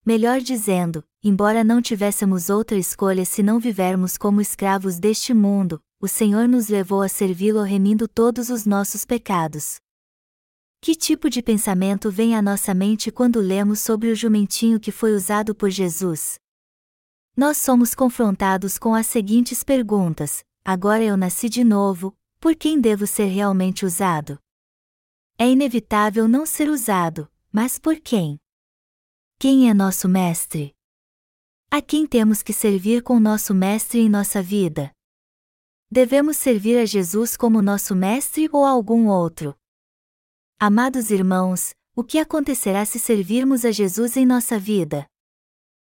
Melhor 0.06 0.42
dizendo, 0.42 1.02
embora 1.24 1.64
não 1.64 1.82
tivéssemos 1.82 2.50
outra 2.50 2.78
escolha 2.78 3.24
se 3.24 3.42
não 3.42 3.58
vivermos 3.58 4.18
como 4.18 4.42
escravos 4.42 5.00
deste 5.00 5.34
mundo, 5.34 5.82
o 5.98 6.10
Senhor 6.10 6.46
nos 6.46 6.68
levou 6.68 7.02
a 7.02 7.08
servi-lo 7.08 7.62
remindo 7.62 8.06
todos 8.06 8.50
os 8.50 8.66
nossos 8.66 9.06
pecados. 9.06 9.78
Que 10.82 10.94
tipo 10.94 11.30
de 11.30 11.42
pensamento 11.42 12.12
vem 12.12 12.36
à 12.36 12.42
nossa 12.42 12.74
mente 12.74 13.10
quando 13.10 13.40
lemos 13.40 13.80
sobre 13.80 14.12
o 14.12 14.16
jumentinho 14.16 14.78
que 14.78 14.92
foi 14.92 15.16
usado 15.16 15.56
por 15.56 15.70
Jesus? 15.70 16.36
Nós 17.38 17.56
somos 17.56 17.96
confrontados 17.96 18.78
com 18.78 18.94
as 18.94 19.08
seguintes 19.08 19.64
perguntas: 19.64 20.44
Agora 20.66 21.02
eu 21.02 21.16
nasci 21.16 21.48
de 21.48 21.64
novo, 21.64 22.14
por 22.42 22.54
quem 22.54 22.82
devo 22.82 23.08
ser 23.08 23.28
realmente 23.28 23.86
usado? 23.86 24.38
É 25.38 25.50
inevitável 25.50 26.28
não 26.28 26.46
ser 26.46 26.68
usado, 26.68 27.32
mas 27.50 27.80
por 27.80 27.96
quem? 28.02 28.43
Quem 29.44 29.70
é 29.70 29.74
nosso 29.74 30.08
Mestre? 30.08 30.74
A 31.70 31.82
quem 31.82 32.08
temos 32.08 32.42
que 32.42 32.54
servir 32.54 33.04
com 33.04 33.20
nosso 33.20 33.54
Mestre 33.54 34.00
em 34.00 34.08
nossa 34.08 34.42
vida? 34.42 34.90
Devemos 35.92 36.38
servir 36.38 36.78
a 36.78 36.86
Jesus 36.86 37.36
como 37.36 37.62
nosso 37.62 37.94
Mestre 37.94 38.48
ou 38.54 38.64
a 38.64 38.70
algum 38.70 39.10
outro? 39.10 39.54
Amados 40.58 41.12
irmãos, 41.12 41.74
o 41.94 42.06
que 42.06 42.20
acontecerá 42.20 42.86
se 42.86 42.98
servirmos 42.98 43.66
a 43.66 43.72
Jesus 43.72 44.16
em 44.16 44.26
nossa 44.26 44.58
vida? 44.58 45.06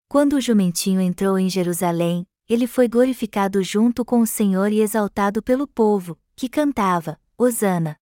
Quando 0.10 0.34
o 0.34 0.42
jumentinho 0.42 1.00
entrou 1.00 1.40
em 1.40 1.50
Jerusalém, 1.50 2.28
ele 2.50 2.68
foi 2.68 2.90
glorificado 2.90 3.64
junto 3.64 4.04
com 4.04 4.20
o 4.20 4.28
Senhor 4.28 4.74
e 4.74 4.82
exaltado 4.82 5.42
pelo 5.42 5.66
povo, 5.66 6.20
que 6.36 6.50
cantava: 6.50 7.18
Hosana! 7.38 7.96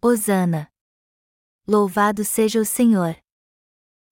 Hosana! 0.00 0.70
Louvado 1.66 2.24
seja 2.24 2.60
o 2.60 2.64
Senhor! 2.64 3.23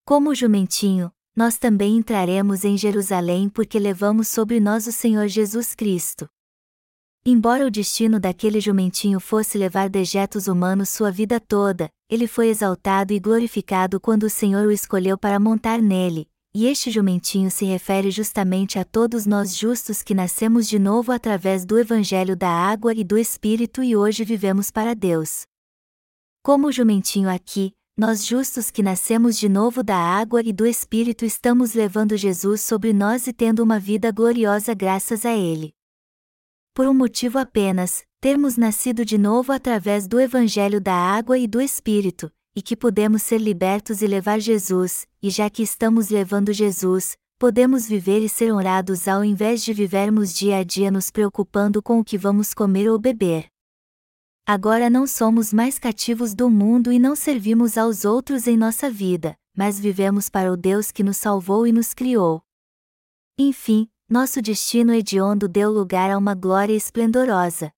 Como 0.05 0.31
o 0.31 0.35
jumentinho, 0.35 1.13
nós 1.35 1.59
também 1.59 1.97
entraremos 1.97 2.65
em 2.65 2.77
Jerusalém 2.77 3.49
porque 3.49 3.79
levamos 3.79 4.27
sobre 4.27 4.59
nós 4.59 4.89
o 4.89 4.93
Senhor 4.93 5.29
Jesus 5.29 5.77
Cristo. 5.77 6.29
Embora 7.25 7.65
o 7.65 7.71
destino 7.71 8.19
daquele 8.19 8.61
jumentinho 8.61 9.21
fosse 9.21 9.57
levar 9.57 9.89
dejetos 9.89 10.49
humanos 10.49 10.89
sua 10.89 11.13
vida 11.13 11.39
toda, 11.39 11.89
ele 12.11 12.27
foi 12.27 12.49
exaltado 12.49 13.13
e 13.13 13.21
glorificado 13.21 14.01
quando 14.01 14.25
o 14.25 14.31
Senhor 14.31 14.67
o 14.67 14.73
escolheu 14.73 15.17
para 15.17 15.39
montar 15.39 15.81
nele, 15.81 16.29
e 16.53 16.67
este 16.67 16.91
jumentinho 16.91 17.49
se 17.49 17.65
refere 17.65 18.11
justamente 18.11 18.81
a 18.81 18.85
todos 18.85 19.25
nós 19.25 19.57
justos 19.57 20.03
que 20.03 20.15
nascemos 20.15 20.69
de 20.69 20.81
novo 20.81 21.13
através 21.13 21.65
do 21.65 21.79
Evangelho 21.79 22.37
da 22.37 22.51
água 22.51 22.93
e 22.93 23.05
do 23.05 23.17
Espírito 23.17 23.85
e 23.85 23.95
hoje 23.95 24.25
vivemos 24.25 24.69
para 24.69 24.97
Deus. 24.97 25.43
Como 26.43 26.67
o 26.67 26.73
jumentinho 26.73 27.31
aqui, 27.31 27.73
nós 27.97 28.25
justos 28.27 28.71
que 28.71 28.83
nascemos 28.83 29.39
de 29.39 29.49
novo 29.49 29.83
da 29.83 29.97
água 29.97 30.43
e 30.45 30.53
do 30.53 30.67
Espírito 30.67 31.25
estamos 31.25 31.75
levando 31.75 32.17
Jesus 32.17 32.61
sobre 32.63 32.93
nós 32.93 33.27
e 33.27 33.33
tendo 33.33 33.63
uma 33.63 33.79
vida 33.79 34.11
gloriosa 34.11 34.75
graças 34.75 35.25
a 35.27 35.33
Ele 35.33 35.75
por 36.75 36.89
um 36.89 36.95
motivo 36.95 37.39
apenas, 37.39 38.03
termos 38.19 38.57
nascido 38.57 39.05
de 39.05 39.19
novo 39.19 39.53
através 39.53 40.07
do 40.07 40.19
Evangelho 40.19 40.81
da 40.81 40.95
água 40.95 41.39
e 41.39 41.47
do 41.47 41.61
Espírito, 41.61 42.33
e 42.57 42.63
que 42.63 42.75
podemos 42.75 43.23
ser 43.23 43.39
libertos 43.39 44.01
e 44.01 44.07
levar 44.07 44.41
Jesus, 44.41 45.07
e 45.23 45.29
já 45.29 45.51
que 45.51 45.63
estamos 45.63 46.09
levando 46.09 46.53
Jesus, 46.53 47.17
podemos 47.39 47.87
viver 47.87 48.21
e 48.21 48.29
ser 48.29 48.51
honrados 48.53 49.07
ao 49.07 49.23
invés 49.23 49.63
de 49.63 49.75
vivermos 49.75 50.33
dia 50.33 50.59
a 50.59 50.65
dia 50.65 50.91
nos 50.91 51.11
preocupando 51.11 51.83
com 51.83 51.99
o 51.99 52.05
que 52.05 52.17
vamos 52.17 52.55
comer 52.55 52.89
ou 52.89 52.99
beber. 52.99 53.52
Agora 54.45 54.91
não 54.91 55.07
somos 55.07 55.53
mais 55.53 55.79
cativos 55.79 56.35
do 56.35 56.51
mundo 56.51 56.91
e 56.91 56.99
não 56.99 57.15
servimos 57.15 57.79
aos 57.79 58.05
outros 58.05 58.49
em 58.49 58.57
nossa 58.57 58.91
vida, 58.91 59.39
mas 59.57 59.79
vivemos 59.79 60.29
para 60.29 60.53
o 60.53 60.57
Deus 60.57 60.91
que 60.91 61.05
nos 61.05 61.17
salvou 61.17 61.65
e 61.65 61.73
nos 61.73 61.95
criou. 61.95 62.43
Enfim, 63.39 63.89
nosso 64.09 64.43
destino 64.43 64.93
hediondo 64.93 65.49
deu 65.49 65.71
lugar 65.71 66.11
a 66.11 66.19
uma 66.19 66.35
glória 66.35 66.75
esplendorosa. 66.75 67.73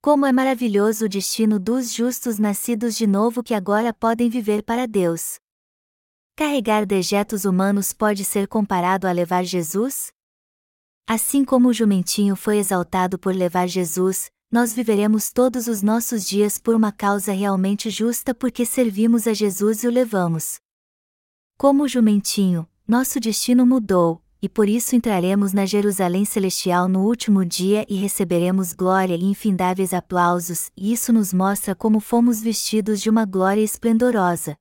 Como 0.00 0.24
é 0.24 0.32
maravilhoso 0.32 1.06
o 1.06 1.08
destino 1.08 1.58
dos 1.58 1.92
justos 1.92 2.38
nascidos 2.38 2.94
de 2.94 3.06
novo 3.06 3.42
que 3.42 3.52
agora 3.52 3.92
podem 3.92 4.28
viver 4.30 4.62
para 4.62 4.86
Deus. 4.86 5.40
Carregar 6.36 6.86
dejetos 6.86 7.44
humanos 7.44 7.92
pode 7.92 8.24
ser 8.24 8.46
comparado 8.46 9.08
a 9.08 9.12
levar 9.12 9.44
Jesus? 9.44 10.12
Assim 11.06 11.44
como 11.44 11.68
o 11.68 11.72
jumentinho 11.72 12.36
foi 12.36 12.58
exaltado 12.58 13.18
por 13.18 13.34
levar 13.34 13.66
Jesus, 13.66 14.30
nós 14.54 14.72
viveremos 14.72 15.32
todos 15.32 15.66
os 15.66 15.82
nossos 15.82 16.24
dias 16.24 16.58
por 16.58 16.76
uma 16.76 16.92
causa 16.92 17.32
realmente 17.32 17.90
justa 17.90 18.32
porque 18.32 18.64
servimos 18.64 19.26
a 19.26 19.34
Jesus 19.34 19.82
e 19.82 19.88
o 19.88 19.90
levamos. 19.90 20.60
Como 21.58 21.82
o 21.82 21.88
jumentinho, 21.88 22.64
nosso 22.86 23.18
destino 23.18 23.66
mudou, 23.66 24.22
e 24.40 24.48
por 24.48 24.68
isso 24.68 24.94
entraremos 24.94 25.52
na 25.52 25.66
Jerusalém 25.66 26.24
celestial 26.24 26.86
no 26.86 27.04
último 27.04 27.44
dia 27.44 27.84
e 27.88 27.96
receberemos 27.96 28.72
glória 28.72 29.16
e 29.16 29.24
infindáveis 29.24 29.92
aplausos, 29.92 30.70
e 30.76 30.92
isso 30.92 31.12
nos 31.12 31.32
mostra 31.32 31.74
como 31.74 31.98
fomos 31.98 32.40
vestidos 32.40 33.00
de 33.00 33.10
uma 33.10 33.24
glória 33.24 33.60
esplendorosa. 33.60 34.56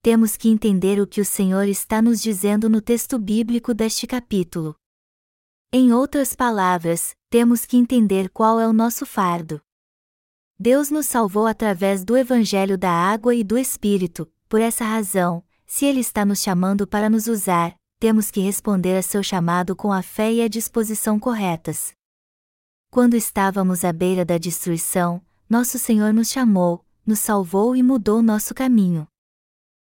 Temos 0.00 0.38
que 0.38 0.48
entender 0.48 0.98
o 1.02 1.06
que 1.06 1.20
o 1.20 1.24
Senhor 1.26 1.68
está 1.68 2.00
nos 2.00 2.22
dizendo 2.22 2.66
no 2.70 2.80
texto 2.80 3.18
bíblico 3.18 3.74
deste 3.74 4.06
capítulo. 4.06 4.74
Em 5.70 5.92
outras 5.92 6.34
palavras, 6.34 7.14
temos 7.36 7.66
que 7.66 7.76
entender 7.76 8.30
qual 8.30 8.58
é 8.58 8.66
o 8.66 8.72
nosso 8.72 9.04
fardo. 9.04 9.60
Deus 10.58 10.88
nos 10.90 11.04
salvou 11.04 11.46
através 11.46 12.02
do 12.02 12.16
Evangelho 12.16 12.78
da 12.78 12.90
água 12.90 13.34
e 13.34 13.44
do 13.44 13.58
Espírito, 13.58 14.26
por 14.48 14.58
essa 14.58 14.86
razão, 14.86 15.44
se 15.66 15.84
Ele 15.84 16.00
está 16.00 16.24
nos 16.24 16.42
chamando 16.42 16.86
para 16.86 17.10
nos 17.10 17.26
usar, 17.26 17.76
temos 18.00 18.30
que 18.30 18.40
responder 18.40 18.96
a 18.96 19.02
seu 19.02 19.22
chamado 19.22 19.76
com 19.76 19.92
a 19.92 20.00
fé 20.00 20.32
e 20.32 20.40
a 20.40 20.48
disposição 20.48 21.20
corretas. 21.20 21.92
Quando 22.90 23.12
estávamos 23.12 23.84
à 23.84 23.92
beira 23.92 24.24
da 24.24 24.38
destruição, 24.38 25.20
nosso 25.46 25.78
Senhor 25.78 26.14
nos 26.14 26.30
chamou, 26.30 26.82
nos 27.06 27.18
salvou 27.18 27.76
e 27.76 27.82
mudou 27.82 28.22
nosso 28.22 28.54
caminho. 28.54 29.06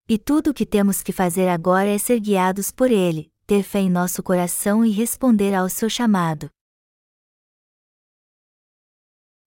E 0.06 0.18
tudo 0.18 0.50
o 0.50 0.54
que 0.54 0.66
temos 0.66 1.02
que 1.02 1.10
fazer 1.10 1.48
agora 1.48 1.88
é 1.88 1.96
ser 1.96 2.20
guiados 2.20 2.70
por 2.70 2.90
Ele, 2.90 3.32
ter 3.46 3.62
fé 3.62 3.78
em 3.78 3.88
nosso 3.88 4.22
coração 4.22 4.84
e 4.84 4.90
responder 4.90 5.54
ao 5.54 5.70
seu 5.70 5.88
chamado. 5.88 6.50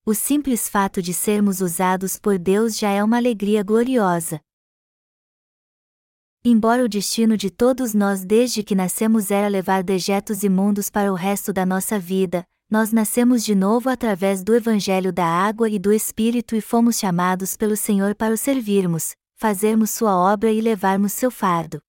O 0.06 0.14
simples 0.14 0.68
fato 0.68 1.02
de 1.02 1.14
sermos 1.14 1.62
usados 1.62 2.20
por 2.20 2.38
Deus 2.38 2.78
já 2.78 2.90
é 2.90 3.02
uma 3.02 3.16
alegria 3.16 3.64
gloriosa. 3.64 4.42
Embora 6.44 6.84
o 6.84 6.90
destino 6.90 7.38
de 7.38 7.50
todos 7.50 7.94
nós 7.94 8.26
desde 8.26 8.64
que 8.64 8.76
nascemos 8.76 9.32
era 9.32 9.48
levar 9.48 9.82
dejetos 9.82 10.44
imundos 10.44 10.90
para 10.90 11.10
o 11.10 11.16
resto 11.16 11.54
da 11.54 11.66
nossa 11.66 11.98
vida, 11.98 12.44
nós 12.70 12.92
nascemos 12.92 13.46
de 13.46 13.56
novo 13.56 13.88
através 13.88 14.44
do 14.44 14.54
Evangelho 14.54 15.14
da 15.14 15.26
água 15.26 15.70
e 15.70 15.80
do 15.80 15.94
Espírito 15.94 16.54
e 16.54 16.60
fomos 16.60 17.00
chamados 17.00 17.56
pelo 17.56 17.78
Senhor 17.78 18.14
para 18.14 18.34
o 18.34 18.38
servirmos, 18.38 19.16
fazermos 19.38 19.92
sua 19.92 20.18
obra 20.18 20.52
e 20.52 20.60
levarmos 20.60 21.14
seu 21.14 21.32
fardo. 21.32 21.80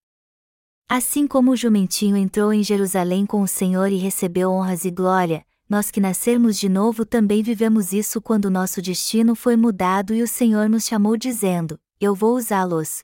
Assim 0.88 1.26
como 1.26 1.50
o 1.50 1.56
jumentinho 1.56 2.16
entrou 2.16 2.52
em 2.52 2.62
Jerusalém 2.62 3.26
com 3.26 3.42
o 3.42 3.48
Senhor 3.48 3.90
e 3.90 3.96
recebeu 3.96 4.52
honras 4.52 4.84
e 4.84 4.90
glória, 4.92 5.44
nós 5.68 5.90
que 5.90 6.00
nascermos 6.00 6.58
de 6.58 6.68
novo 6.68 7.04
também 7.06 7.42
vivemos 7.42 7.92
isso 7.92 8.20
quando 8.20 8.50
nosso 8.50 8.82
destino 8.82 9.34
foi 9.34 9.56
mudado 9.56 10.14
e 10.14 10.22
o 10.22 10.28
Senhor 10.28 10.68
nos 10.68 10.84
chamou 10.84 11.16
dizendo: 11.16 11.78
Eu 12.00 12.14
vou 12.14 12.36
usá-los, 12.36 13.02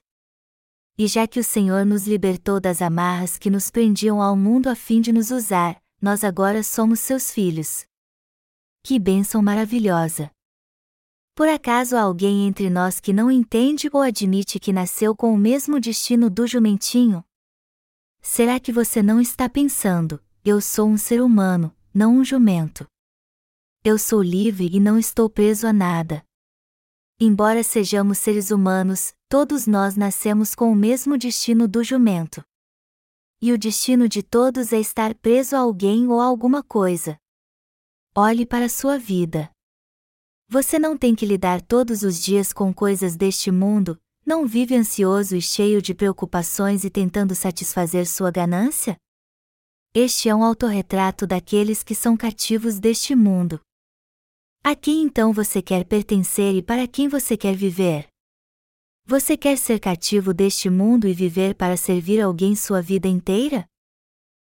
e 1.03 1.07
já 1.07 1.27
que 1.27 1.41
o 1.41 1.43
Senhor 1.43 1.87
nos 1.87 2.07
libertou 2.07 2.61
das 2.61 2.83
amarras 2.83 3.39
que 3.39 3.49
nos 3.49 3.71
prendiam 3.71 4.21
ao 4.21 4.37
mundo 4.37 4.69
a 4.69 4.75
fim 4.75 5.01
de 5.01 5.11
nos 5.11 5.31
usar, 5.31 5.81
nós 5.99 6.23
agora 6.23 6.63
somos 6.63 7.01
seus 7.01 7.31
filhos. 7.31 7.87
Que 8.83 8.99
bênção 8.99 9.41
maravilhosa! 9.41 10.31
Por 11.35 11.49
acaso 11.49 11.97
há 11.97 12.03
alguém 12.03 12.47
entre 12.47 12.69
nós 12.69 13.01
que 13.01 13.15
não 13.15 13.31
entende 13.31 13.89
ou 13.91 14.03
admite 14.03 14.61
que 14.61 14.75
nasceu 14.75 15.17
com 15.17 15.33
o 15.33 15.39
mesmo 15.39 15.81
destino 15.81 16.29
do 16.29 16.47
jumentinho? 16.47 17.25
Será 18.21 18.61
que 18.61 18.71
você 18.71 19.03
não 19.03 19.23
está 19.23 19.49
pensando, 19.49 20.23
eu 20.45 20.61
sou 20.61 20.87
um 20.87 20.99
ser 20.99 21.23
humano, 21.23 21.75
não 21.93 22.17
um 22.17 22.25
jumento? 22.25 22.87
Eu 23.83 23.99
sou 23.99 24.23
livre 24.23 24.69
e 24.73 24.79
não 24.79 24.99
estou 24.99 25.29
preso 25.29 25.67
a 25.67 25.73
nada. 25.73 26.25
Embora 27.19 27.63
sejamos 27.63 28.19
seres 28.19 28.51
humanos, 28.51 29.13
todos 29.29 29.67
nós 29.67 29.97
nascemos 29.97 30.55
com 30.55 30.71
o 30.71 30.77
mesmo 30.77 31.19
destino 31.19 31.67
do 31.67 31.83
jumento. 31.83 32.43
E 33.43 33.53
o 33.53 33.59
destino 33.59 34.09
de 34.09 34.23
todos 34.23 34.73
é 34.73 34.79
estar 34.79 35.15
preso 35.15 35.57
a 35.57 35.61
alguém 35.61 36.07
ou 36.07 36.21
a 36.21 36.27
alguma 36.27 36.63
coisa. 36.63 37.19
Olhe 38.15 38.47
para 38.47 38.69
sua 38.69 38.99
vida. 38.99 39.51
Você 40.49 40.79
não 40.79 40.97
tem 40.97 41.15
que 41.15 41.27
lidar 41.27 41.61
todos 41.61 42.03
os 42.03 42.23
dias 42.23 42.53
com 42.53 42.73
coisas 42.73 43.17
deste 43.17 43.51
mundo, 43.51 44.01
não 44.25 44.47
vive 44.47 44.77
ansioso 44.77 45.37
e 45.37 45.43
cheio 45.43 45.81
de 45.83 45.95
preocupações 45.95 46.85
e 46.85 46.91
tentando 46.91 47.35
satisfazer 47.35 48.07
sua 48.07 48.31
ganância? 48.31 48.97
Este 49.93 50.29
é 50.29 50.35
um 50.35 50.45
autorretrato 50.45 51.27
daqueles 51.27 51.83
que 51.83 51.97
são 51.97 52.17
cativos 52.17 52.79
deste 52.79 53.17
mundo. 53.17 53.61
A 54.63 54.77
quem 54.77 55.03
então 55.03 55.33
você 55.33 55.61
quer 55.61 55.85
pertencer 55.85 56.55
e 56.55 56.63
para 56.63 56.87
quem 56.87 57.09
você 57.09 57.37
quer 57.37 57.57
viver? 57.57 58.07
Você 59.05 59.37
quer 59.37 59.59
ser 59.59 59.81
cativo 59.81 60.33
deste 60.33 60.71
mundo 60.71 61.09
e 61.09 61.13
viver 61.13 61.57
para 61.57 61.77
servir 61.77 62.21
alguém 62.21 62.55
sua 62.55 62.81
vida 62.81 63.09
inteira? 63.09 63.67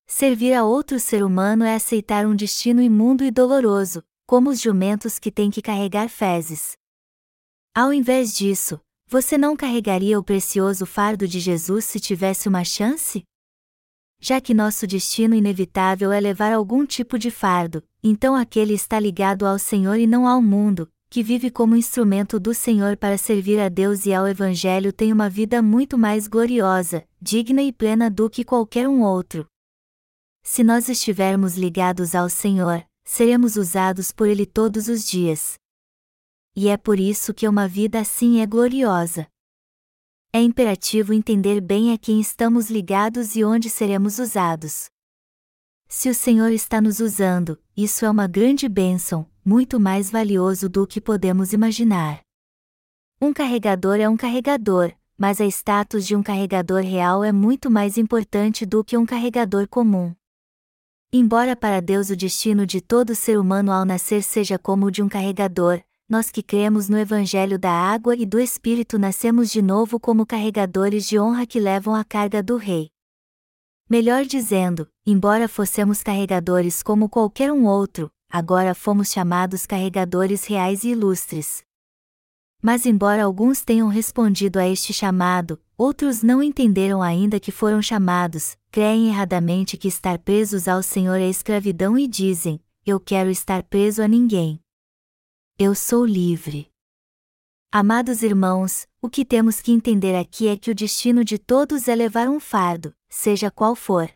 Servir 0.06 0.54
a 0.54 0.64
outro 0.66 1.00
ser 1.00 1.24
humano 1.24 1.64
é 1.64 1.74
aceitar 1.74 2.28
um 2.28 2.36
destino 2.36 2.80
imundo 2.80 3.24
e 3.24 3.32
doloroso, 3.32 4.04
como 4.28 4.52
os 4.52 4.62
jumentos 4.62 5.18
que 5.18 5.32
têm 5.32 5.50
que 5.50 5.64
carregar 5.64 6.10
fezes. 6.10 6.74
Ao 7.74 7.92
invés 7.92 8.38
disso, 8.38 8.80
você 9.08 9.36
não 9.36 9.56
carregaria 9.56 10.20
o 10.20 10.24
precioso 10.24 10.86
fardo 10.86 11.28
de 11.28 11.40
Jesus 11.40 11.86
se 11.86 12.00
tivesse 12.00 12.48
uma 12.48 12.64
chance? 12.64 13.24
Já 14.26 14.40
que 14.40 14.54
nosso 14.54 14.88
destino 14.88 15.36
inevitável 15.36 16.10
é 16.10 16.18
levar 16.18 16.54
algum 16.54 16.86
tipo 16.86 17.20
de 17.20 17.30
fardo, 17.30 17.84
então 18.02 18.38
aquele 18.38 18.74
está 18.74 18.98
ligado 18.98 19.46
ao 19.46 19.60
Senhor 19.60 20.00
e 20.00 20.08
não 20.08 20.26
ao 20.26 20.42
mundo, 20.42 20.90
que 21.10 21.22
vive 21.22 21.52
como 21.52 21.76
instrumento 21.76 22.40
do 22.40 22.54
Senhor 22.54 22.96
para 22.96 23.18
servir 23.18 23.60
a 23.60 23.68
Deus 23.68 24.06
e 24.06 24.14
ao 24.14 24.26
Evangelho 24.26 24.94
tem 24.94 25.12
uma 25.12 25.30
vida 25.30 25.62
muito 25.62 25.98
mais 25.98 26.26
gloriosa, 26.26 27.06
digna 27.22 27.62
e 27.62 27.74
plena 27.74 28.10
do 28.10 28.30
que 28.30 28.46
qualquer 28.46 28.88
um 28.88 29.02
outro. 29.02 29.46
Se 30.42 30.64
nós 30.64 30.88
estivermos 30.88 31.58
ligados 31.58 32.16
ao 32.16 32.30
Senhor, 32.30 32.82
seremos 33.04 33.58
usados 33.58 34.14
por 34.14 34.30
Ele 34.30 34.46
todos 34.46 34.88
os 34.88 35.04
dias. 35.06 35.56
E 36.56 36.70
é 36.70 36.78
por 36.78 36.98
isso 36.98 37.34
que 37.34 37.46
uma 37.46 37.68
vida 37.68 38.00
assim 38.00 38.40
é 38.40 38.46
gloriosa. 38.46 39.28
É 40.36 40.42
imperativo 40.42 41.14
entender 41.14 41.62
bem 41.62 41.94
a 41.94 41.98
quem 41.98 42.20
estamos 42.20 42.68
ligados 42.68 43.36
e 43.36 43.46
onde 43.46 43.70
seremos 43.70 44.18
usados. 44.18 44.90
Se 45.88 46.10
o 46.10 46.16
Senhor 46.16 46.52
está 46.52 46.82
nos 46.82 47.00
usando, 47.00 47.60
isso 47.78 48.04
é 48.04 48.10
uma 48.10 48.26
grande 48.26 48.68
bênção, 48.68 49.30
muito 49.46 49.80
mais 49.80 50.10
valioso 50.10 50.68
do 50.68 50.88
que 50.88 51.00
podemos 51.00 51.54
imaginar. 51.54 52.22
Um 53.22 53.32
carregador 53.32 53.98
é 54.00 54.10
um 54.10 54.18
carregador, 54.18 54.92
mas 55.16 55.40
a 55.40 55.46
status 55.46 56.04
de 56.04 56.16
um 56.16 56.24
carregador 56.24 56.82
real 56.82 57.24
é 57.24 57.32
muito 57.32 57.70
mais 57.70 57.96
importante 57.96 58.66
do 58.66 58.84
que 58.84 58.98
um 58.98 59.06
carregador 59.06 59.68
comum. 59.68 60.16
Embora 61.12 61.56
para 61.56 61.80
Deus 61.80 62.10
o 62.10 62.16
destino 62.16 62.66
de 62.66 62.82
todo 62.82 63.14
ser 63.14 63.38
humano 63.38 63.72
ao 63.72 63.86
nascer 63.86 64.24
seja 64.24 64.58
como 64.58 64.88
o 64.88 64.92
de 64.92 65.04
um 65.04 65.08
carregador, 65.08 65.84
nós 66.08 66.30
que 66.30 66.44
cremos 66.44 66.90
no 66.90 66.98
Evangelho 66.98 67.58
da 67.58 67.72
água 67.72 68.16
e 68.16 68.26
do 68.26 68.40
Espírito 68.40 69.00
nascemos 69.00 69.50
de 69.50 69.62
novo 69.62 70.00
como 70.00 70.26
carregadores 70.26 71.08
de 71.08 71.20
honra 71.20 71.46
que 71.46 71.60
levam 71.60 71.96
a 71.96 72.04
carga 72.04 72.44
do 72.44 72.58
Rei. 72.58 72.90
Melhor 73.90 74.26
dizendo, 74.26 74.88
embora 75.06 75.48
fossemos 75.48 76.02
carregadores 76.02 76.84
como 76.84 77.10
qualquer 77.10 77.52
um 77.52 77.66
outro, 77.66 78.12
agora 78.30 78.74
fomos 78.74 79.12
chamados 79.12 79.66
carregadores 79.66 80.46
reais 80.46 80.84
e 80.84 80.90
ilustres. 80.90 81.64
Mas, 82.62 82.86
embora 82.86 83.26
alguns 83.26 83.62
tenham 83.62 83.90
respondido 83.90 84.58
a 84.58 84.68
este 84.68 84.94
chamado, 84.94 85.60
outros 85.78 86.24
não 86.24 86.42
entenderam 86.42 87.02
ainda 87.02 87.40
que 87.40 87.52
foram 87.52 87.82
chamados, 87.82 88.58
creem 88.72 89.10
erradamente 89.10 89.76
que 89.78 89.90
estar 89.90 90.18
presos 90.18 90.68
ao 90.68 90.82
Senhor 90.82 91.20
é 91.20 91.28
escravidão 91.28 91.98
e 91.98 92.08
dizem: 92.08 92.62
Eu 92.86 93.02
quero 93.02 93.30
estar 93.30 93.64
preso 93.64 94.02
a 94.02 94.08
ninguém. 94.08 94.62
Eu 95.60 95.76
sou 95.76 96.04
livre. 96.04 96.68
Amados 97.72 98.24
irmãos, 98.24 98.88
o 99.00 99.08
que 99.08 99.24
temos 99.24 99.62
que 99.62 99.72
entender 99.72 100.16
aqui 100.16 100.48
é 100.48 100.58
que 100.58 100.72
o 100.72 100.76
destino 100.76 101.24
de 101.24 101.38
todos 101.38 101.88
é 101.88 101.94
levar 101.94 102.28
um 102.28 102.40
fardo, 102.40 102.92
seja 103.08 103.52
qual 103.52 103.76
for. 103.76 104.12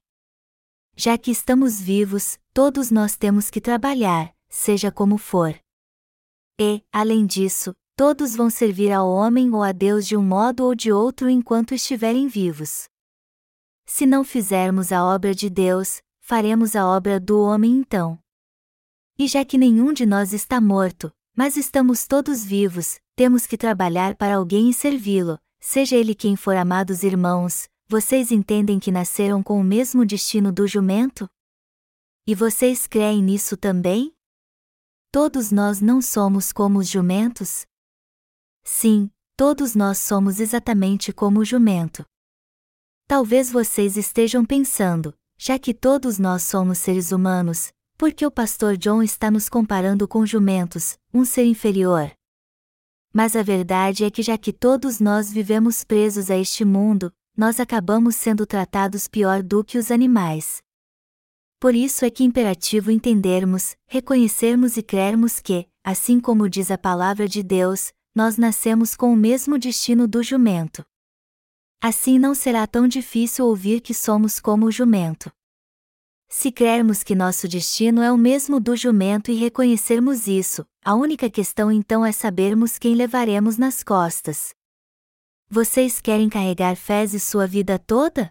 Já 0.95 1.15
que 1.15 1.29
estamos 1.29 1.79
vivos, 1.79 2.39
todos 2.51 2.89
nós 2.89 3.15
temos 3.15 3.51
que 3.51 3.61
trabalhar, 3.61 4.35
seja 4.49 4.91
como 4.91 5.19
for. 5.19 5.55
E, 6.59 6.83
além 6.91 7.23
disso, 7.23 7.71
todos 7.95 8.35
vão 8.35 8.49
servir 8.49 8.91
ao 8.91 9.07
homem 9.07 9.53
ou 9.53 9.61
a 9.61 9.71
Deus 9.71 10.07
de 10.07 10.17
um 10.17 10.23
modo 10.23 10.63
ou 10.63 10.73
de 10.73 10.91
outro 10.91 11.29
enquanto 11.29 11.75
estiverem 11.75 12.27
vivos. 12.27 12.89
Se 13.85 14.07
não 14.07 14.23
fizermos 14.23 14.91
a 14.91 15.05
obra 15.05 15.35
de 15.35 15.51
Deus, 15.51 16.01
faremos 16.19 16.75
a 16.75 16.87
obra 16.87 17.19
do 17.19 17.39
homem 17.39 17.77
então. 17.77 18.17
E 19.19 19.27
já 19.27 19.45
que 19.45 19.57
nenhum 19.57 19.93
de 19.93 20.05
nós 20.05 20.33
está 20.33 20.59
morto, 20.59 21.11
mas 21.37 21.55
estamos 21.55 22.07
todos 22.07 22.43
vivos, 22.43 22.99
temos 23.15 23.45
que 23.45 23.55
trabalhar 23.55 24.15
para 24.15 24.37
alguém 24.37 24.71
e 24.71 24.73
servi-lo, 24.73 25.37
seja 25.59 25.95
ele 25.95 26.15
quem 26.15 26.35
for 26.35 26.57
amados 26.57 27.03
irmãos, 27.03 27.69
vocês 27.87 28.31
entendem 28.31 28.79
que 28.79 28.91
nasceram 28.91 29.43
com 29.43 29.59
o 29.59 29.63
mesmo 29.63 30.03
destino 30.03 30.51
do 30.51 30.65
jumento? 30.65 31.29
E 32.25 32.33
vocês 32.33 32.87
creem 32.87 33.21
nisso 33.21 33.55
também? 33.55 34.11
Todos 35.11 35.51
nós 35.51 35.79
não 35.79 36.01
somos 36.01 36.51
como 36.51 36.79
os 36.79 36.89
jumentos? 36.89 37.67
Sim, 38.63 39.11
todos 39.37 39.75
nós 39.75 39.99
somos 39.99 40.39
exatamente 40.39 41.13
como 41.13 41.41
o 41.41 41.45
jumento. 41.45 42.03
Talvez 43.07 43.51
vocês 43.51 43.95
estejam 43.95 44.43
pensando, 44.43 45.13
já 45.37 45.59
que 45.59 45.71
todos 45.71 46.17
nós 46.17 46.41
somos 46.41 46.79
seres 46.79 47.11
humanos, 47.11 47.71
por 47.97 48.13
que 48.13 48.25
o 48.25 48.31
pastor 48.31 48.77
John 48.77 49.01
está 49.01 49.31
nos 49.31 49.49
comparando 49.49 50.07
com 50.07 50.23
jumentos, 50.23 50.99
um 51.11 51.25
ser 51.25 51.45
inferior? 51.45 52.11
Mas 53.11 53.35
a 53.35 53.41
verdade 53.41 54.03
é 54.03 54.11
que 54.11 54.21
já 54.21 54.37
que 54.37 54.53
todos 54.53 54.99
nós 54.99 55.31
vivemos 55.31 55.83
presos 55.83 56.29
a 56.29 56.37
este 56.37 56.63
mundo, 56.63 57.11
nós 57.35 57.59
acabamos 57.59 58.15
sendo 58.15 58.45
tratados 58.45 59.07
pior 59.07 59.41
do 59.41 59.63
que 59.63 59.79
os 59.79 59.89
animais. 59.89 60.61
Por 61.59 61.73
isso 61.73 62.05
é 62.05 62.11
que 62.11 62.21
é 62.21 62.25
imperativo 62.27 62.91
entendermos, 62.91 63.75
reconhecermos 63.87 64.77
e 64.77 64.83
crermos 64.83 65.39
que, 65.39 65.67
assim 65.83 66.19
como 66.19 66.47
diz 66.47 66.69
a 66.69 66.77
palavra 66.77 67.27
de 67.27 67.41
Deus, 67.41 67.91
nós 68.13 68.37
nascemos 68.37 68.95
com 68.95 69.11
o 69.11 69.17
mesmo 69.17 69.57
destino 69.57 70.07
do 70.07 70.21
jumento. 70.21 70.85
Assim 71.81 72.19
não 72.19 72.35
será 72.35 72.67
tão 72.67 72.87
difícil 72.87 73.47
ouvir 73.47 73.81
que 73.81 73.93
somos 73.93 74.39
como 74.39 74.67
o 74.67 74.71
jumento. 74.71 75.31
Se 76.29 76.51
crermos 76.51 77.03
que 77.03 77.15
nosso 77.15 77.47
destino 77.47 78.01
é 78.01 78.11
o 78.11 78.17
mesmo 78.17 78.59
do 78.59 78.75
jumento 78.75 79.31
e 79.31 79.35
reconhecermos 79.35 80.27
isso, 80.27 80.65
a 80.83 80.93
única 80.93 81.29
questão 81.29 81.71
então 81.71 82.05
é 82.05 82.11
sabermos 82.11 82.77
quem 82.77 82.95
levaremos 82.95 83.57
nas 83.57 83.81
costas. 83.81 84.53
Vocês 85.49 86.01
querem 86.01 86.27
carregar 86.27 86.75
fezes 86.75 87.23
sua 87.23 87.47
vida 87.47 87.79
toda? 87.79 88.29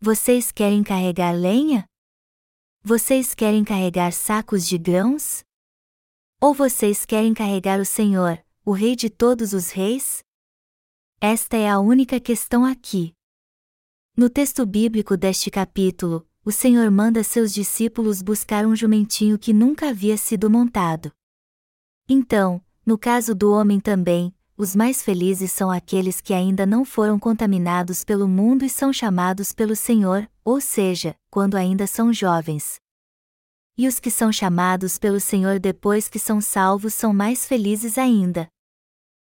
Vocês 0.00 0.50
querem 0.50 0.82
carregar 0.82 1.30
lenha? 1.30 1.84
Vocês 2.82 3.32
querem 3.32 3.64
carregar 3.64 4.12
sacos 4.12 4.66
de 4.66 4.76
grãos? 4.76 5.44
Ou 6.40 6.52
vocês 6.52 7.06
querem 7.06 7.32
carregar 7.32 7.78
o 7.78 7.84
Senhor, 7.84 8.44
o 8.64 8.72
Rei 8.72 8.96
de 8.96 9.08
todos 9.08 9.52
os 9.52 9.70
reis? 9.70 10.24
Esta 11.20 11.56
é 11.56 11.68
a 11.68 11.78
única 11.78 12.18
questão 12.18 12.64
aqui. 12.64 13.14
No 14.16 14.28
texto 14.28 14.66
bíblico 14.66 15.16
deste 15.16 15.48
capítulo, 15.48 16.28
o 16.48 16.50
Senhor 16.50 16.90
manda 16.90 17.22
seus 17.22 17.52
discípulos 17.52 18.22
buscar 18.22 18.64
um 18.64 18.74
jumentinho 18.74 19.38
que 19.38 19.52
nunca 19.52 19.90
havia 19.90 20.16
sido 20.16 20.48
montado. 20.48 21.12
Então, 22.08 22.58
no 22.86 22.96
caso 22.96 23.34
do 23.34 23.52
homem 23.52 23.78
também, 23.78 24.34
os 24.56 24.74
mais 24.74 25.02
felizes 25.02 25.52
são 25.52 25.70
aqueles 25.70 26.22
que 26.22 26.32
ainda 26.32 26.64
não 26.64 26.86
foram 26.86 27.18
contaminados 27.18 28.02
pelo 28.02 28.26
mundo 28.26 28.64
e 28.64 28.70
são 28.70 28.94
chamados 28.94 29.52
pelo 29.52 29.76
Senhor, 29.76 30.26
ou 30.42 30.58
seja, 30.58 31.14
quando 31.30 31.54
ainda 31.54 31.86
são 31.86 32.14
jovens. 32.14 32.80
E 33.76 33.86
os 33.86 34.00
que 34.00 34.10
são 34.10 34.32
chamados 34.32 34.96
pelo 34.96 35.20
Senhor 35.20 35.58
depois 35.58 36.08
que 36.08 36.18
são 36.18 36.40
salvos 36.40 36.94
são 36.94 37.12
mais 37.12 37.44
felizes 37.44 37.98
ainda. 37.98 38.48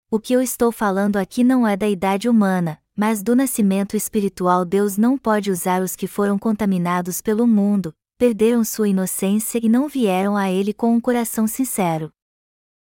O 0.09 0.19
que 0.19 0.33
eu 0.33 0.41
estou 0.41 0.71
falando 0.71 1.17
aqui 1.17 1.43
não 1.43 1.67
é 1.67 1.77
da 1.77 1.87
idade 1.87 2.27
humana, 2.27 2.81
mas 2.95 3.23
do 3.23 3.35
nascimento 3.35 3.95
espiritual. 3.95 4.63
Deus 4.65 4.97
não 4.97 5.17
pode 5.17 5.51
usar 5.51 5.81
os 5.81 5.95
que 5.95 6.07
foram 6.07 6.37
contaminados 6.37 7.21
pelo 7.21 7.47
mundo, 7.47 7.93
perderam 8.17 8.63
sua 8.63 8.89
inocência 8.89 9.59
e 9.63 9.67
não 9.67 9.87
vieram 9.87 10.37
a 10.37 10.49
Ele 10.51 10.73
com 10.73 10.93
um 10.93 11.01
coração 11.01 11.47
sincero. 11.47 12.11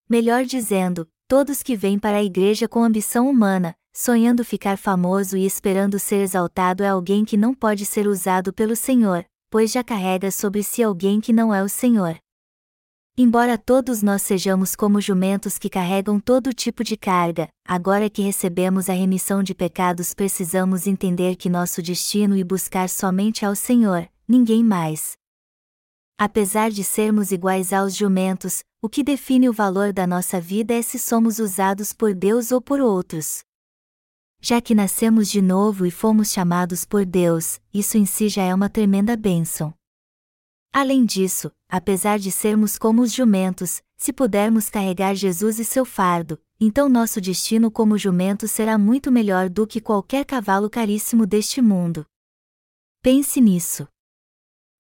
Melhor 0.10 0.46
dizendo, 0.46 1.08
todos 1.28 1.64
que 1.64 1.76
vêm 1.76 1.98
para 1.98 2.18
a 2.18 2.24
igreja 2.24 2.68
com 2.68 2.84
ambição 2.84 3.30
humana, 3.30 3.76
sonhando 3.94 4.44
ficar 4.44 4.78
famoso 4.78 5.38
e 5.38 5.46
esperando 5.46 6.00
ser 6.00 6.22
exaltado 6.22 6.84
é 6.84 6.90
alguém 6.90 7.24
que 7.24 7.38
não 7.38 7.54
pode 7.54 7.86
ser 7.86 8.08
usado 8.08 8.52
pelo 8.52 8.76
Senhor, 8.76 9.26
pois 9.50 9.72
já 9.72 9.84
carrega 9.84 10.32
sobre 10.32 10.64
si 10.64 10.82
alguém 10.82 11.22
que 11.22 11.32
não 11.32 11.54
é 11.54 11.64
o 11.64 11.70
Senhor. 11.70 12.23
Embora 13.16 13.60
todos 13.60 14.02
nós 14.02 14.24
sejamos 14.24 14.76
como 14.76 15.00
jumentos 15.00 15.60
que 15.60 15.70
carregam 15.70 16.20
todo 16.20 16.52
tipo 16.52 16.84
de 16.84 16.98
carga, 16.98 17.48
agora 17.64 18.10
que 18.10 18.24
recebemos 18.24 18.90
a 18.90 18.94
remissão 18.94 19.44
de 19.44 19.54
pecados 19.54 20.16
precisamos 20.16 20.88
entender 20.88 21.36
que 21.36 21.48
nosso 21.48 21.80
destino 21.80 22.36
e 22.36 22.44
buscar 22.44 22.90
somente 22.90 23.46
ao 23.46 23.56
Senhor, 23.56 24.10
ninguém 24.28 24.64
mais. 24.64 25.14
Apesar 26.18 26.72
de 26.72 26.84
sermos 26.84 27.32
iguais 27.32 27.72
aos 27.72 27.96
jumentos, 27.96 28.64
o 28.82 28.90
que 28.90 29.04
define 29.04 29.48
o 29.48 29.54
valor 29.54 29.94
da 29.94 30.08
nossa 30.08 30.42
vida 30.42 30.74
é 30.74 30.82
se 30.82 30.98
somos 30.98 31.38
usados 31.38 31.94
por 31.94 32.16
Deus 32.16 32.52
ou 32.52 32.60
por 32.60 32.82
outros. 32.82 33.44
Já 34.42 34.60
que 34.60 34.74
nascemos 34.74 35.30
de 35.30 35.40
novo 35.40 35.86
e 35.86 35.92
fomos 35.92 36.32
chamados 36.32 36.84
por 36.84 37.06
Deus, 37.06 37.62
isso 37.72 37.96
em 37.96 38.08
si 38.08 38.28
já 38.28 38.42
é 38.42 38.56
uma 38.56 38.70
tremenda 38.70 39.16
bênção. 39.16 39.72
Além 40.76 41.06
disso, 41.06 41.52
apesar 41.70 42.18
de 42.18 42.32
sermos 42.32 42.80
como 42.80 43.04
os 43.04 43.14
jumentos, 43.14 43.84
se 43.96 44.12
pudermos 44.12 44.72
carregar 44.72 45.14
Jesus 45.14 45.60
e 45.60 45.64
seu 45.64 45.86
fardo, 45.86 46.42
então 46.60 46.90
nosso 46.90 47.22
destino 47.22 47.70
como 47.70 47.96
jumento 47.96 48.48
será 48.48 48.76
muito 48.76 49.12
melhor 49.12 49.50
do 49.50 49.68
que 49.68 49.80
qualquer 49.80 50.26
cavalo 50.26 50.68
caríssimo 50.72 51.28
deste 51.28 51.62
mundo. 51.62 52.04
Pense 53.04 53.40
nisso. 53.40 53.88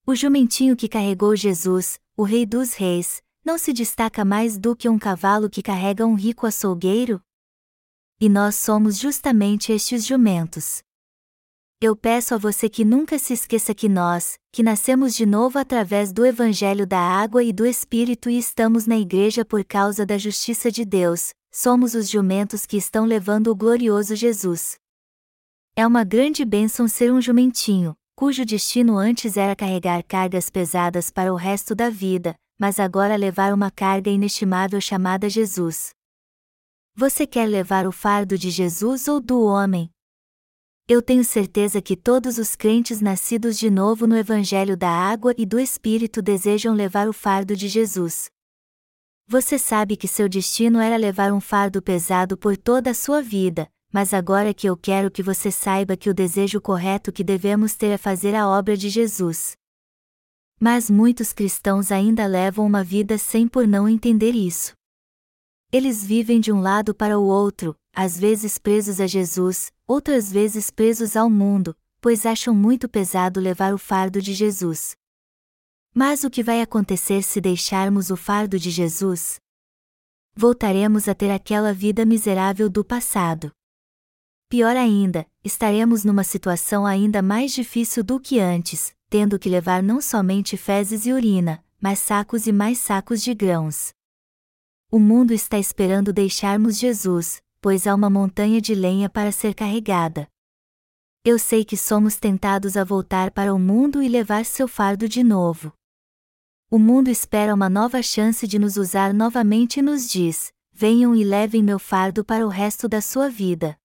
O 0.03 0.15
jumentinho 0.15 0.75
que 0.75 0.89
carregou 0.89 1.35
Jesus, 1.35 1.99
o 2.17 2.23
Rei 2.23 2.43
dos 2.43 2.73
Reis, 2.73 3.21
não 3.45 3.59
se 3.59 3.71
destaca 3.71 4.25
mais 4.25 4.57
do 4.57 4.75
que 4.75 4.89
um 4.89 4.97
cavalo 4.97 5.47
que 5.47 5.61
carrega 5.61 6.07
um 6.07 6.15
rico 6.15 6.47
açougueiro? 6.47 7.21
E 8.19 8.27
nós 8.27 8.55
somos 8.55 8.97
justamente 8.97 9.71
estes 9.71 10.07
jumentos. 10.07 10.81
Eu 11.85 11.97
peço 11.97 12.33
a 12.33 12.37
você 12.37 12.69
que 12.69 12.85
nunca 12.85 13.19
se 13.19 13.33
esqueça 13.33 13.75
que 13.75 13.89
nós, 13.89 14.39
que 14.53 14.63
nascemos 14.63 15.13
de 15.13 15.25
novo 15.25 15.59
através 15.59 16.13
do 16.13 16.25
Evangelho 16.25 16.87
da 16.87 16.97
Água 16.97 17.43
e 17.43 17.51
do 17.51 17.65
Espírito 17.65 18.29
e 18.29 18.37
estamos 18.37 18.87
na 18.87 18.97
Igreja 18.97 19.43
por 19.43 19.65
causa 19.65 20.05
da 20.05 20.17
justiça 20.17 20.71
de 20.71 20.85
Deus, 20.85 21.33
somos 21.51 21.93
os 21.93 22.09
jumentos 22.09 22.65
que 22.65 22.77
estão 22.77 23.03
levando 23.03 23.47
o 23.47 23.55
glorioso 23.55 24.15
Jesus. 24.15 24.77
É 25.75 25.85
uma 25.85 26.05
grande 26.05 26.45
bênção 26.45 26.87
ser 26.87 27.11
um 27.11 27.19
jumentinho, 27.19 27.93
cujo 28.15 28.45
destino 28.45 28.97
antes 28.97 29.35
era 29.35 29.53
carregar 29.53 30.05
cargas 30.05 30.49
pesadas 30.49 31.11
para 31.11 31.33
o 31.33 31.35
resto 31.35 31.75
da 31.75 31.89
vida, 31.89 32.33
mas 32.57 32.79
agora 32.79 33.17
levar 33.17 33.53
uma 33.53 33.69
carga 33.69 34.09
inestimável 34.09 34.79
chamada 34.79 35.29
Jesus. 35.29 35.89
Você 36.95 37.27
quer 37.27 37.45
levar 37.45 37.85
o 37.85 37.91
fardo 37.91 38.37
de 38.37 38.49
Jesus 38.49 39.09
ou 39.09 39.19
do 39.19 39.43
homem? 39.43 39.92
Eu 40.85 41.01
tenho 41.01 41.23
certeza 41.23 41.81
que 41.81 41.95
todos 41.95 42.37
os 42.37 42.57
crentes 42.57 42.99
nascidos 42.99 43.57
de 43.57 43.69
novo 43.69 44.05
no 44.05 44.17
Evangelho 44.17 44.75
da 44.75 44.89
Água 44.89 45.33
e 45.37 45.45
do 45.45 45.57
Espírito 45.57 46.21
desejam 46.21 46.75
levar 46.75 47.07
o 47.07 47.13
fardo 47.13 47.55
de 47.55 47.69
Jesus. 47.69 48.29
Você 49.25 49.57
sabe 49.57 49.95
que 49.95 50.09
seu 50.09 50.27
destino 50.27 50.81
era 50.81 50.97
levar 50.97 51.31
um 51.31 51.39
fardo 51.39 51.81
pesado 51.81 52.37
por 52.37 52.57
toda 52.57 52.89
a 52.89 52.93
sua 52.93 53.21
vida, 53.21 53.71
mas 53.93 54.13
agora 54.13 54.53
que 54.53 54.67
eu 54.67 54.75
quero 54.75 55.09
que 55.09 55.23
você 55.23 55.49
saiba 55.49 55.95
que 55.95 56.09
o 56.09 56.13
desejo 56.13 56.59
correto 56.59 57.13
que 57.13 57.23
devemos 57.23 57.75
ter 57.75 57.87
é 57.87 57.97
fazer 57.97 58.35
a 58.35 58.49
obra 58.49 58.75
de 58.75 58.89
Jesus. 58.89 59.55
Mas 60.59 60.89
muitos 60.89 61.31
cristãos 61.31 61.93
ainda 61.93 62.25
levam 62.25 62.65
uma 62.65 62.83
vida 62.83 63.17
sem 63.17 63.47
por 63.47 63.65
não 63.65 63.87
entender 63.87 64.31
isso. 64.31 64.73
Eles 65.71 66.03
vivem 66.03 66.41
de 66.41 66.51
um 66.51 66.59
lado 66.59 66.93
para 66.93 67.17
o 67.17 67.23
outro, 67.23 67.73
às 67.93 68.17
vezes 68.17 68.57
presos 68.57 68.99
a 68.99 69.05
Jesus, 69.05 69.71
outras 69.87 70.31
vezes 70.31 70.71
presos 70.71 71.15
ao 71.15 71.29
mundo, 71.29 71.77
pois 72.01 72.25
acham 72.25 72.53
muito 72.53 72.89
pesado 72.89 73.39
levar 73.39 73.73
o 73.73 73.77
fardo 73.77 74.19
de 74.19 74.33
Jesus. 74.33 74.97
Mas 75.93 76.23
o 76.23 76.29
que 76.29 76.41
vai 76.41 76.59
acontecer 76.59 77.21
se 77.21 77.39
deixarmos 77.39 78.09
o 78.09 78.17
fardo 78.17 78.57
de 78.57 78.71
Jesus? 78.71 79.39
Voltaremos 80.35 81.07
a 81.07 81.13
ter 81.13 81.29
aquela 81.29 81.71
vida 81.71 82.03
miserável 82.03 82.67
do 82.67 82.83
passado. 82.83 83.51
Pior 84.49 84.75
ainda, 84.75 85.27
estaremos 85.43 86.03
numa 86.03 86.23
situação 86.23 86.87
ainda 86.87 87.21
mais 87.21 87.51
difícil 87.51 88.03
do 88.03 88.19
que 88.19 88.39
antes, 88.39 88.95
tendo 89.07 89.37
que 89.37 89.47
levar 89.49 89.83
não 89.83 90.01
somente 90.01 90.57
fezes 90.57 91.05
e 91.05 91.13
urina, 91.13 91.63
mas 91.79 91.99
sacos 91.99 92.47
e 92.47 92.51
mais 92.51 92.79
sacos 92.79 93.21
de 93.21 93.33
grãos. 93.35 93.93
O 94.89 94.97
mundo 94.97 95.31
está 95.31 95.59
esperando 95.59 96.11
deixarmos 96.11 96.79
Jesus, 96.79 97.42
pois 97.63 97.87
há 97.87 97.95
uma 97.95 98.09
montanha 98.09 98.59
de 98.59 98.75
lenha 98.75 99.09
para 99.09 99.31
ser 99.31 99.55
carregada. 99.55 100.27
Eu 101.23 101.39
sei 101.39 101.63
que 101.63 101.77
somos 101.77 102.17
tentados 102.17 102.75
a 102.75 102.83
voltar 102.83 103.31
para 103.31 103.53
o 103.53 103.57
mundo 103.57 104.03
e 104.03 104.09
levar 104.09 104.43
seu 104.43 104.67
fardo 104.67 105.07
de 105.07 105.23
novo. 105.23 105.71
O 106.69 106.77
mundo 106.77 107.07
espera 107.07 107.53
uma 107.53 107.69
nova 107.69 108.03
chance 108.03 108.45
de 108.45 108.59
nos 108.59 108.75
usar 108.75 109.13
novamente 109.13 109.79
e 109.79 109.81
nos 109.81 110.09
diz: 110.09 110.51
venham 110.73 111.15
e 111.15 111.23
levem 111.23 111.63
meu 111.63 111.79
fardo 111.79 112.25
para 112.25 112.45
o 112.45 112.49
resto 112.49 112.89
da 112.89 112.99
sua 112.99 113.29
vida. 113.29 113.77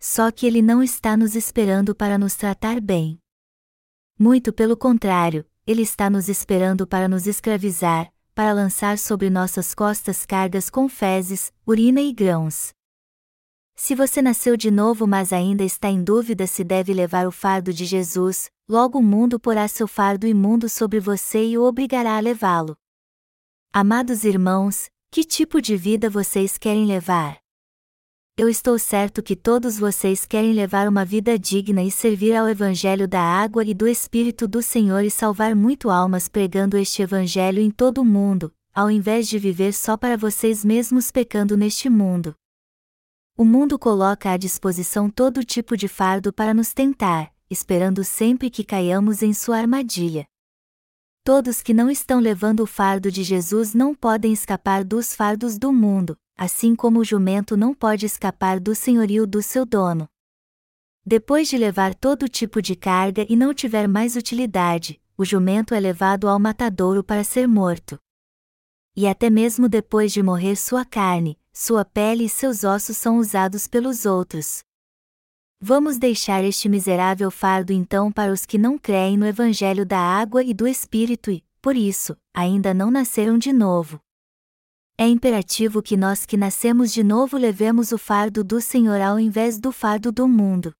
Só 0.00 0.30
que 0.30 0.46
ele 0.46 0.62
não 0.62 0.82
está 0.82 1.14
nos 1.14 1.36
esperando 1.36 1.94
para 1.94 2.16
nos 2.16 2.36
tratar 2.36 2.80
bem. 2.80 3.18
Muito 4.18 4.50
pelo 4.50 4.78
contrário, 4.78 5.44
ele 5.66 5.82
está 5.82 6.08
nos 6.08 6.26
esperando 6.26 6.86
para 6.86 7.06
nos 7.06 7.26
escravizar, 7.26 8.10
para 8.34 8.54
lançar 8.54 8.96
sobre 8.96 9.28
nossas 9.28 9.74
costas 9.74 10.24
cargas 10.24 10.70
com 10.70 10.88
fezes, 10.88 11.52
urina 11.66 12.00
e 12.00 12.14
grãos. 12.14 12.77
Se 13.80 13.94
você 13.94 14.20
nasceu 14.20 14.56
de 14.56 14.72
novo 14.72 15.06
mas 15.06 15.32
ainda 15.32 15.62
está 15.62 15.88
em 15.88 16.02
dúvida 16.02 16.48
se 16.48 16.64
deve 16.64 16.92
levar 16.92 17.28
o 17.28 17.30
fardo 17.30 17.72
de 17.72 17.84
Jesus, 17.84 18.50
logo 18.68 18.98
o 18.98 19.02
mundo 19.02 19.38
porá 19.38 19.68
seu 19.68 19.86
fardo 19.86 20.26
imundo 20.26 20.68
sobre 20.68 20.98
você 20.98 21.46
e 21.46 21.56
o 21.56 21.62
obrigará 21.62 22.16
a 22.16 22.20
levá-lo. 22.20 22.76
Amados 23.72 24.24
irmãos, 24.24 24.90
que 25.12 25.22
tipo 25.22 25.62
de 25.62 25.76
vida 25.76 26.10
vocês 26.10 26.58
querem 26.58 26.86
levar? 26.86 27.38
Eu 28.36 28.48
estou 28.48 28.76
certo 28.80 29.22
que 29.22 29.36
todos 29.36 29.78
vocês 29.78 30.26
querem 30.26 30.52
levar 30.52 30.88
uma 30.88 31.04
vida 31.04 31.38
digna 31.38 31.82
e 31.82 31.90
servir 31.90 32.34
ao 32.34 32.48
Evangelho 32.48 33.06
da 33.06 33.22
água 33.22 33.64
e 33.64 33.72
do 33.72 33.86
Espírito 33.86 34.48
do 34.48 34.60
Senhor 34.60 35.04
e 35.04 35.10
salvar 35.10 35.54
muito 35.54 35.88
almas 35.88 36.28
pregando 36.28 36.76
este 36.76 37.00
Evangelho 37.00 37.62
em 37.62 37.70
todo 37.70 37.98
o 38.00 38.04
mundo, 38.04 38.52
ao 38.74 38.90
invés 38.90 39.28
de 39.28 39.38
viver 39.38 39.72
só 39.72 39.96
para 39.96 40.16
vocês 40.16 40.64
mesmos 40.64 41.12
pecando 41.12 41.56
neste 41.56 41.88
mundo. 41.88 42.34
O 43.40 43.44
mundo 43.44 43.78
coloca 43.78 44.32
à 44.32 44.36
disposição 44.36 45.08
todo 45.08 45.44
tipo 45.44 45.76
de 45.76 45.86
fardo 45.86 46.32
para 46.32 46.52
nos 46.52 46.72
tentar, 46.72 47.32
esperando 47.48 48.02
sempre 48.02 48.50
que 48.50 48.64
caiamos 48.64 49.22
em 49.22 49.32
sua 49.32 49.58
armadilha. 49.58 50.26
Todos 51.22 51.62
que 51.62 51.72
não 51.72 51.88
estão 51.88 52.18
levando 52.18 52.64
o 52.64 52.66
fardo 52.66 53.12
de 53.12 53.22
Jesus 53.22 53.74
não 53.74 53.94
podem 53.94 54.32
escapar 54.32 54.82
dos 54.82 55.14
fardos 55.14 55.56
do 55.56 55.72
mundo, 55.72 56.18
assim 56.36 56.74
como 56.74 56.98
o 56.98 57.04
jumento 57.04 57.56
não 57.56 57.72
pode 57.72 58.06
escapar 58.06 58.58
do 58.58 58.74
senhorio 58.74 59.24
do 59.24 59.40
seu 59.40 59.64
dono. 59.64 60.08
Depois 61.06 61.48
de 61.48 61.56
levar 61.56 61.94
todo 61.94 62.28
tipo 62.28 62.60
de 62.60 62.74
carga 62.74 63.24
e 63.28 63.36
não 63.36 63.54
tiver 63.54 63.86
mais 63.86 64.16
utilidade, 64.16 65.00
o 65.16 65.24
jumento 65.24 65.74
é 65.74 65.78
levado 65.78 66.28
ao 66.28 66.40
matadouro 66.40 67.04
para 67.04 67.22
ser 67.22 67.46
morto. 67.46 68.00
E 68.96 69.06
até 69.06 69.30
mesmo 69.30 69.68
depois 69.68 70.12
de 70.12 70.24
morrer 70.24 70.56
sua 70.56 70.84
carne, 70.84 71.37
sua 71.60 71.84
pele 71.84 72.26
e 72.26 72.28
seus 72.28 72.62
ossos 72.62 72.96
são 72.96 73.18
usados 73.18 73.66
pelos 73.66 74.06
outros. 74.06 74.60
Vamos 75.60 75.98
deixar 75.98 76.44
este 76.44 76.68
miserável 76.68 77.32
fardo 77.32 77.72
então 77.72 78.12
para 78.12 78.32
os 78.32 78.46
que 78.46 78.56
não 78.56 78.78
creem 78.78 79.16
no 79.16 79.26
Evangelho 79.26 79.84
da 79.84 79.98
água 79.98 80.44
e 80.44 80.54
do 80.54 80.68
Espírito 80.68 81.32
e, 81.32 81.44
por 81.60 81.76
isso, 81.76 82.16
ainda 82.32 82.72
não 82.72 82.92
nasceram 82.92 83.36
de 83.36 83.52
novo. 83.52 83.98
É 84.96 85.08
imperativo 85.08 85.82
que 85.82 85.96
nós 85.96 86.24
que 86.24 86.36
nascemos 86.36 86.92
de 86.92 87.02
novo 87.02 87.36
levemos 87.36 87.90
o 87.90 87.98
fardo 87.98 88.44
do 88.44 88.60
Senhor 88.60 89.00
ao 89.00 89.18
invés 89.18 89.58
do 89.58 89.72
fardo 89.72 90.12
do 90.12 90.28
mundo. 90.28 90.72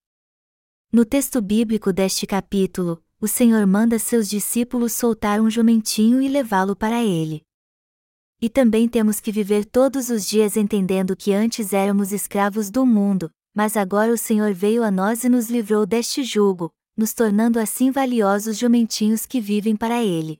No 0.93 1.03
texto 1.03 1.41
bíblico 1.41 1.91
deste 1.91 2.25
capítulo, 2.25 3.03
o 3.19 3.27
Senhor 3.27 3.67
manda 3.67 3.99
seus 3.99 4.29
discípulos 4.29 4.93
soltar 4.93 5.41
um 5.41 5.49
jumentinho 5.49 6.21
e 6.21 6.29
levá-lo 6.29 6.73
para 6.73 7.03
ele. 7.03 7.41
E 8.41 8.47
também 8.47 8.87
temos 8.87 9.19
que 9.19 9.33
viver 9.33 9.65
todos 9.65 10.09
os 10.09 10.25
dias 10.25 10.55
entendendo 10.55 11.13
que 11.15 11.33
antes 11.33 11.73
éramos 11.73 12.13
escravos 12.13 12.69
do 12.69 12.85
mundo, 12.85 13.29
mas 13.53 13.75
agora 13.75 14.13
o 14.13 14.17
Senhor 14.17 14.53
veio 14.53 14.81
a 14.81 14.89
nós 14.89 15.25
e 15.25 15.29
nos 15.29 15.49
livrou 15.49 15.85
deste 15.85 16.23
jugo, 16.23 16.71
nos 16.95 17.13
tornando 17.13 17.59
assim 17.59 17.91
valiosos 17.91 18.57
jumentinhos 18.57 19.25
que 19.25 19.41
vivem 19.41 19.75
para 19.75 20.01
Ele. 20.01 20.37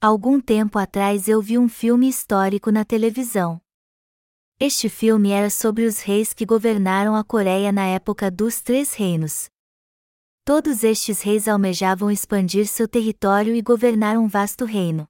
Algum 0.00 0.40
tempo 0.40 0.76
atrás 0.76 1.28
eu 1.28 1.40
vi 1.40 1.56
um 1.56 1.68
filme 1.68 2.08
histórico 2.08 2.72
na 2.72 2.84
televisão. 2.84 3.60
Este 4.58 4.88
filme 4.88 5.30
era 5.30 5.50
sobre 5.50 5.84
os 5.84 6.00
reis 6.00 6.32
que 6.32 6.44
governaram 6.44 7.14
a 7.14 7.22
Coreia 7.22 7.70
na 7.70 7.86
época 7.86 8.28
dos 8.28 8.60
Três 8.60 8.94
Reinos. 8.94 9.48
Todos 10.44 10.82
estes 10.82 11.22
reis 11.22 11.46
almejavam 11.46 12.10
expandir 12.10 12.66
seu 12.66 12.88
território 12.88 13.54
e 13.54 13.62
governar 13.62 14.18
um 14.18 14.26
vasto 14.26 14.64
reino 14.64 15.08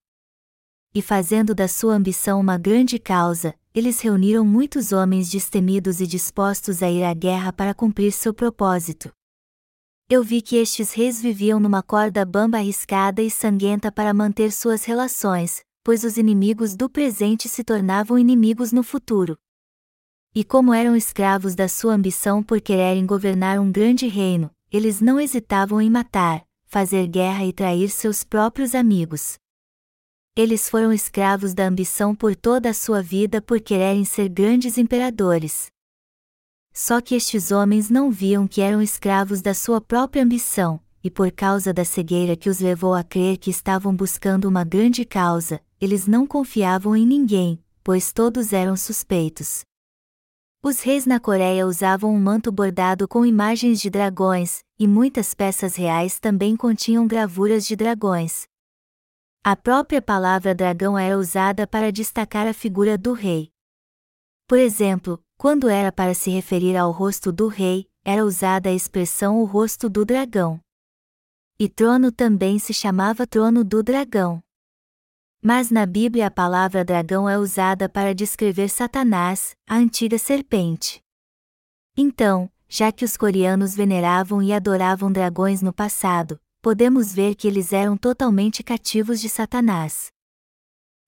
e 0.95 1.03
fazendo 1.03 1.55
da 1.55 1.69
sua 1.69 1.95
ambição 1.95 2.41
uma 2.41 2.57
grande 2.57 2.99
causa, 2.99 3.55
eles 3.75 4.01
reuniram 4.01 4.45
muitos 4.45 4.93
homens 4.93 5.31
destemidos 5.31 6.01
e 6.01 6.07
dispostos 6.07 6.83
a 6.83 6.91
ir 6.91 7.05
à 7.05 7.13
guerra 7.13 7.53
para 7.53 7.75
cumprir 7.75 8.13
seu 8.13 8.33
propósito. 8.33 9.13
Eu 10.11 10.25
vi 10.25 10.41
que 10.41 10.57
estes 10.57 10.95
reis 10.95 11.21
viviam 11.21 11.61
numa 11.61 11.83
corda 11.83 12.25
bamba 12.25 12.57
arriscada 12.57 13.21
e 13.21 13.31
sanguenta 13.31 13.93
para 13.93 14.15
manter 14.15 14.51
suas 14.51 14.85
relações, 14.85 15.63
pois 15.85 16.03
os 16.03 16.17
inimigos 16.17 16.75
do 16.75 16.89
presente 16.89 17.49
se 17.49 17.63
tornavam 17.63 18.19
inimigos 18.19 18.73
no 18.73 18.83
futuro. 18.83 19.39
E 20.35 20.43
como 20.43 20.73
eram 20.73 20.97
escravos 20.97 21.55
da 21.55 21.69
sua 21.69 21.95
ambição 21.95 22.43
por 22.43 22.61
quererem 22.61 23.05
governar 23.05 23.61
um 23.61 23.71
grande 23.71 24.07
reino, 24.07 24.51
eles 24.73 25.01
não 25.01 25.21
hesitavam 25.21 25.81
em 25.81 25.91
matar, 25.91 26.43
fazer 26.65 27.07
guerra 27.07 27.45
e 27.45 27.53
trair 27.53 27.91
seus 27.91 28.25
próprios 28.25 28.75
amigos 28.75 29.39
eles 30.39 30.71
foram 30.71 30.93
escravos 30.93 31.53
da 31.53 31.67
ambição 31.67 32.15
por 32.15 32.37
toda 32.37 32.71
a 32.71 32.73
sua 32.73 33.03
vida 33.03 33.43
por 33.43 33.61
quererem 33.61 34.05
ser 34.05 34.29
grandes 34.29 34.79
imperadores. 34.79 35.67
Só 36.73 37.01
que 37.01 37.17
estes 37.17 37.51
homens 37.51 37.91
não 37.91 38.09
viam 38.09 38.47
que 38.47 38.61
eram 38.61 38.81
escravos 38.81 39.43
da 39.43 39.53
sua 39.53 39.81
própria 39.81 40.23
ambição, 40.23 40.81
e 41.03 41.11
por 41.11 41.33
causa 41.33 41.75
da 41.75 41.85
cegueira 41.85 42.37
que 42.37 42.49
os 42.49 42.61
levou 42.61 42.95
a 42.95 43.03
crer 43.03 43.37
que 43.37 43.51
estavam 43.51 43.93
buscando 43.93 44.45
uma 44.45 44.63
grande 44.63 45.05
causa, 45.05 45.61
eles 45.81 46.07
não 46.07 46.25
confiavam 46.25 46.95
em 46.95 47.05
ninguém, 47.05 47.61
pois 47.83 48.13
todos 48.13 48.53
eram 48.53 48.77
suspeitos. 48.77 49.63
Os 50.63 50.83
reis 50.83 51.05
na 51.05 51.19
Coreia 51.19 51.67
usavam 51.67 52.15
um 52.15 52.21
manto 52.21 52.53
bordado 52.53 53.09
com 53.09 53.27
imagens 53.27 53.81
de 53.81 53.91
dragões, 53.91 54.61
e 54.79 54.87
muitas 54.87 55.35
peças 55.35 55.75
reais 55.75 56.21
também 56.21 56.57
continham 56.57 57.09
gravuras 57.09 57.67
de 57.67 57.75
dragões. 57.75 58.48
A 59.45 59.57
própria 59.57 60.03
palavra 60.03 60.55
dragão 60.55 60.99
era 60.99 61.17
usada 61.17 61.67
para 61.67 61.93
destacar 61.93 62.47
a 62.47 62.53
figura 62.53 62.99
do 62.99 63.13
rei. 63.13 63.51
Por 64.47 64.59
exemplo, 64.59 65.23
quando 65.37 65.69
era 65.69 65.93
para 65.93 66.15
se 66.15 66.31
referir 66.31 66.77
ao 66.77 66.91
rosto 66.91 67.31
do 67.31 67.49
rei, 67.49 67.89
era 68.05 68.25
usada 68.25 68.71
a 68.71 68.73
expressão 68.73 69.41
o 69.41 69.45
rosto 69.45 69.89
do 69.89 70.05
dragão. 70.05 70.61
E 71.59 71.69
trono 71.69 72.11
também 72.11 72.59
se 72.59 72.75
chamava 72.75 73.27
trono 73.27 73.65
do 73.65 73.83
dragão. 73.83 74.43
Mas 75.41 75.71
na 75.71 75.87
Bíblia 75.87 76.27
a 76.27 76.31
palavra 76.31 76.85
dragão 76.85 77.29
é 77.29 77.39
usada 77.39 77.89
para 77.89 78.15
descrever 78.15 78.69
Satanás, 78.69 79.57
a 79.69 79.77
antiga 79.77 80.19
serpente. 80.19 81.01
Então, 81.97 82.51
já 82.69 82.91
que 82.91 83.05
os 83.05 83.17
coreanos 83.17 83.75
veneravam 83.75 84.43
e 84.43 84.53
adoravam 84.53 85.11
dragões 85.11 85.63
no 85.63 85.73
passado, 85.73 86.41
podemos 86.61 87.13
ver 87.13 87.35
que 87.35 87.47
eles 87.47 87.73
eram 87.73 87.97
totalmente 87.97 88.63
cativos 88.63 89.21
de 89.21 89.29
Satanás. 89.29 90.09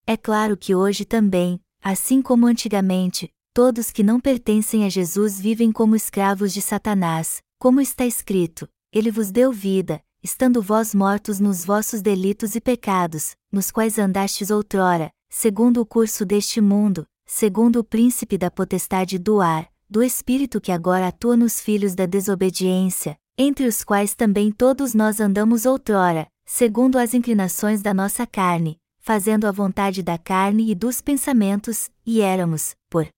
É 0.06 0.16
claro 0.16 0.56
que 0.56 0.74
hoje 0.74 1.04
também, 1.04 1.60
assim 1.82 2.22
como 2.22 2.46
antigamente, 2.46 3.32
todos 3.52 3.90
que 3.90 4.02
não 4.02 4.20
pertencem 4.20 4.84
a 4.84 4.88
Jesus 4.88 5.40
vivem 5.40 5.72
como 5.72 5.96
escravos 5.96 6.52
de 6.52 6.62
Satanás, 6.62 7.42
como 7.58 7.80
está 7.80 8.06
escrito: 8.06 8.68
Ele 8.92 9.10
vos 9.10 9.30
deu 9.30 9.52
vida, 9.52 10.02
estando 10.22 10.62
vós 10.62 10.94
mortos 10.94 11.40
nos 11.40 11.64
vossos 11.64 12.00
delitos 12.00 12.54
e 12.54 12.60
pecados, 12.60 13.34
nos 13.50 13.70
quais 13.70 13.98
andastes 13.98 14.50
outrora, 14.50 15.12
segundo 15.28 15.80
o 15.80 15.86
curso 15.86 16.24
deste 16.24 16.60
mundo, 16.60 17.06
segundo 17.26 17.80
o 17.80 17.84
príncipe 17.84 18.36
da 18.38 18.50
potestade 18.50 19.18
do 19.18 19.40
ar, 19.40 19.70
do 19.88 20.02
espírito 20.02 20.60
que 20.60 20.72
agora 20.72 21.08
atua 21.08 21.36
nos 21.36 21.60
filhos 21.60 21.94
da 21.94 22.06
desobediência, 22.06 23.18
entre 23.42 23.66
os 23.66 23.82
quais 23.82 24.14
também 24.14 24.52
todos 24.52 24.92
nós 24.92 25.18
andamos 25.18 25.64
outrora, 25.64 26.30
segundo 26.44 26.98
as 26.98 27.14
inclinações 27.14 27.80
da 27.80 27.94
nossa 27.94 28.26
carne, 28.26 28.78
fazendo 28.98 29.46
a 29.46 29.50
vontade 29.50 30.02
da 30.02 30.18
carne 30.18 30.70
e 30.70 30.74
dos 30.74 31.00
pensamentos, 31.00 31.90
e 32.04 32.20
éramos, 32.20 32.76
por 32.90 33.08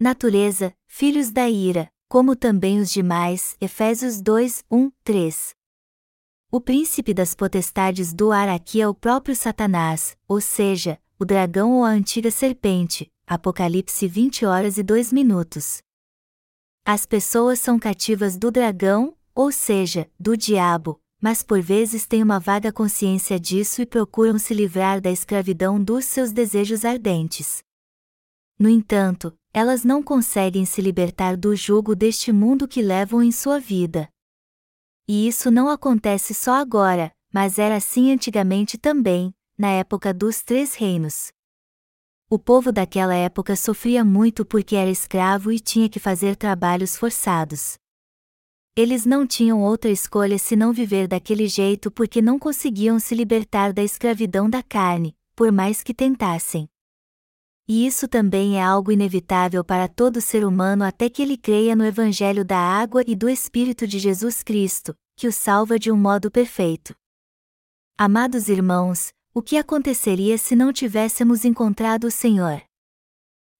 natureza, 0.00 0.74
filhos 0.88 1.30
da 1.30 1.48
ira, 1.48 1.88
como 2.08 2.34
também 2.34 2.80
os 2.80 2.90
demais. 2.90 3.56
Efésios 3.60 4.20
2, 4.20 4.64
1, 4.68 4.90
3. 5.04 5.54
O 6.50 6.60
príncipe 6.60 7.14
das 7.14 7.32
potestades 7.32 8.12
do 8.12 8.32
ar 8.32 8.48
aqui 8.48 8.80
é 8.82 8.88
o 8.88 8.94
próprio 8.94 9.36
Satanás, 9.36 10.16
ou 10.26 10.40
seja, 10.40 10.98
o 11.20 11.24
dragão 11.24 11.74
ou 11.76 11.84
a 11.84 11.90
antiga 11.90 12.32
serpente. 12.32 13.08
Apocalipse 13.28 14.08
20 14.08 14.44
horas 14.44 14.76
e 14.76 14.82
2 14.82 15.12
minutos. 15.12 15.80
As 16.84 17.06
pessoas 17.06 17.60
são 17.60 17.78
cativas 17.78 18.36
do 18.36 18.50
dragão, 18.50 19.14
ou 19.34 19.52
seja, 19.52 20.10
do 20.18 20.36
diabo, 20.36 21.00
mas 21.20 21.42
por 21.42 21.60
vezes 21.60 22.06
têm 22.06 22.22
uma 22.22 22.40
vaga 22.40 22.72
consciência 22.72 23.38
disso 23.38 23.82
e 23.82 23.86
procuram 23.86 24.38
se 24.38 24.54
livrar 24.54 25.00
da 25.00 25.10
escravidão 25.10 25.82
dos 25.82 26.04
seus 26.04 26.32
desejos 26.32 26.84
ardentes. 26.84 27.62
No 28.58 28.68
entanto, 28.68 29.36
elas 29.52 29.84
não 29.84 30.02
conseguem 30.02 30.64
se 30.64 30.80
libertar 30.80 31.36
do 31.36 31.54
jugo 31.56 31.94
deste 31.94 32.32
mundo 32.32 32.68
que 32.68 32.82
levam 32.82 33.22
em 33.22 33.32
sua 33.32 33.58
vida. 33.58 34.08
E 35.08 35.26
isso 35.26 35.50
não 35.50 35.68
acontece 35.68 36.32
só 36.34 36.54
agora, 36.54 37.10
mas 37.32 37.58
era 37.58 37.76
assim 37.76 38.12
antigamente 38.12 38.78
também, 38.78 39.34
na 39.58 39.68
época 39.70 40.14
dos 40.14 40.42
Três 40.42 40.74
Reinos. 40.74 41.32
O 42.28 42.38
povo 42.38 42.70
daquela 42.70 43.14
época 43.14 43.56
sofria 43.56 44.04
muito 44.04 44.44
porque 44.44 44.76
era 44.76 44.88
escravo 44.88 45.50
e 45.50 45.58
tinha 45.58 45.88
que 45.88 45.98
fazer 45.98 46.36
trabalhos 46.36 46.96
forçados. 46.96 47.79
Eles 48.76 49.04
não 49.04 49.26
tinham 49.26 49.60
outra 49.62 49.90
escolha 49.90 50.38
senão 50.38 50.72
viver 50.72 51.08
daquele 51.08 51.48
jeito 51.48 51.90
porque 51.90 52.22
não 52.22 52.38
conseguiam 52.38 53.00
se 53.00 53.14
libertar 53.14 53.72
da 53.72 53.82
escravidão 53.82 54.48
da 54.48 54.62
carne, 54.62 55.16
por 55.34 55.50
mais 55.50 55.82
que 55.82 55.92
tentassem. 55.92 56.68
E 57.66 57.86
isso 57.86 58.08
também 58.08 58.58
é 58.58 58.62
algo 58.62 58.90
inevitável 58.90 59.64
para 59.64 59.88
todo 59.88 60.20
ser 60.20 60.44
humano 60.44 60.84
até 60.84 61.08
que 61.08 61.22
ele 61.22 61.36
creia 61.36 61.76
no 61.76 61.84
Evangelho 61.84 62.44
da 62.44 62.58
água 62.58 63.02
e 63.06 63.14
do 63.14 63.28
Espírito 63.28 63.86
de 63.86 63.98
Jesus 63.98 64.42
Cristo, 64.42 64.96
que 65.16 65.28
o 65.28 65.32
salva 65.32 65.78
de 65.78 65.90
um 65.90 65.96
modo 65.96 66.30
perfeito. 66.30 66.94
Amados 67.96 68.48
irmãos, 68.48 69.12
o 69.34 69.42
que 69.42 69.56
aconteceria 69.56 70.38
se 70.38 70.56
não 70.56 70.72
tivéssemos 70.72 71.44
encontrado 71.44 72.04
o 72.04 72.10
Senhor? 72.10 72.62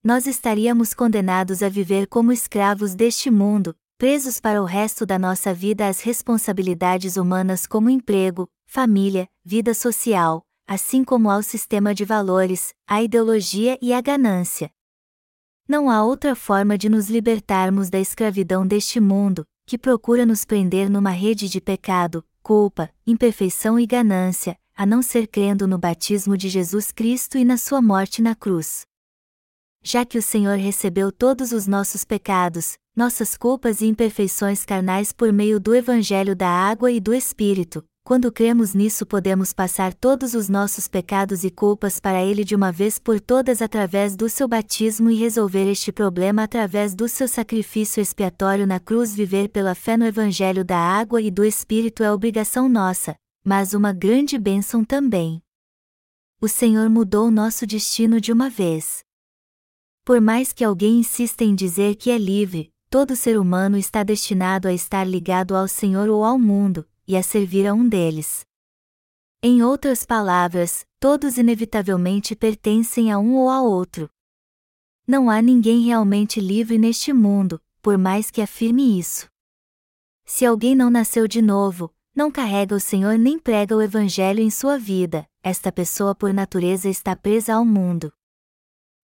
Nós 0.03 0.27
estaríamos 0.27 0.95
condenados 0.95 1.63
a 1.63 1.69
viver 1.69 2.07
como 2.07 2.33
escravos 2.33 2.95
deste 2.95 3.31
mundo, 3.31 3.77
presos 4.01 4.41
para 4.41 4.63
o 4.63 4.65
resto 4.65 5.05
da 5.05 5.19
nossa 5.19 5.53
vida 5.53 5.87
às 5.87 6.01
responsabilidades 6.01 7.19
humanas 7.19 7.67
como 7.67 7.91
emprego, 7.91 8.49
família, 8.65 9.29
vida 9.45 9.75
social, 9.75 10.43
assim 10.67 11.05
como 11.05 11.29
ao 11.29 11.43
sistema 11.43 11.95
de 11.95 12.03
valores, 12.03 12.73
à 12.87 13.03
ideologia 13.03 13.79
e 13.83 13.93
à 13.93 14.01
ganância. 14.01 14.71
Não 15.69 15.91
há 15.91 16.03
outra 16.03 16.35
forma 16.35 16.79
de 16.79 16.89
nos 16.89 17.11
libertarmos 17.11 17.91
da 17.91 18.01
escravidão 18.01 18.67
deste 18.67 18.99
mundo, 18.99 19.45
que 19.67 19.77
procura 19.77 20.25
nos 20.25 20.47
prender 20.47 20.89
numa 20.89 21.11
rede 21.11 21.47
de 21.47 21.61
pecado, 21.61 22.25
culpa, 22.43 22.89
imperfeição 23.07 23.79
e 23.79 23.85
ganância, 23.85 24.57
a 24.75 24.87
não 24.87 25.03
ser 25.03 25.27
crendo 25.27 25.69
no 25.69 25.77
batismo 25.77 26.39
de 26.39 26.49
Jesus 26.49 26.91
Cristo 26.91 27.37
e 27.37 27.45
na 27.45 27.59
sua 27.59 27.83
morte 27.83 28.23
na 28.23 28.35
cruz. 28.35 28.87
Já 29.83 30.05
que 30.05 30.19
o 30.19 30.23
Senhor 30.23 30.59
recebeu 30.59 31.11
todos 31.11 31.53
os 31.53 31.67
nossos 31.67 32.05
pecados, 32.05 32.77
nossas 32.95 33.37
culpas 33.37 33.81
e 33.81 33.87
imperfeições 33.87 34.65
carnais 34.65 35.13
por 35.13 35.33
meio 35.33 35.59
do 35.59 35.75
Evangelho 35.75 36.37
da 36.37 36.49
Água 36.49 36.93
e 36.93 37.01
do 37.01 37.15
Espírito, 37.15 37.83
quando 38.03 38.33
cremos 38.33 38.75
nisso, 38.75 39.07
podemos 39.07 39.53
passar 39.53 39.95
todos 39.95 40.35
os 40.35 40.49
nossos 40.49 40.89
pecados 40.89 41.45
e 41.45 41.51
culpas 41.51 42.01
para 42.01 42.23
Ele 42.23 42.45
de 42.45 42.57
uma 42.57 42.73
vez 42.73 42.99
por 42.99 43.21
todas 43.21 43.63
através 43.63 44.17
do 44.17 44.29
seu 44.29 44.49
batismo 44.49 45.11
e 45.11 45.15
resolver 45.15 45.71
este 45.71 45.93
problema 45.93 46.43
através 46.43 46.95
do 46.95 47.09
seu 47.09 47.29
sacrifício 47.29 48.01
expiatório 48.01 48.67
na 48.67 48.81
cruz. 48.81 49.15
Viver 49.15 49.49
pela 49.49 49.75
fé 49.75 49.97
no 49.97 50.05
Evangelho 50.05 50.65
da 50.65 50.79
água 50.79 51.23
e 51.23 51.31
do 51.31 51.45
Espírito 51.45 52.03
é 52.03 52.13
obrigação 52.13 52.69
nossa, 52.69 53.15
mas 53.45 53.75
uma 53.75 53.93
grande 53.93 54.37
bênção 54.39 54.85
também. 54.85 55.41
O 56.41 56.49
Senhor 56.49 56.89
mudou 56.91 57.31
nosso 57.31 57.67
destino 57.67 58.21
de 58.21 58.33
uma 58.33 58.51
vez. 58.51 59.05
Por 60.05 60.21
mais 60.21 60.53
que 60.53 60.65
alguém 60.65 61.01
insista 61.01 61.45
em 61.45 61.55
dizer 61.55 61.97
que 61.97 62.11
é 62.11 62.19
livre, 62.19 62.73
todo 62.89 63.15
ser 63.15 63.39
humano 63.39 63.77
está 63.77 64.03
destinado 64.03 64.67
a 64.67 64.73
estar 64.73 65.05
ligado 65.05 65.55
ao 65.55 65.69
Senhor 65.69 66.09
ou 66.09 66.25
ao 66.25 66.39
mundo, 66.39 66.89
e 67.07 67.17
a 67.17 67.23
servir 67.23 67.67
a 67.67 67.75
um 67.75 67.89
deles. 67.89 68.45
Em 69.43 69.63
outras 69.63 70.05
palavras, 70.05 70.85
todos 70.99 71.39
inevitavelmente 71.39 72.37
pertencem 72.37 73.11
a 73.11 73.19
um 73.19 73.37
ou 73.37 73.49
a 73.49 73.63
outro. 73.63 74.11
Não 75.07 75.31
há 75.31 75.41
ninguém 75.41 75.85
realmente 75.85 76.41
livre 76.41 76.79
neste 76.79 77.13
mundo, 77.13 77.61
por 77.81 77.97
mais 77.97 78.31
que 78.31 78.43
afirme 78.43 78.99
isso. 78.99 79.29
Se 80.25 80.45
alguém 80.45 80.75
não 80.75 80.91
nasceu 80.91 81.27
de 81.27 81.41
novo, 81.41 81.93
não 82.15 82.31
carrega 82.31 82.75
o 82.75 82.81
Senhor 82.81 83.19
nem 83.19 83.39
prega 83.39 83.77
o 83.77 83.83
Evangelho 83.83 84.41
em 84.41 84.51
sua 84.51 84.79
vida, 84.79 85.27
esta 85.43 85.73
pessoa 85.73 86.15
por 86.15 86.33
natureza 86.35 86.89
está 86.89 87.17
presa 87.17 87.55
ao 87.55 87.65
mundo. 87.65 88.13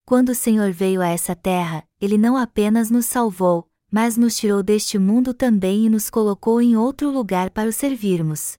Quando 0.07 0.29
o 0.29 0.35
Senhor 0.35 0.71
veio 0.71 1.01
a 1.01 1.09
essa 1.09 1.35
terra, 1.35 1.85
ele 1.99 2.17
não 2.17 2.37
apenas 2.37 2.89
nos 2.89 3.05
salvou, 3.07 3.69
mas 3.91 4.15
nos 4.15 4.37
tirou 4.37 4.63
deste 4.63 4.97
mundo 4.97 5.33
também 5.33 5.85
e 5.85 5.89
nos 5.89 6.09
colocou 6.09 6.61
em 6.61 6.77
outro 6.77 7.11
lugar 7.11 7.49
para 7.49 7.67
o 7.67 7.73
servirmos. 7.73 8.57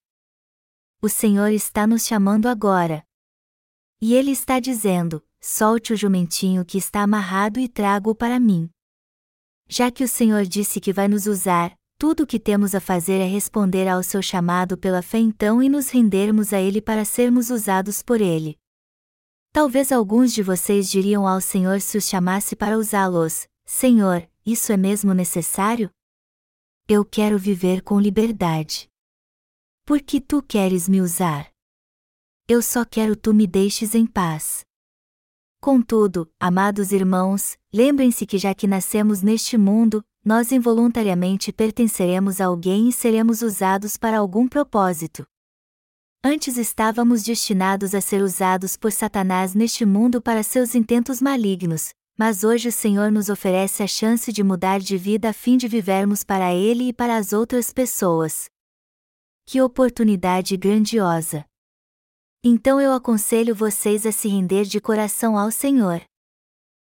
O 1.01 1.09
Senhor 1.09 1.51
está 1.51 1.87
nos 1.87 2.07
chamando 2.07 2.49
agora. 2.49 3.03
E 3.99 4.13
Ele 4.13 4.31
está 4.31 4.61
dizendo: 4.61 5.25
solte 5.41 5.95
o 5.95 5.97
jumentinho 5.97 6.67
que 6.67 6.77
está 6.77 7.01
amarrado 7.01 7.59
e 7.59 7.67
trago-o 7.67 8.15
para 8.15 8.39
mim. 8.39 8.69
Já 9.67 9.91
que 9.91 10.05
o 10.05 10.09
Senhor 10.09 10.45
disse 10.45 10.83
que 10.83 10.93
vai 10.93 11.09
nos 11.09 11.27
usar, 11.27 11.75
tudo 11.97 12.25
o 12.25 12.27
que 12.27 12.39
temos 12.39 12.75
a 12.75 12.81
fazer 12.81 13.21
é 13.23 13.27
responder 13.27 13.89
ao 13.89 14.03
seu 14.03 14.21
chamado 14.21 14.77
pela 14.77 15.01
fé 15.01 15.17
então 15.17 15.63
e 15.63 15.71
nos 15.71 15.89
rendermos 15.89 16.53
a 16.53 16.61
Ele 16.61 16.83
para 16.83 17.07
sermos 17.07 17.49
usados 17.49 18.03
por 18.03 18.21
Ele. 18.21 18.59
Talvez 19.59 19.91
alguns 19.91 20.33
de 20.33 20.41
vocês 20.41 20.89
diriam 20.89 21.27
ao 21.27 21.41
Senhor 21.41 21.81
se 21.81 21.99
os 21.99 22.05
chamasse 22.05 22.55
para 22.55 22.79
usá-los: 22.79 23.49
Senhor, 23.67 24.25
isso 24.47 24.71
é 24.71 24.77
mesmo 24.77 25.13
necessário? 25.13 25.91
Eu 26.89 27.05
quero 27.05 27.37
viver 27.37 27.83
com 27.83 27.99
liberdade. 27.99 28.89
Por 29.85 30.01
que 30.01 30.21
tu 30.21 30.41
queres 30.41 30.89
me 30.89 31.01
usar? 31.01 31.51
Eu 32.47 32.63
só 32.63 32.85
quero 32.85 33.17
tu 33.17 33.35
me 33.35 33.49
deixes 33.49 33.97
em 33.97 34.07
paz. 34.07 34.65
Contudo, 35.61 36.33
amados 36.39 36.93
irmãos, 36.93 37.59
lembrem-se 37.75 38.27
que 38.27 38.39
já 38.39 38.55
que 38.55 38.69
nascemos 38.69 39.23
neste 39.23 39.59
mundo, 39.59 40.05
nós 40.25 40.53
involuntariamente 40.53 41.53
pertenceremos 41.53 42.41
a 42.41 42.47
alguém 42.47 42.91
e 42.91 42.93
seremos 42.93 43.43
usados 43.43 43.97
para 43.97 44.19
algum 44.21 44.47
propósito. 44.47 45.27
Antes 46.25 46.57
estávamos 46.57 47.23
destinados 47.23 47.95
a 47.95 48.01
ser 48.01 48.23
usados 48.23 48.77
por 48.77 48.91
Satanás 48.91 49.55
neste 49.55 49.87
mundo 49.87 50.21
para 50.21 50.43
seus 50.43 50.75
intentos 50.75 51.23
malignos, 51.23 51.91
mas 52.19 52.43
hoje 52.43 52.71
o 52.71 52.73
Senhor 52.73 53.12
nos 53.12 53.29
oferece 53.29 53.85
a 53.85 53.87
chance 53.87 54.33
de 54.33 54.43
mudar 54.43 54.81
de 54.81 54.99
vida 54.99 55.31
a 55.31 55.33
fim 55.33 55.57
de 55.57 55.69
vivermos 55.69 56.25
para 56.25 56.53
Ele 56.53 56.89
e 56.89 56.93
para 56.93 57.16
as 57.16 57.33
outras 57.33 57.73
pessoas. 57.73 58.51
Que 59.47 59.62
oportunidade 59.62 60.57
grandiosa! 60.57 61.45
Então 62.43 62.81
eu 62.81 62.93
aconselho 62.93 63.55
vocês 63.55 64.05
a 64.05 64.11
se 64.11 64.27
render 64.27 64.64
de 64.64 64.81
coração 64.81 65.39
ao 65.39 65.53
Senhor. 65.53 66.05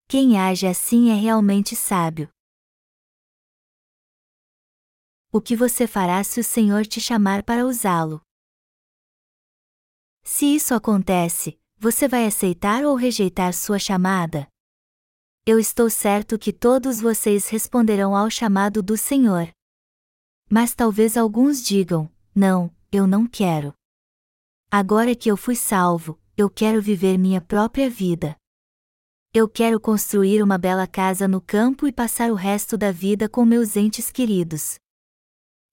Quem 0.06 0.38
age 0.38 0.66
assim 0.66 1.10
é 1.10 1.14
realmente 1.14 1.74
sábio. 1.74 2.28
O 5.32 5.40
que 5.40 5.56
você 5.56 5.86
fará 5.86 6.22
se 6.22 6.40
o 6.40 6.44
Senhor 6.44 6.84
te 6.84 7.00
chamar 7.00 7.42
para 7.42 7.64
usá-lo? 7.64 8.23
Se 10.24 10.46
isso 10.46 10.74
acontece, 10.74 11.60
você 11.78 12.08
vai 12.08 12.26
aceitar 12.26 12.82
ou 12.84 12.96
rejeitar 12.96 13.52
sua 13.52 13.78
chamada? 13.78 14.48
Eu 15.46 15.58
estou 15.58 15.90
certo 15.90 16.38
que 16.38 16.50
todos 16.50 16.98
vocês 16.98 17.50
responderão 17.50 18.16
ao 18.16 18.30
chamado 18.30 18.82
do 18.82 18.96
Senhor. 18.96 19.50
Mas 20.50 20.74
talvez 20.74 21.18
alguns 21.18 21.62
digam: 21.62 22.10
Não, 22.34 22.74
eu 22.90 23.06
não 23.06 23.26
quero. 23.26 23.74
Agora 24.70 25.14
que 25.14 25.30
eu 25.30 25.36
fui 25.36 25.54
salvo, 25.54 26.18
eu 26.36 26.48
quero 26.48 26.80
viver 26.80 27.18
minha 27.18 27.42
própria 27.42 27.90
vida. 27.90 28.34
Eu 29.34 29.46
quero 29.46 29.78
construir 29.78 30.42
uma 30.42 30.56
bela 30.56 30.86
casa 30.86 31.28
no 31.28 31.40
campo 31.40 31.86
e 31.86 31.92
passar 31.92 32.30
o 32.30 32.34
resto 32.34 32.78
da 32.78 32.90
vida 32.90 33.28
com 33.28 33.44
meus 33.44 33.76
entes 33.76 34.10
queridos. 34.10 34.78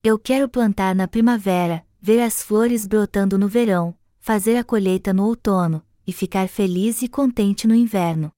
Eu 0.03 0.19
quero 0.19 0.49
plantar 0.49 0.93
na 0.93 1.07
primavera, 1.07 1.87
ver 2.01 2.21
as 2.21 2.43
flores 2.43 2.85
brotando 2.85 3.37
no 3.37 3.47
verão, 3.47 3.95
fazer 4.21 4.55
a 4.55 4.63
colheita 4.63 5.11
no 5.11 5.25
outono, 5.25 5.83
e 6.05 6.13
ficar 6.13 6.47
feliz 6.47 7.01
e 7.01 7.09
contente 7.09 7.67
no 7.67 7.73
inverno. 7.73 8.31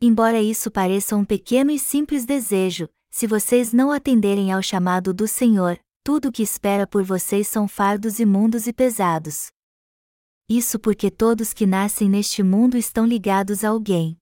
Embora 0.00 0.40
isso 0.40 0.70
pareça 0.70 1.16
um 1.16 1.24
pequeno 1.24 1.72
e 1.72 1.78
simples 1.78 2.24
desejo, 2.24 2.88
se 3.10 3.26
vocês 3.26 3.72
não 3.72 3.90
atenderem 3.90 4.52
ao 4.52 4.62
chamado 4.62 5.12
do 5.12 5.26
Senhor, 5.26 5.78
tudo 6.04 6.28
o 6.28 6.32
que 6.32 6.42
espera 6.42 6.86
por 6.86 7.02
vocês 7.02 7.48
são 7.48 7.66
fardos 7.66 8.20
imundos 8.20 8.68
e 8.68 8.72
pesados. 8.72 9.48
Isso 10.48 10.78
porque 10.78 11.10
todos 11.10 11.52
que 11.52 11.66
nascem 11.66 12.08
neste 12.08 12.42
mundo 12.42 12.76
estão 12.76 13.04
ligados 13.04 13.64
a 13.64 13.70
alguém. 13.70 14.16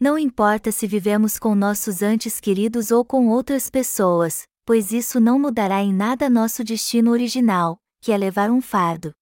Não 0.00 0.18
importa 0.18 0.72
se 0.72 0.86
vivemos 0.86 1.38
com 1.38 1.54
nossos 1.54 2.02
antes 2.02 2.40
queridos 2.40 2.90
ou 2.90 3.04
com 3.04 3.28
outras 3.28 3.70
pessoas, 3.70 4.42
pois 4.64 4.90
isso 4.90 5.20
não 5.20 5.38
mudará 5.38 5.82
em 5.82 5.92
nada 5.92 6.28
nosso 6.28 6.64
destino 6.64 7.12
original, 7.12 7.78
que 8.00 8.10
é 8.10 8.16
levar 8.16 8.50
um 8.50 8.60
fardo. 8.60 9.12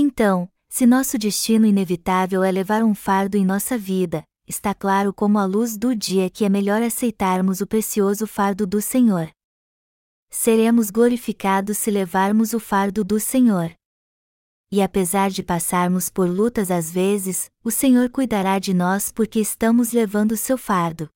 Então, 0.00 0.48
se 0.68 0.86
nosso 0.86 1.18
destino 1.18 1.66
inevitável 1.66 2.44
é 2.44 2.52
levar 2.52 2.84
um 2.84 2.94
fardo 2.94 3.36
em 3.36 3.44
nossa 3.44 3.76
vida, 3.76 4.22
está 4.46 4.72
claro 4.72 5.12
como 5.12 5.40
a 5.40 5.44
luz 5.44 5.76
do 5.76 5.92
dia 5.92 6.30
que 6.30 6.44
é 6.44 6.48
melhor 6.48 6.80
aceitarmos 6.80 7.60
o 7.60 7.66
precioso 7.66 8.24
fardo 8.24 8.64
do 8.64 8.80
Senhor. 8.80 9.28
Seremos 10.30 10.90
glorificados 10.90 11.78
se 11.78 11.90
levarmos 11.90 12.52
o 12.52 12.60
fardo 12.60 13.02
do 13.02 13.18
Senhor. 13.18 13.72
E 14.70 14.80
apesar 14.80 15.30
de 15.30 15.42
passarmos 15.42 16.08
por 16.08 16.28
lutas 16.28 16.70
às 16.70 16.92
vezes, 16.92 17.50
o 17.64 17.70
Senhor 17.72 18.08
cuidará 18.08 18.60
de 18.60 18.72
nós 18.72 19.10
porque 19.10 19.40
estamos 19.40 19.90
levando 19.90 20.36
seu 20.36 20.56
fardo. 20.56 21.08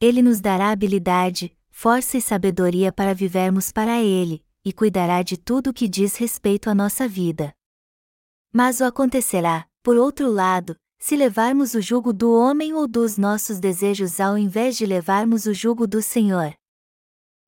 Ele 0.00 0.22
nos 0.22 0.40
dará 0.40 0.70
habilidade, 0.70 1.54
força 1.68 2.16
e 2.16 2.22
sabedoria 2.22 2.90
para 2.90 3.12
vivermos 3.12 3.70
para 3.70 4.00
Ele, 4.00 4.42
e 4.64 4.72
cuidará 4.72 5.22
de 5.22 5.36
tudo 5.36 5.68
o 5.68 5.74
que 5.74 5.86
diz 5.86 6.16
respeito 6.16 6.70
à 6.70 6.74
nossa 6.74 7.06
vida. 7.06 7.52
Mas 8.52 8.80
o 8.80 8.84
acontecerá, 8.84 9.66
por 9.82 9.96
outro 9.96 10.30
lado, 10.30 10.76
se 10.98 11.16
levarmos 11.16 11.74
o 11.74 11.80
jugo 11.80 12.12
do 12.12 12.32
homem 12.32 12.74
ou 12.74 12.86
dos 12.86 13.16
nossos 13.16 13.58
desejos 13.58 14.20
ao 14.20 14.36
invés 14.36 14.76
de 14.76 14.84
levarmos 14.84 15.46
o 15.46 15.54
jugo 15.54 15.86
do 15.86 16.02
Senhor. 16.02 16.54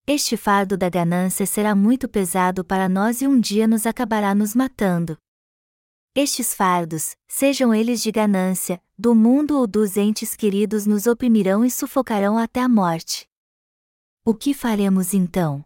Este 0.07 0.37
fardo 0.37 0.77
da 0.77 0.89
ganância 0.89 1.47
será 1.47 1.75
muito 1.75 2.09
pesado 2.09 2.65
para 2.65 2.89
nós 2.89 3.23
e 3.23 3.27
um 3.27 3.39
dia 3.39 3.67
nos 3.67 3.87
acabará 3.87 4.35
nos 4.35 4.55
matando. 4.55 5.17
Estes 6.15 6.55
fardos, 6.55 7.17
sejam 7.27 7.75
eles 7.75 8.03
de 8.03 8.13
ganância, 8.13 8.81
do 8.97 9.15
mundo 9.15 9.59
ou 9.59 9.67
dos 9.67 9.97
entes 9.97 10.37
queridos, 10.37 10.87
nos 10.87 11.07
oprimirão 11.07 11.65
e 11.65 11.71
sufocarão 11.71 12.39
até 12.39 12.61
a 12.61 12.69
morte. 12.69 13.27
O 14.25 14.35
que 14.35 14.55
faremos 14.55 15.13
então? 15.13 15.65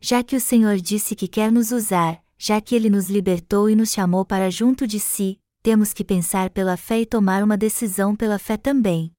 Já 0.00 0.22
que 0.22 0.34
o 0.34 0.40
Senhor 0.40 0.76
disse 0.76 1.14
que 1.14 1.28
quer 1.28 1.52
nos 1.52 1.72
usar, 1.72 2.23
já 2.38 2.60
que 2.60 2.74
ele 2.74 2.90
nos 2.90 3.08
libertou 3.08 3.70
e 3.70 3.74
nos 3.74 3.90
chamou 3.90 4.24
para 4.24 4.50
junto 4.50 4.86
de 4.86 5.00
si, 5.00 5.40
temos 5.62 5.92
que 5.92 6.04
pensar 6.04 6.50
pela 6.50 6.76
fé 6.76 7.00
e 7.00 7.06
tomar 7.06 7.42
uma 7.42 7.56
decisão 7.56 8.14
pela 8.14 8.38
fé 8.38 8.56
também. 8.56 9.12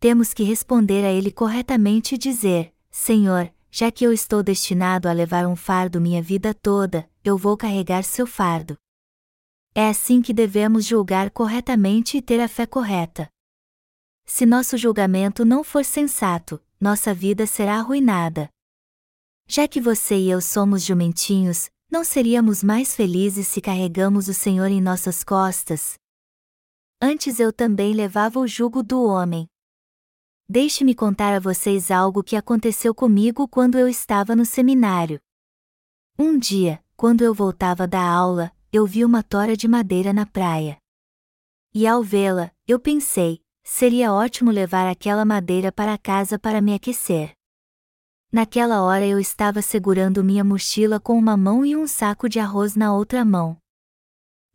Temos 0.00 0.34
que 0.34 0.42
responder 0.42 1.04
a 1.04 1.12
ele 1.12 1.30
corretamente 1.30 2.14
e 2.14 2.18
dizer: 2.18 2.74
Senhor, 2.90 3.52
já 3.70 3.90
que 3.90 4.04
eu 4.04 4.12
estou 4.12 4.42
destinado 4.42 5.08
a 5.08 5.12
levar 5.12 5.46
um 5.46 5.56
fardo 5.56 6.00
minha 6.00 6.22
vida 6.22 6.52
toda, 6.52 7.08
eu 7.24 7.38
vou 7.38 7.56
carregar 7.56 8.04
seu 8.04 8.26
fardo. 8.26 8.76
É 9.74 9.88
assim 9.88 10.22
que 10.22 10.32
devemos 10.32 10.84
julgar 10.84 11.30
corretamente 11.30 12.16
e 12.16 12.22
ter 12.22 12.40
a 12.40 12.46
fé 12.46 12.66
correta. 12.66 13.28
Se 14.24 14.46
nosso 14.46 14.76
julgamento 14.76 15.44
não 15.44 15.64
for 15.64 15.84
sensato, 15.84 16.62
nossa 16.80 17.12
vida 17.12 17.46
será 17.46 17.76
arruinada. 17.76 18.48
Já 19.46 19.66
que 19.66 19.80
você 19.80 20.16
e 20.16 20.30
eu 20.30 20.40
somos 20.40 20.82
jumentinhos, 20.82 21.70
não 21.90 22.02
seríamos 22.02 22.62
mais 22.62 22.94
felizes 22.94 23.48
se 23.48 23.60
carregamos 23.60 24.28
o 24.28 24.34
Senhor 24.34 24.66
em 24.66 24.80
nossas 24.80 25.22
costas? 25.22 25.94
Antes 27.00 27.38
eu 27.38 27.52
também 27.52 27.92
levava 27.92 28.38
o 28.38 28.46
jugo 28.46 28.82
do 28.82 29.04
homem. 29.04 29.48
Deixe-me 30.48 30.94
contar 30.94 31.34
a 31.34 31.40
vocês 31.40 31.90
algo 31.90 32.22
que 32.22 32.36
aconteceu 32.36 32.94
comigo 32.94 33.48
quando 33.48 33.78
eu 33.78 33.88
estava 33.88 34.36
no 34.36 34.44
seminário. 34.44 35.20
Um 36.18 36.38
dia, 36.38 36.82
quando 36.96 37.22
eu 37.22 37.34
voltava 37.34 37.86
da 37.86 38.02
aula, 38.02 38.52
eu 38.72 38.86
vi 38.86 39.04
uma 39.04 39.22
tora 39.22 39.56
de 39.56 39.66
madeira 39.66 40.12
na 40.12 40.26
praia. 40.26 40.76
E 41.72 41.86
ao 41.86 42.02
vê-la, 42.02 42.52
eu 42.68 42.78
pensei, 42.78 43.42
seria 43.62 44.12
ótimo 44.12 44.50
levar 44.50 44.88
aquela 44.88 45.24
madeira 45.24 45.72
para 45.72 45.98
casa 45.98 46.38
para 46.38 46.60
me 46.60 46.74
aquecer. 46.74 47.34
Naquela 48.34 48.82
hora 48.82 49.06
eu 49.06 49.20
estava 49.20 49.62
segurando 49.62 50.24
minha 50.24 50.42
mochila 50.42 50.98
com 50.98 51.16
uma 51.16 51.36
mão 51.36 51.64
e 51.64 51.76
um 51.76 51.86
saco 51.86 52.28
de 52.28 52.40
arroz 52.40 52.74
na 52.74 52.92
outra 52.92 53.24
mão. 53.24 53.56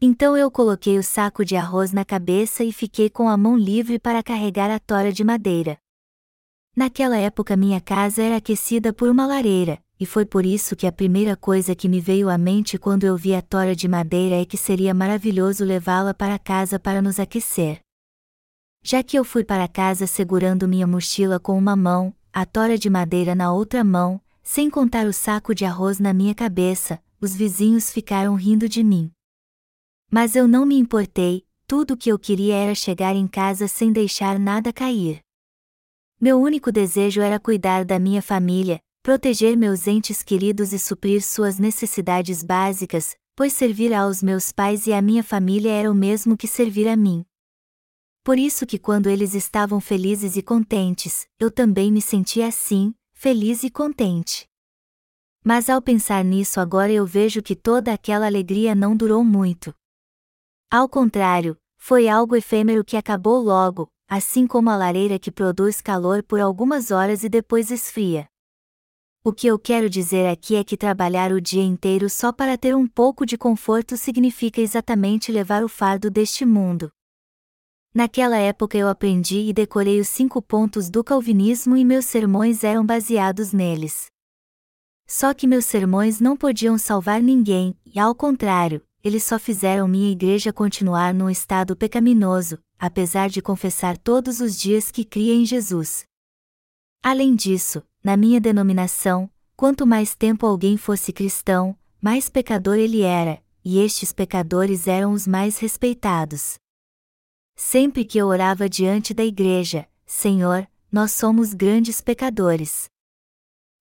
Então 0.01 0.35
eu 0.35 0.51
coloquei 0.51 0.99
o 0.99 1.01
saco 1.01 1.45
de 1.45 1.55
arroz 1.55 1.93
na 1.93 2.03
cabeça 2.03 2.61
e 2.61 2.73
fiquei 2.73 3.09
com 3.09 3.29
a 3.29 3.37
mão 3.37 3.57
livre 3.57 3.97
para 3.97 4.21
carregar 4.21 4.69
a 4.69 4.79
tora 4.79 5.13
de 5.13 5.23
madeira. 5.23 5.77
Naquela 6.75 7.15
época 7.15 7.55
minha 7.55 7.79
casa 7.79 8.21
era 8.21 8.35
aquecida 8.35 8.91
por 8.91 9.07
uma 9.07 9.25
lareira, 9.25 9.81
e 9.97 10.05
foi 10.05 10.25
por 10.25 10.45
isso 10.45 10.75
que 10.75 10.85
a 10.85 10.91
primeira 10.91 11.37
coisa 11.37 11.73
que 11.73 11.87
me 11.87 12.01
veio 12.01 12.27
à 12.27 12.37
mente 12.37 12.77
quando 12.77 13.05
eu 13.05 13.15
vi 13.15 13.33
a 13.33 13.41
tora 13.41 13.73
de 13.73 13.87
madeira 13.87 14.41
é 14.41 14.43
que 14.43 14.57
seria 14.57 14.93
maravilhoso 14.93 15.63
levá-la 15.63 16.13
para 16.13 16.37
casa 16.37 16.77
para 16.77 17.01
nos 17.01 17.17
aquecer. 17.17 17.79
Já 18.83 19.01
que 19.01 19.17
eu 19.17 19.23
fui 19.23 19.45
para 19.45 19.69
casa 19.69 20.05
segurando 20.05 20.67
minha 20.67 20.85
mochila 20.85 21.39
com 21.39 21.57
uma 21.57 21.77
mão, 21.77 22.13
a 22.31 22.45
tora 22.45 22.77
de 22.77 22.89
madeira 22.89 23.33
na 23.33 23.51
outra 23.51 23.83
mão, 23.83 24.21
sem 24.43 24.69
contar 24.69 25.05
o 25.05 25.13
saco 25.13 25.53
de 25.53 25.65
arroz 25.65 25.99
na 25.99 26.13
minha 26.13 26.33
cabeça, 26.35 27.01
os 27.19 27.35
vizinhos 27.35 27.91
ficaram 27.91 28.35
rindo 28.35 28.69
de 28.69 28.83
mim. 28.83 29.11
Mas 30.11 30.35
eu 30.35 30.47
não 30.47 30.65
me 30.65 30.75
importei, 30.77 31.45
tudo 31.67 31.93
o 31.93 31.97
que 31.97 32.11
eu 32.11 32.17
queria 32.17 32.55
era 32.55 32.73
chegar 32.73 33.15
em 33.15 33.27
casa 33.27 33.67
sem 33.67 33.91
deixar 33.91 34.39
nada 34.39 34.73
cair. 34.73 35.21
Meu 36.19 36.39
único 36.39 36.71
desejo 36.71 37.21
era 37.21 37.39
cuidar 37.39 37.85
da 37.85 37.99
minha 37.99 38.21
família, 38.21 38.79
proteger 39.03 39.55
meus 39.55 39.87
entes 39.87 40.21
queridos 40.21 40.73
e 40.73 40.79
suprir 40.79 41.21
suas 41.21 41.59
necessidades 41.59 42.43
básicas, 42.43 43.15
pois 43.35 43.53
servir 43.53 43.93
aos 43.93 44.21
meus 44.21 44.51
pais 44.51 44.85
e 44.87 44.93
à 44.93 45.01
minha 45.01 45.23
família 45.23 45.71
era 45.71 45.91
o 45.91 45.95
mesmo 45.95 46.35
que 46.35 46.47
servir 46.47 46.87
a 46.87 46.95
mim. 46.95 47.25
Por 48.23 48.37
isso 48.37 48.65
que 48.65 48.77
quando 48.77 49.09
eles 49.09 49.33
estavam 49.33 49.79
felizes 49.79 50.35
e 50.35 50.41
contentes, 50.41 51.27
eu 51.39 51.49
também 51.49 51.91
me 51.91 52.01
sentia 52.01 52.47
assim, 52.47 52.93
feliz 53.13 53.63
e 53.63 53.69
contente. 53.69 54.47
Mas 55.43 55.69
ao 55.69 55.81
pensar 55.81 56.23
nisso 56.23 56.59
agora 56.59 56.91
eu 56.91 57.05
vejo 57.05 57.41
que 57.41 57.55
toda 57.55 57.93
aquela 57.93 58.25
alegria 58.25 58.75
não 58.75 58.95
durou 58.95 59.23
muito. 59.23 59.73
Ao 60.69 60.87
contrário, 60.87 61.57
foi 61.77 62.07
algo 62.07 62.35
efêmero 62.35 62.83
que 62.83 62.97
acabou 62.97 63.41
logo, 63.41 63.89
assim 64.07 64.45
como 64.45 64.69
a 64.69 64.75
lareira 64.75 65.17
que 65.17 65.31
produz 65.31 65.81
calor 65.81 66.21
por 66.21 66.39
algumas 66.39 66.91
horas 66.91 67.23
e 67.23 67.29
depois 67.29 67.71
esfria. 67.71 68.27
O 69.23 69.33
que 69.33 69.47
eu 69.47 69.57
quero 69.57 69.89
dizer 69.89 70.27
aqui 70.27 70.55
é 70.55 70.63
que 70.63 70.77
trabalhar 70.77 71.31
o 71.31 71.41
dia 71.41 71.63
inteiro 71.63 72.09
só 72.09 72.31
para 72.31 72.57
ter 72.57 72.75
um 72.75 72.87
pouco 72.87 73.25
de 73.25 73.37
conforto 73.37 73.97
significa 73.97 74.61
exatamente 74.61 75.31
levar 75.31 75.63
o 75.63 75.69
fardo 75.69 76.09
deste 76.09 76.45
mundo. 76.45 76.91
Naquela 77.93 78.37
época 78.37 78.77
eu 78.77 78.87
aprendi 78.87 79.49
e 79.49 79.53
decorei 79.53 79.99
os 79.99 80.07
cinco 80.07 80.41
pontos 80.41 80.89
do 80.89 81.03
calvinismo 81.03 81.75
e 81.75 81.83
meus 81.83 82.05
sermões 82.05 82.63
eram 82.63 82.85
baseados 82.85 83.51
neles. 83.51 84.05
Só 85.07 85.33
que 85.33 85.47
meus 85.47 85.65
sermões 85.65 86.19
não 86.19 86.37
podiam 86.37 86.77
salvar 86.77 87.19
ninguém, 87.19 87.75
e 87.83 87.99
ao 87.99 88.13
contrário, 88.13 88.83
eles 89.03 89.23
só 89.23 89.39
fizeram 89.39 89.87
minha 89.87 90.11
igreja 90.11 90.53
continuar 90.53 91.15
num 91.15 91.31
estado 91.31 91.75
pecaminoso, 91.75 92.59
apesar 92.77 93.27
de 93.27 93.41
confessar 93.41 93.97
todos 93.97 94.39
os 94.39 94.55
dias 94.55 94.91
que 94.91 95.03
cria 95.03 95.33
em 95.33 95.43
Jesus. 95.43 96.03
Além 97.01 97.35
disso, 97.35 97.81
na 98.03 98.15
minha 98.15 98.39
denominação, 98.39 99.27
quanto 99.55 99.87
mais 99.87 100.13
tempo 100.13 100.45
alguém 100.45 100.77
fosse 100.77 101.11
cristão, 101.11 101.75
mais 101.99 102.29
pecador 102.29 102.77
ele 102.77 103.01
era, 103.01 103.41
e 103.65 103.79
estes 103.79 104.13
pecadores 104.13 104.87
eram 104.87 105.11
os 105.11 105.25
mais 105.25 105.57
respeitados. 105.57 106.59
Sempre 107.61 108.05
que 108.05 108.17
eu 108.17 108.27
orava 108.27 108.69
diante 108.69 109.13
da 109.13 109.21
igreja, 109.21 109.85
Senhor, 110.05 110.65
nós 110.89 111.11
somos 111.11 111.53
grandes 111.53 111.99
pecadores. 111.99 112.89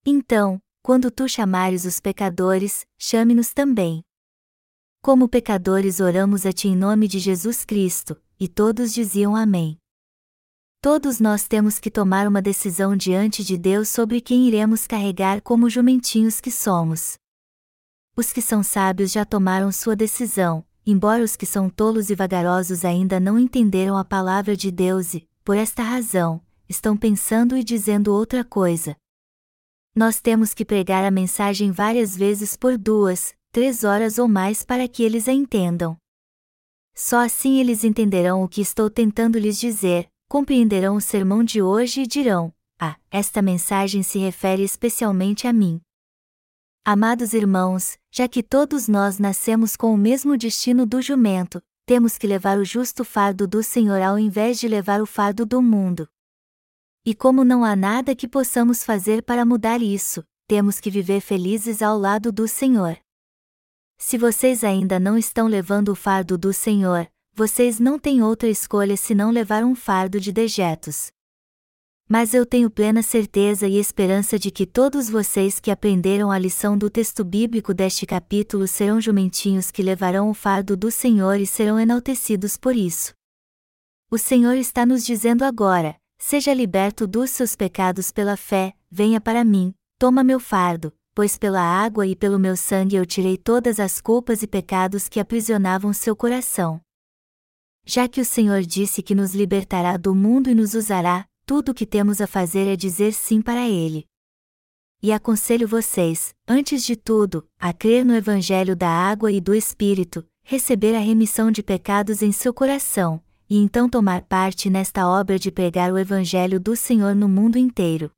Então, 0.05 0.61
quando 0.83 1.12
tu 1.12 1.29
chamares 1.29 1.85
os 1.85 2.01
pecadores, 2.01 2.85
chame-nos 2.99 3.53
também. 3.53 4.03
Como 5.01 5.29
pecadores 5.29 6.01
oramos 6.01 6.45
a 6.45 6.53
ti 6.53 6.66
em 6.66 6.76
nome 6.76 7.07
de 7.07 7.20
Jesus 7.20 7.64
Cristo, 7.64 8.20
e 8.39 8.49
todos 8.49 8.93
diziam 8.93 9.37
Amém. 9.37 9.79
Todos 10.83 11.20
nós 11.20 11.47
temos 11.47 11.79
que 11.79 11.89
tomar 11.89 12.26
uma 12.26 12.43
decisão 12.43 12.97
diante 12.97 13.45
de 13.45 13.57
Deus 13.57 13.89
sobre 13.89 14.20
quem 14.20 14.49
iremos 14.49 14.89
carregar 14.89 15.41
como 15.41 15.70
jumentinhos 15.70 16.41
que 16.41 16.51
somos. 16.51 17.16
Os 18.16 18.33
que 18.33 18.43
são 18.43 18.61
sábios 18.61 19.12
já 19.12 19.24
tomaram 19.24 19.70
sua 19.70 19.95
decisão, 19.95 20.66
embora 20.91 21.22
os 21.22 21.36
que 21.36 21.45
são 21.45 21.68
tolos 21.68 22.09
e 22.09 22.14
vagarosos 22.14 22.82
ainda 22.82 23.20
não 23.20 23.39
entenderam 23.39 23.99
a 23.99 24.07
palavra 24.07 24.57
de 24.57 24.70
Deus 24.70 25.12
e, 25.12 25.28
por 25.45 25.55
esta 25.55 25.82
razão, 25.82 26.41
estão 26.66 26.97
pensando 26.97 27.55
e 27.59 27.62
dizendo 27.62 28.11
outra 28.11 28.43
coisa. 28.43 28.97
Nós 29.95 30.18
temos 30.18 30.55
que 30.55 30.64
pregar 30.64 31.05
a 31.05 31.11
mensagem 31.11 31.70
várias 31.70 32.16
vezes 32.16 32.57
por 32.57 32.78
duas, 32.78 33.34
três 33.53 33.84
horas 33.84 34.18
ou 34.18 34.26
mais 34.26 34.62
para 34.62 34.89
que 34.89 35.03
eles 35.03 35.28
a 35.28 35.32
entendam. 35.32 35.95
Só 36.95 37.22
assim 37.22 37.61
eles 37.61 37.84
entenderão 37.84 38.43
o 38.43 38.49
que 38.49 38.62
estou 38.62 38.89
tentando 38.89 39.39
lhes 39.39 39.61
dizer, 39.61 40.09
compreenderão 40.26 40.97
o 40.97 41.03
sermão 41.03 41.45
de 41.45 41.61
hoje 41.61 42.01
e 42.01 42.07
dirão: 42.07 42.51
Ah, 42.80 42.97
esta 43.11 43.43
mensagem 43.43 44.03
se 44.03 44.18
refere 44.18 44.62
especialmente 44.62 45.47
a 45.47 45.53
mim. 45.53 45.82
Amados 46.91 47.34
irmãos, 47.34 47.99
já 48.11 48.26
que 48.26 48.43
todos 48.43 48.89
nós 48.89 49.18
nascemos 49.18 49.76
com 49.76 49.93
o 49.93 49.99
mesmo 49.99 50.39
destino 50.39 50.86
do 50.86 51.03
jumento, 51.03 51.62
temos 51.84 52.16
que 52.16 52.26
levar 52.26 52.57
o 52.57 52.64
justo 52.64 53.05
fardo 53.05 53.47
do 53.47 53.62
Senhor 53.62 54.01
ao 54.01 54.18
invés 54.18 54.59
de 54.59 54.66
levar 54.66 55.03
o 55.03 55.05
fardo 55.05 55.45
do 55.45 55.61
mundo. 55.61 56.09
E 57.05 57.14
como 57.14 57.45
não 57.45 57.62
há 57.62 57.76
nada 57.76 58.16
que 58.16 58.26
possamos 58.26 58.84
fazer 58.84 59.22
para 59.22 59.45
mudar 59.45 59.82
isso, 59.82 60.24
temos 60.47 60.80
que 60.80 60.91
viver 60.91 61.20
felizes 61.20 61.82
ao 61.82 61.99
lado 61.99 62.32
do 62.32 62.49
Senhor. 62.49 62.97
Se 63.99 64.16
vocês 64.16 64.64
ainda 64.64 64.99
não 64.99 65.18
estão 65.18 65.47
levando 65.47 65.91
o 65.91 65.95
fardo 65.95 66.39
do 66.39 66.55
Senhor, 66.55 67.07
vocês 67.34 67.78
não 67.78 67.99
têm 67.99 68.22
outra 68.22 68.49
escolha 68.49 68.97
senão 68.97 69.30
levar 69.30 69.62
um 69.62 69.74
fardo 69.74 70.18
de 70.18 70.32
dejetos. 70.32 71.12
Mas 72.09 72.33
eu 72.33 72.47
tenho 72.47 72.71
plena 72.71 73.03
certeza 73.03 73.69
e 73.69 73.77
esperança 73.77 74.39
de 74.39 74.51
que 74.51 74.65
todos 74.65 75.11
vocês 75.11 75.61
que 75.61 75.71
aprenderam 75.71 76.31
a 76.31 76.39
lição 76.39 76.79
do 76.79 76.89
texto 76.89 77.23
bíblico 77.23 77.75
deste 77.75 78.07
capítulo 78.07 78.67
serão 78.67 78.99
jumentinhos 78.99 79.71
que 79.71 79.83
levarão 79.83 80.31
o 80.31 80.35
fardo 80.35 80.75
do 80.75 80.91
Senhor 80.91 81.39
e 81.39 81.47
serão 81.47 81.79
enaltecidos 81.79 82.57
por 82.57 82.75
isso. 82.75 83.13
O 84.11 84.17
Senhor 84.17 84.57
está 84.57 84.87
nos 84.87 85.05
dizendo 85.05 85.45
agora: 85.45 85.97
seja 86.19 86.55
liberto 86.55 87.07
dos 87.07 87.29
seus 87.29 87.55
pecados 87.55 88.11
pela 88.11 88.39
fé, 88.39 88.73
venha 88.91 89.21
para 89.21 89.45
mim, 89.45 89.75
toma 89.99 90.25
meu 90.25 90.41
fardo, 90.41 90.91
pois 91.15 91.37
pela 91.37 91.61
água 91.61 92.07
e 92.07 92.17
pelo 92.17 92.39
meu 92.39 92.57
sangue 92.57 92.97
eu 92.97 93.05
tirei 93.05 93.37
todas 93.37 93.79
as 93.79 94.01
culpas 94.01 94.43
e 94.43 94.47
pecados 94.47 95.11
que 95.11 95.21
aprisionavam 95.21 95.93
seu 95.93 96.17
coração. 96.17 96.81
Já 97.85 98.09
que 98.09 98.21
o 98.21 98.25
Senhor 98.25 98.63
disse 98.63 99.03
que 99.03 99.15
nos 99.15 99.35
libertará 99.35 99.99
do 99.99 100.15
mundo 100.15 100.49
e 100.49 100.55
nos 100.55 100.73
usará, 100.73 101.28
tudo 101.49 101.71
o 101.71 101.75
que 101.75 101.87
temos 101.87 102.21
a 102.21 102.27
fazer 102.27 102.69
é 102.69 102.77
dizer 102.77 103.15
sim 103.15 103.41
para 103.41 103.67
Ele. 103.67 104.05
E 105.03 105.11
aconselho 105.11 105.67
vocês, 105.67 106.35
antes 106.47 106.85
de 106.85 106.95
tudo, 106.95 107.49
a 107.59 107.73
crer 107.73 108.05
no 108.05 108.15
Evangelho 108.15 108.77
da 108.77 108.91
água 108.91 109.33
e 109.33 109.41
do 109.41 109.55
Espírito, 109.55 110.23
receber 110.43 110.95
a 110.95 110.99
remissão 110.99 111.51
de 111.51 111.63
pecados 111.63 112.21
em 112.21 112.33
seu 112.33 112.53
coração, 112.53 113.25
e 113.49 113.57
então 113.57 113.89
tomar 113.89 114.21
parte 114.27 114.69
nesta 114.69 115.09
obra 115.09 115.39
de 115.39 115.51
pregar 115.51 115.91
o 115.91 115.97
Evangelho 115.97 116.61
do 116.61 116.77
Senhor 116.77 117.15
no 117.15 117.31
mundo 117.31 117.57
inteiro. 117.57 118.11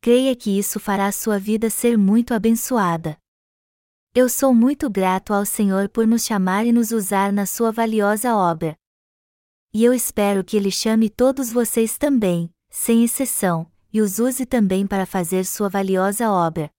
Creia 0.00 0.34
que 0.34 0.58
isso 0.58 0.80
fará 0.80 1.12
sua 1.12 1.38
vida 1.38 1.70
ser 1.70 1.96
muito 1.96 2.34
abençoada. 2.34 3.16
Eu 4.12 4.28
sou 4.28 4.52
muito 4.52 4.90
grato 4.90 5.32
ao 5.32 5.46
Senhor 5.46 5.88
por 5.88 6.08
nos 6.08 6.24
chamar 6.24 6.66
e 6.66 6.72
nos 6.72 6.90
usar 6.90 7.32
na 7.32 7.46
sua 7.46 7.70
valiosa 7.70 8.34
obra. 8.34 8.76
E 9.74 9.84
eu 9.84 9.94
espero 9.94 10.44
que 10.44 10.54
Ele 10.54 10.70
chame 10.70 11.08
todos 11.08 11.50
vocês 11.50 11.96
também, 11.96 12.50
sem 12.68 13.02
exceção, 13.04 13.66
e 13.90 14.02
os 14.02 14.18
use 14.18 14.44
também 14.44 14.86
para 14.86 15.06
fazer 15.06 15.46
sua 15.46 15.66
valiosa 15.66 16.30
obra. 16.30 16.70